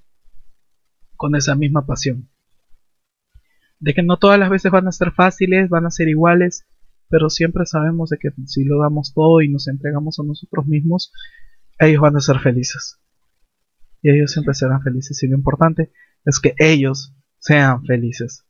con 1.17 1.35
esa 1.35 1.55
misma 1.55 1.85
pasión. 1.85 2.29
De 3.79 3.93
que 3.93 4.03
no 4.03 4.17
todas 4.17 4.39
las 4.39 4.49
veces 4.49 4.71
van 4.71 4.87
a 4.87 4.91
ser 4.91 5.11
fáciles, 5.11 5.69
van 5.69 5.85
a 5.85 5.91
ser 5.91 6.07
iguales, 6.07 6.65
pero 7.11 7.29
siempre 7.29 7.65
sabemos 7.65 8.09
de 8.09 8.17
que 8.17 8.29
si 8.47 8.63
lo 8.63 8.79
damos 8.79 9.13
todo 9.13 9.41
y 9.41 9.49
nos 9.49 9.67
entregamos 9.67 10.17
a 10.19 10.23
nosotros 10.23 10.65
mismos, 10.65 11.11
ellos 11.77 12.01
van 12.01 12.15
a 12.15 12.21
ser 12.21 12.39
felices. 12.39 12.99
Y 14.01 14.09
ellos 14.09 14.31
siempre 14.31 14.53
serán 14.53 14.81
felices. 14.81 15.21
Y 15.21 15.27
lo 15.27 15.37
importante 15.37 15.91
es 16.25 16.39
que 16.39 16.55
ellos 16.57 17.13
sean 17.37 17.83
felices. 17.85 18.45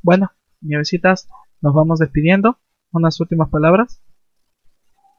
Bueno, 0.00 0.30
visitas 0.60 1.28
nos 1.60 1.74
vamos 1.74 1.98
despidiendo. 1.98 2.58
Unas 2.92 3.18
últimas 3.20 3.48
palabras. 3.48 4.02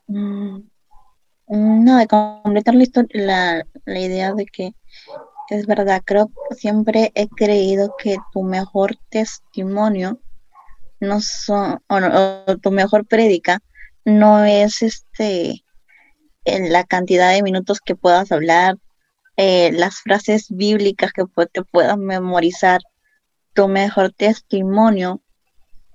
Mm, 0.08 0.60
no, 1.48 1.98
de 1.98 2.08
completar 2.08 2.76
la, 2.76 3.66
la, 3.86 4.00
idea 4.00 4.34
de 4.34 4.46
que 4.46 4.76
es 5.50 5.66
verdad, 5.66 6.02
creo 6.06 6.28
que 6.28 6.56
siempre 6.56 7.12
he 7.16 7.28
creído 7.28 7.96
que 7.98 8.18
tu 8.32 8.44
mejor 8.44 8.96
testimonio 9.10 10.20
no 11.04 11.22
son, 11.22 11.80
o, 11.90 12.58
tu 12.62 12.72
mejor 12.72 13.06
prédica 13.06 13.60
no 14.06 14.44
es 14.44 14.82
este 14.82 15.64
en 16.46 16.72
la 16.72 16.84
cantidad 16.84 17.32
de 17.32 17.44
minutos 17.44 17.80
que 17.80 17.96
puedas 17.96 18.32
hablar, 18.32 18.76
eh, 19.38 19.72
las 19.72 20.00
frases 20.02 20.48
bíblicas 20.50 21.14
que 21.14 21.24
te 21.52 21.64
puedas 21.64 21.98
memorizar. 21.98 22.82
Tu 23.54 23.68
mejor 23.68 24.12
testimonio 24.12 25.22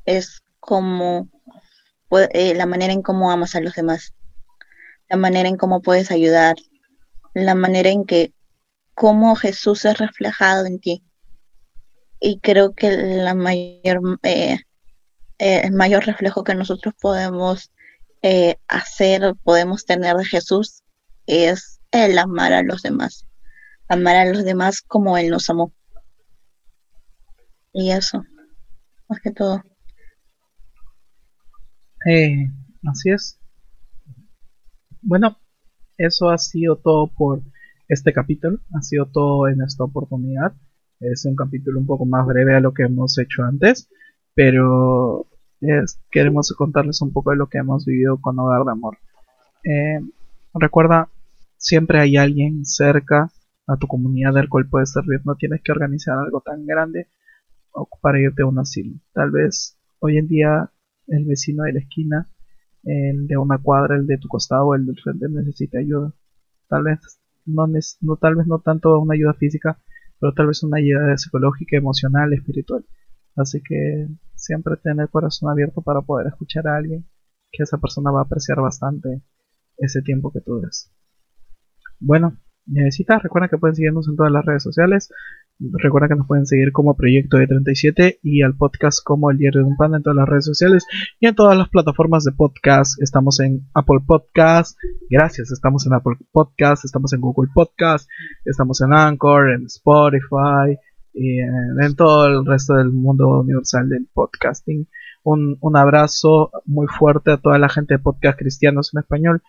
es 0.07 0.43
como 0.61 1.29
eh, 2.11 2.55
la 2.55 2.67
manera 2.67 2.93
en 2.93 3.03
cómo 3.03 3.31
amas 3.31 3.55
a 3.55 3.61
los 3.61 3.75
demás, 3.75 4.15
la 5.09 5.17
manera 5.17 5.49
en 5.49 5.57
cómo 5.57 5.83
puedes 5.83 6.11
ayudar, 6.11 6.57
la 7.35 7.55
manera 7.55 7.91
en 7.91 8.05
que 8.05 8.33
cómo 8.95 9.37
Jesús 9.37 9.85
es 9.85 9.99
reflejado 9.99 10.67
en 10.67 10.79
ti. 10.79 11.03
Y 12.21 12.41
creo 12.41 12.75
que 12.75 12.91
la 12.91 13.35
mayor, 13.35 14.01
eh, 14.23 14.59
eh, 15.39 15.63
el 15.65 15.73
mayor 15.73 16.05
reflejo 16.05 16.45
que 16.45 16.55
nosotros 16.55 16.95
podemos 17.01 17.73
hacer, 18.67 19.35
podemos 19.45 19.87
tener 19.87 20.17
de 20.17 20.25
Jesús, 20.25 20.83
es 21.27 21.81
el 21.93 22.19
amar 22.19 22.53
a 22.53 22.63
los 22.63 22.83
demás. 22.83 23.27
Amar 23.89 24.17
a 24.17 24.25
los 24.25 24.45
demás 24.45 24.83
como 24.83 25.17
Él 25.17 25.31
nos 25.31 25.49
amó. 25.49 25.73
Y 27.73 27.93
eso, 27.93 28.25
más 29.09 29.21
que 29.21 29.31
todo. 29.31 29.63
Eh, 32.07 32.51
así 32.91 33.11
es. 33.11 33.39
Bueno, 35.01 35.39
eso 35.97 36.31
ha 36.31 36.39
sido 36.39 36.77
todo 36.77 37.09
por 37.09 37.43
este 37.89 38.13
capítulo. 38.13 38.59
Ha 38.75 38.83
sido 38.83 39.07
todo 39.07 39.49
en 39.49 39.63
esta 39.63 39.85
oportunidad. 39.85 40.53
Es 41.01 41.25
un 41.25 41.37
capítulo 41.37 41.79
un 41.79 41.87
poco 41.87 42.05
más 42.05 42.27
breve 42.27 42.57
a 42.57 42.61
lo 42.61 42.75
que 42.75 42.85
hemos 42.85 43.17
hecho 43.19 43.45
antes, 43.45 43.89
pero 44.35 45.28
queremos 46.11 46.53
contarles 46.57 47.01
un 47.03 47.13
poco 47.13 47.31
de 47.31 47.37
lo 47.37 47.49
que 47.49 47.59
hemos 47.59 47.85
vivido 47.85 48.21
con 48.21 48.39
Hogar 48.39 48.65
de 48.65 48.73
Amor. 48.73 48.99
Eh, 49.65 50.01
recuerda, 50.55 51.09
siempre 51.57 52.01
hay 52.01 52.17
alguien 52.17 52.65
cerca 52.65 53.31
a 53.67 53.77
tu 53.77 53.87
comunidad 53.87 54.35
del 54.35 54.49
cual 54.49 54.69
puedes 54.69 54.93
servir. 54.93 55.21
No 55.25 55.37
tienes 55.37 55.63
que 55.63 55.73
organizar 55.73 56.17
algo 56.19 56.41
tan 56.41 56.65
grande 56.67 57.09
para 58.01 58.21
irte 58.21 58.43
a 58.43 58.47
un 58.47 58.59
asilo. 58.59 58.95
Tal 59.13 59.31
vez 59.31 59.77
hoy 60.01 60.19
en 60.19 60.29
día 60.29 60.71
el 61.07 61.25
vecino 61.25 61.65
de 61.65 61.73
la 61.73 61.81
esquina, 61.81 62.29
el 62.85 63.27
de 63.27 63.37
una 63.37 63.59
cuadra, 63.59 63.97
el 63.97 64.07
de 64.07 64.19
tu 64.19 64.29
costado, 64.29 64.75
el 64.75 64.87
del 64.87 65.01
frente 65.01 65.29
necesita 65.29 65.79
ayuda. 65.79 66.13
Tal 66.69 66.85
vez 66.85 66.99
no, 67.47 67.67
no, 67.67 68.17
tal 68.17 68.37
vez 68.37 68.47
no 68.47 68.59
tanto 68.61 68.99
una 68.99 69.15
ayuda 69.15 69.35
física, 69.35 69.79
pero 70.21 70.33
tal 70.33 70.49
vez 70.49 70.63
una 70.63 70.79
ayuda 70.79 71.17
psicológica, 71.17 71.77
emocional, 71.77 72.33
espiritual. 72.33 72.85
Así 73.39 73.63
que 73.63 74.09
siempre 74.35 74.77
tener 74.77 75.05
el 75.05 75.11
corazón 75.11 75.51
abierto 75.51 75.81
para 75.83 76.03
poder 76.03 76.27
escuchar 76.27 76.67
a 76.67 76.77
alguien 76.77 77.07
que 77.53 77.63
esa 77.63 77.79
persona 77.79 78.11
va 78.11 78.21
a 78.21 78.25
apreciar 78.25 78.61
bastante 78.61 79.23
ese 79.77 80.03
tiempo 80.03 80.33
que 80.33 80.41
tú 80.41 80.61
des. 80.61 80.93
Bueno, 82.01 82.37
necesitas, 82.67 83.23
recuerda 83.23 83.49
que 83.49 83.59
pueden 83.59 83.77
seguirnos 83.77 84.09
en 84.09 84.17
todas 84.17 84.33
las 84.33 84.45
redes 84.45 84.63
sociales. 84.63 85.11
Recuerda 85.61 86.09
que 86.09 86.15
nos 86.15 86.27
pueden 86.27 86.47
seguir 86.47 86.73
como 86.73 86.97
Proyecto 86.97 87.37
de 87.37 87.47
37 87.47 88.21
y 88.23 88.43
al 88.43 88.57
podcast 88.57 89.01
como 89.05 89.31
El 89.31 89.39
Diario 89.39 89.63
de 89.63 89.67
un 89.67 89.77
Panda 89.77 89.97
en 89.97 90.03
todas 90.03 90.17
las 90.17 90.29
redes 90.29 90.45
sociales 90.45 90.87
y 91.19 91.27
en 91.27 91.35
todas 91.35 91.57
las 91.57 91.69
plataformas 91.69 92.25
de 92.25 92.33
podcast. 92.33 93.01
Estamos 93.03 93.41
en 93.41 93.67
Apple 93.75 94.01
Podcast, 94.07 94.79
gracias, 95.11 95.51
estamos 95.51 95.87
en 95.87 95.95
Apple 95.95 96.17
Podcast, 96.31 96.85
estamos 96.85 97.13
en 97.13 97.21
Google 97.21 97.51
Podcast, 97.53 98.09
estamos 98.45 98.81
en 98.81 98.93
Anchor, 98.93 99.51
en 99.51 99.67
Spotify 99.67 100.79
y 101.19 101.41
en, 101.41 101.97
todo 101.97 102.27
el 102.27 102.47
resto 102.47 102.75
del 102.75 102.91
mundo 102.93 103.41
universal 103.41 103.89
del 103.89 104.09
podcasting. 104.13 104.89
Un, 105.25 105.59
un 105.61 105.77
abrazo 105.77 106.51
muy 106.65 106.87
fuerte 106.87 107.33
a 107.33 107.39
toda 107.39 107.59
la 107.59 107.69
gente 107.69 107.95
de 107.95 107.99
podcast 107.99 108.39
cristianos 108.39 108.93
en 108.95 109.01
español. 109.01 109.43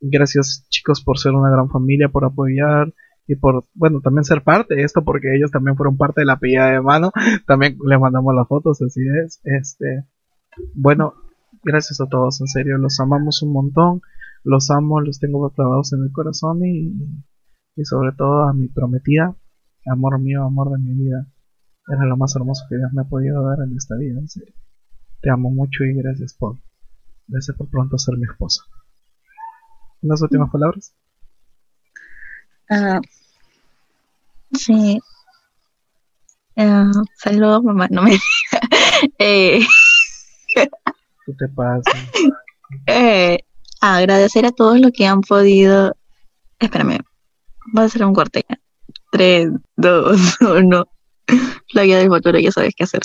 Gracias 0.00 0.66
chicos 0.68 1.02
por 1.02 1.18
ser 1.18 1.32
una 1.32 1.50
gran 1.50 1.70
familia, 1.70 2.10
por 2.10 2.24
apoyar 2.24 2.92
y 3.26 3.36
por, 3.36 3.64
bueno, 3.74 4.00
también 4.02 4.24
ser 4.24 4.42
parte 4.42 4.76
de 4.76 4.82
esto, 4.82 5.02
porque 5.04 5.34
ellos 5.34 5.50
también 5.50 5.76
fueron 5.76 5.96
parte 5.96 6.20
de 6.20 6.26
la 6.26 6.38
pilla 6.38 6.66
de 6.66 6.80
mano, 6.80 7.10
también 7.46 7.76
les 7.84 7.98
mandamos 7.98 8.34
las 8.34 8.46
fotos, 8.46 8.80
así 8.82 9.00
es, 9.24 9.40
este, 9.42 10.04
bueno, 10.74 11.14
gracias 11.64 12.00
a 12.00 12.06
todos, 12.06 12.40
en 12.40 12.46
serio, 12.46 12.78
los 12.78 13.00
amamos 13.00 13.42
un 13.42 13.52
montón, 13.52 14.00
los 14.44 14.70
amo, 14.70 15.00
los 15.00 15.18
tengo 15.18 15.50
clavados 15.50 15.92
en 15.92 16.04
el 16.04 16.12
corazón 16.12 16.64
y, 16.64 16.94
y 17.74 17.84
sobre 17.84 18.12
todo 18.16 18.42
a 18.42 18.52
mi 18.52 18.68
prometida, 18.68 19.34
amor 19.86 20.18
mío, 20.20 20.44
amor 20.44 20.70
de 20.72 20.78
mi 20.78 20.94
vida, 20.94 21.26
era 21.88 22.04
lo 22.04 22.16
más 22.16 22.34
hermoso 22.36 22.64
que 22.68 22.76
Dios 22.76 22.92
me 22.92 23.02
ha 23.02 23.04
podido 23.04 23.42
dar 23.48 23.60
en 23.66 23.76
esta 23.76 23.96
vida, 23.96 24.18
en 24.18 24.28
serio. 24.28 24.54
Te 25.20 25.30
amo 25.30 25.50
mucho 25.50 25.84
y 25.84 25.94
gracias 25.94 26.34
por, 26.34 26.58
gracias 27.28 27.56
por 27.56 27.68
pronto 27.68 27.98
ser 27.98 28.16
mi 28.16 28.24
esposa. 28.24 28.62
¿Unas 30.02 30.20
últimas 30.22 30.50
palabras? 30.50 30.94
Ah, 32.68 33.00
sí. 34.52 35.00
Uh, 36.56 37.04
saludos, 37.16 37.62
mamá. 37.62 37.86
No 37.90 38.02
me 38.02 38.18
eh, 39.18 39.60
¿Qué 40.54 41.32
te 41.38 41.48
pasa? 41.48 41.90
Eh, 42.86 43.38
agradecer 43.80 44.46
a 44.46 44.52
todos 44.52 44.80
los 44.80 44.90
que 44.92 45.06
han 45.06 45.20
podido. 45.20 45.96
Espérame, 46.58 46.98
voy 47.72 47.82
a 47.82 47.86
hacer 47.86 48.04
un 48.04 48.14
corte. 48.14 48.44
3, 49.12 49.50
2, 49.76 50.36
1. 50.40 50.88
La 51.72 51.84
guía 51.84 51.98
del 51.98 52.08
futuro, 52.08 52.38
ya 52.38 52.52
sabes 52.52 52.74
qué 52.76 52.84
hacer. 52.84 53.02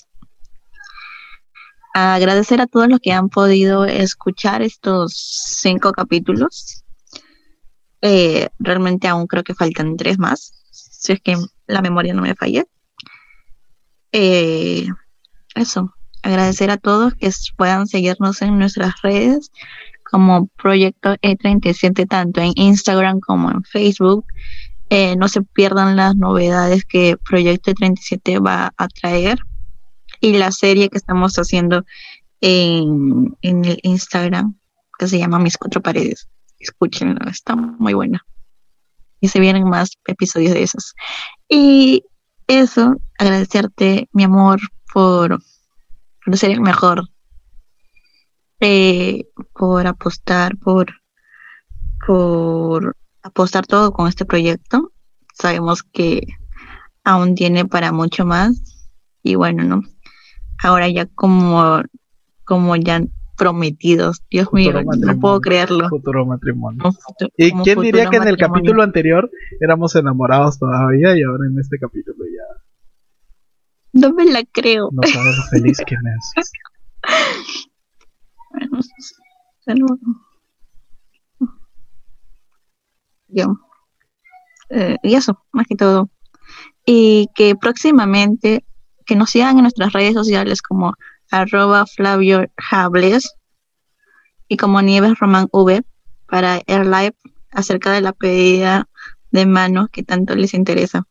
Agradecer 1.94 2.62
a 2.62 2.68
todos 2.68 2.88
los 2.88 3.00
que 3.00 3.12
han 3.12 3.30
podido 3.30 3.86
escuchar 3.86 4.62
estos 4.62 5.14
cinco 5.14 5.92
capítulos 5.92 6.82
eh, 8.02 8.50
realmente 8.58 9.08
aún 9.08 9.28
creo 9.28 9.44
que 9.44 9.54
faltan 9.54 9.96
tres 9.96 10.18
más, 10.18 10.54
si 10.72 11.14
es 11.14 11.22
que 11.22 11.38
la 11.68 11.82
memoria 11.82 12.14
no 12.14 12.24
me 12.24 12.36
falla. 12.36 12.66
Eh, 14.12 14.88
eso, 15.56 15.94
agradecer 16.24 16.72
a 16.72 16.78
todos 16.78 17.14
que 17.14 17.30
puedan 17.56 17.88
seguirnos 17.88 18.42
en 18.42 18.58
nuestras 18.58 19.02
redes 19.02 19.52
como 20.04 20.48
Proyecto 20.48 21.16
E37, 21.18 22.08
tanto 22.08 22.42
en 22.42 22.54
Instagram 22.56 23.20
como 23.20 23.52
en 23.52 23.64
Facebook. 23.64 24.26
Eh, 24.92 25.16
no 25.16 25.28
se 25.28 25.42
pierdan 25.42 25.96
las 25.96 26.16
novedades 26.16 26.84
que 26.86 27.16
Proyecto 27.18 27.72
E37 27.72 28.46
va 28.46 28.74
a 28.78 28.88
traer 28.90 29.40
y 30.20 30.38
la 30.38 30.52
serie 30.52 30.90
que 30.90 30.98
estamos 30.98 31.36
haciendo 31.38 31.86
en, 32.42 33.36
en 33.42 33.66
el 33.66 33.80
Instagram 33.84 34.60
que 35.00 35.08
se 35.08 35.18
llama 35.18 35.40
Mis 35.40 35.58
Cuatro 35.58 35.82
Paredes 35.82 36.28
escúchenlo, 36.62 37.28
está 37.30 37.56
muy 37.56 37.94
buena. 37.94 38.26
Y 39.20 39.28
se 39.28 39.40
vienen 39.40 39.68
más 39.68 39.98
episodios 40.06 40.54
de 40.54 40.64
esos. 40.64 40.96
Y 41.48 42.04
eso, 42.48 42.96
agradecerte, 43.20 44.10
mi 44.14 44.24
amor, 44.24 44.60
por, 44.94 45.40
por 46.26 46.38
ser 46.38 46.52
el 46.52 46.62
mejor, 46.62 47.08
eh, 48.60 49.26
por 49.54 49.86
apostar, 49.88 50.58
por, 50.58 50.92
por 52.06 52.96
apostar 53.24 53.66
todo 53.66 53.92
con 53.94 54.08
este 54.08 54.26
proyecto. 54.26 54.92
Sabemos 55.34 55.84
que 55.84 56.28
aún 57.04 57.36
tiene 57.36 57.66
para 57.66 57.92
mucho 57.92 58.26
más. 58.26 58.88
Y 59.24 59.36
bueno, 59.36 59.64
¿no? 59.64 59.82
Ahora 60.64 60.90
ya 60.90 61.06
como, 61.06 61.82
como 62.44 62.76
ya 62.76 63.02
prometidos. 63.38 64.24
Dios 64.30 64.54
mío, 64.54 64.74
no 64.84 65.20
puedo 65.20 65.42
creerlo. 65.42 65.90
Futuro 65.90 66.26
matrimonio. 66.26 66.84
¿Y 67.38 67.52
quién 67.64 67.82
diría 67.82 68.10
que 68.10 68.18
en 68.18 68.28
el 68.28 68.38
capítulo 68.38 68.84
anterior 68.84 69.32
éramos 69.60 69.96
enamorados 69.96 70.60
todavía 70.60 71.18
y 71.18 71.24
ahora 71.24 71.48
en 71.52 71.60
este 71.60 71.80
capítulo 71.80 72.24
ya? 72.26 72.62
No 73.94 74.14
me 74.14 74.26
la 74.26 74.44
creo. 74.52 74.90
No 74.92 75.02
sabes 75.04 75.38
lo 75.38 75.44
feliz 75.46 75.82
que 75.86 75.96
me 76.02 76.12
haces. 76.12 76.52
bueno, 79.66 79.98
Eh, 84.70 84.98
y 85.04 85.16
eso, 85.16 85.44
más 85.52 85.68
que 85.68 85.76
todo. 85.76 86.10
Y 86.86 87.28
que 87.36 87.56
próximamente, 87.56 88.66
que 89.06 89.16
nos 89.16 89.30
sigan 89.30 89.58
en 89.58 89.64
nuestras 89.64 89.94
redes 89.94 90.14
sociales 90.14 90.62
como 90.62 90.94
arroba 91.30 91.86
Flavio 91.86 92.46
Hables 92.72 93.36
y 94.48 94.58
como 94.58 94.82
Nieves 94.82 95.18
Román 95.20 95.48
V 95.52 95.82
para 96.28 96.62
el 96.68 96.92
live 96.92 97.16
acerca 97.52 97.92
de 97.92 98.02
la 98.02 98.14
pedida 98.14 98.88
de 99.32 99.46
mano 99.46 99.88
que 99.92 100.04
tanto 100.04 100.36
les 100.36 100.54
interesa. 100.54 101.08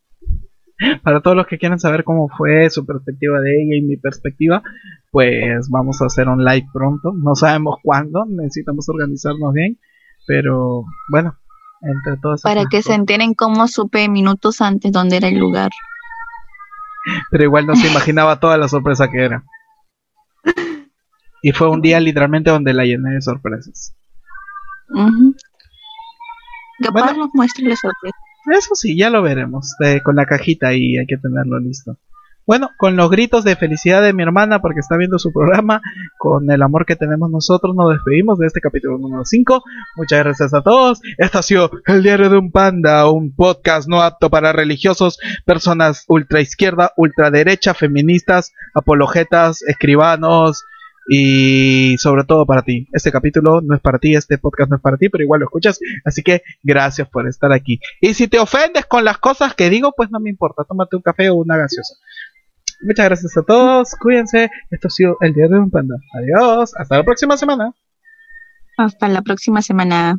Para 1.02 1.20
todos 1.20 1.36
los 1.36 1.46
que 1.46 1.58
quieran 1.58 1.78
saber 1.78 2.04
cómo 2.04 2.28
fue 2.28 2.70
su 2.70 2.86
perspectiva 2.86 3.38
de 3.40 3.62
ella 3.62 3.76
y 3.76 3.82
mi 3.82 3.96
perspectiva, 3.98 4.62
pues 5.10 5.68
vamos 5.68 6.00
a 6.00 6.06
hacer 6.06 6.26
un 6.28 6.42
live 6.42 6.68
pronto. 6.72 7.12
No 7.12 7.34
sabemos 7.34 7.76
cuándo, 7.82 8.24
necesitamos 8.26 8.88
organizarnos 8.88 9.52
bien, 9.52 9.78
pero 10.26 10.84
bueno, 11.10 11.36
entre 11.82 12.16
todos. 12.20 12.42
Para 12.42 12.64
que 12.66 12.82
se 12.82 12.94
enteren 12.94 13.34
cómo 13.34 13.68
supe 13.68 14.08
minutos 14.08 14.60
antes 14.60 14.92
dónde 14.92 15.16
era 15.16 15.28
el 15.28 15.38
lugar. 15.38 15.70
Pero 17.30 17.44
igual 17.44 17.66
no 17.66 17.74
se 17.76 17.88
imaginaba 17.90 18.40
toda 18.40 18.58
la 18.58 18.68
sorpresa 18.68 19.08
que 19.08 19.24
era. 19.24 19.44
Y 21.42 21.52
fue 21.52 21.70
un 21.70 21.80
día 21.80 22.00
literalmente 22.00 22.50
donde 22.50 22.74
la 22.74 22.84
llené 22.84 23.14
de 23.14 23.22
sorpresas. 23.22 23.94
Capaz 26.82 27.16
nos 27.16 27.30
muestre 27.32 27.66
la 27.66 27.76
sorpresa. 27.76 28.16
Eso 28.52 28.74
sí, 28.74 28.96
ya 28.96 29.10
lo 29.10 29.22
veremos. 29.22 29.74
con 30.04 30.16
la 30.16 30.26
cajita 30.26 30.74
y 30.74 30.98
hay 30.98 31.06
que 31.06 31.16
tenerlo 31.16 31.58
listo. 31.58 31.96
Bueno, 32.46 32.70
con 32.78 32.96
los 32.96 33.10
gritos 33.10 33.44
de 33.44 33.54
felicidad 33.54 34.02
de 34.02 34.12
mi 34.12 34.22
hermana 34.22 34.60
porque 34.60 34.80
está 34.80 34.96
viendo 34.96 35.18
su 35.18 35.32
programa, 35.32 35.80
con 36.18 36.50
el 36.50 36.62
amor 36.62 36.84
que 36.86 36.96
tenemos 36.96 37.30
nosotros, 37.30 37.76
nos 37.76 37.92
despedimos 37.92 38.38
de 38.38 38.46
este 38.46 38.60
capítulo 38.60 38.98
número 38.98 39.24
5. 39.24 39.62
Muchas 39.96 40.18
gracias 40.20 40.54
a 40.54 40.62
todos. 40.62 41.00
Este 41.18 41.38
ha 41.38 41.42
sido 41.42 41.70
El 41.86 42.02
Diario 42.02 42.30
de 42.30 42.38
un 42.38 42.50
Panda, 42.50 43.08
un 43.10 43.34
podcast 43.34 43.88
no 43.88 44.02
apto 44.02 44.30
para 44.30 44.52
religiosos, 44.52 45.18
personas 45.44 46.04
ultra 46.08 46.40
izquierda, 46.40 46.92
ultra 46.96 47.30
derecha, 47.30 47.74
feministas, 47.74 48.52
apologetas, 48.74 49.62
escribanos, 49.62 50.64
y 51.12 51.96
sobre 51.98 52.22
todo 52.22 52.46
para 52.46 52.62
ti. 52.62 52.86
Este 52.92 53.10
capítulo 53.10 53.60
no 53.60 53.74
es 53.74 53.80
para 53.80 53.98
ti, 53.98 54.14
este 54.14 54.38
podcast 54.38 54.70
no 54.70 54.76
es 54.76 54.82
para 54.82 54.96
ti, 54.96 55.08
pero 55.08 55.24
igual 55.24 55.40
lo 55.40 55.46
escuchas. 55.46 55.80
Así 56.04 56.22
que 56.22 56.42
gracias 56.62 57.08
por 57.08 57.26
estar 57.26 57.52
aquí. 57.52 57.80
Y 58.00 58.14
si 58.14 58.28
te 58.28 58.38
ofendes 58.38 58.86
con 58.86 59.04
las 59.04 59.18
cosas 59.18 59.54
que 59.54 59.70
digo, 59.70 59.92
pues 59.96 60.10
no 60.12 60.20
me 60.20 60.30
importa. 60.30 60.62
Tómate 60.62 60.94
un 60.94 61.02
café 61.02 61.28
o 61.30 61.34
una 61.34 61.56
gaseosa. 61.56 61.94
Muchas 62.82 63.06
gracias 63.06 63.36
a 63.36 63.42
todos. 63.42 63.94
Cuídense. 64.00 64.50
Esto 64.70 64.88
ha 64.88 64.90
sido 64.90 65.16
el 65.20 65.34
día 65.34 65.48
de 65.48 65.58
un 65.58 65.70
panda. 65.70 65.96
Adiós. 66.14 66.72
Hasta 66.76 66.96
la 66.96 67.04
próxima 67.04 67.36
semana. 67.36 67.74
Hasta 68.76 69.08
la 69.08 69.22
próxima 69.22 69.60
semana. 69.62 70.18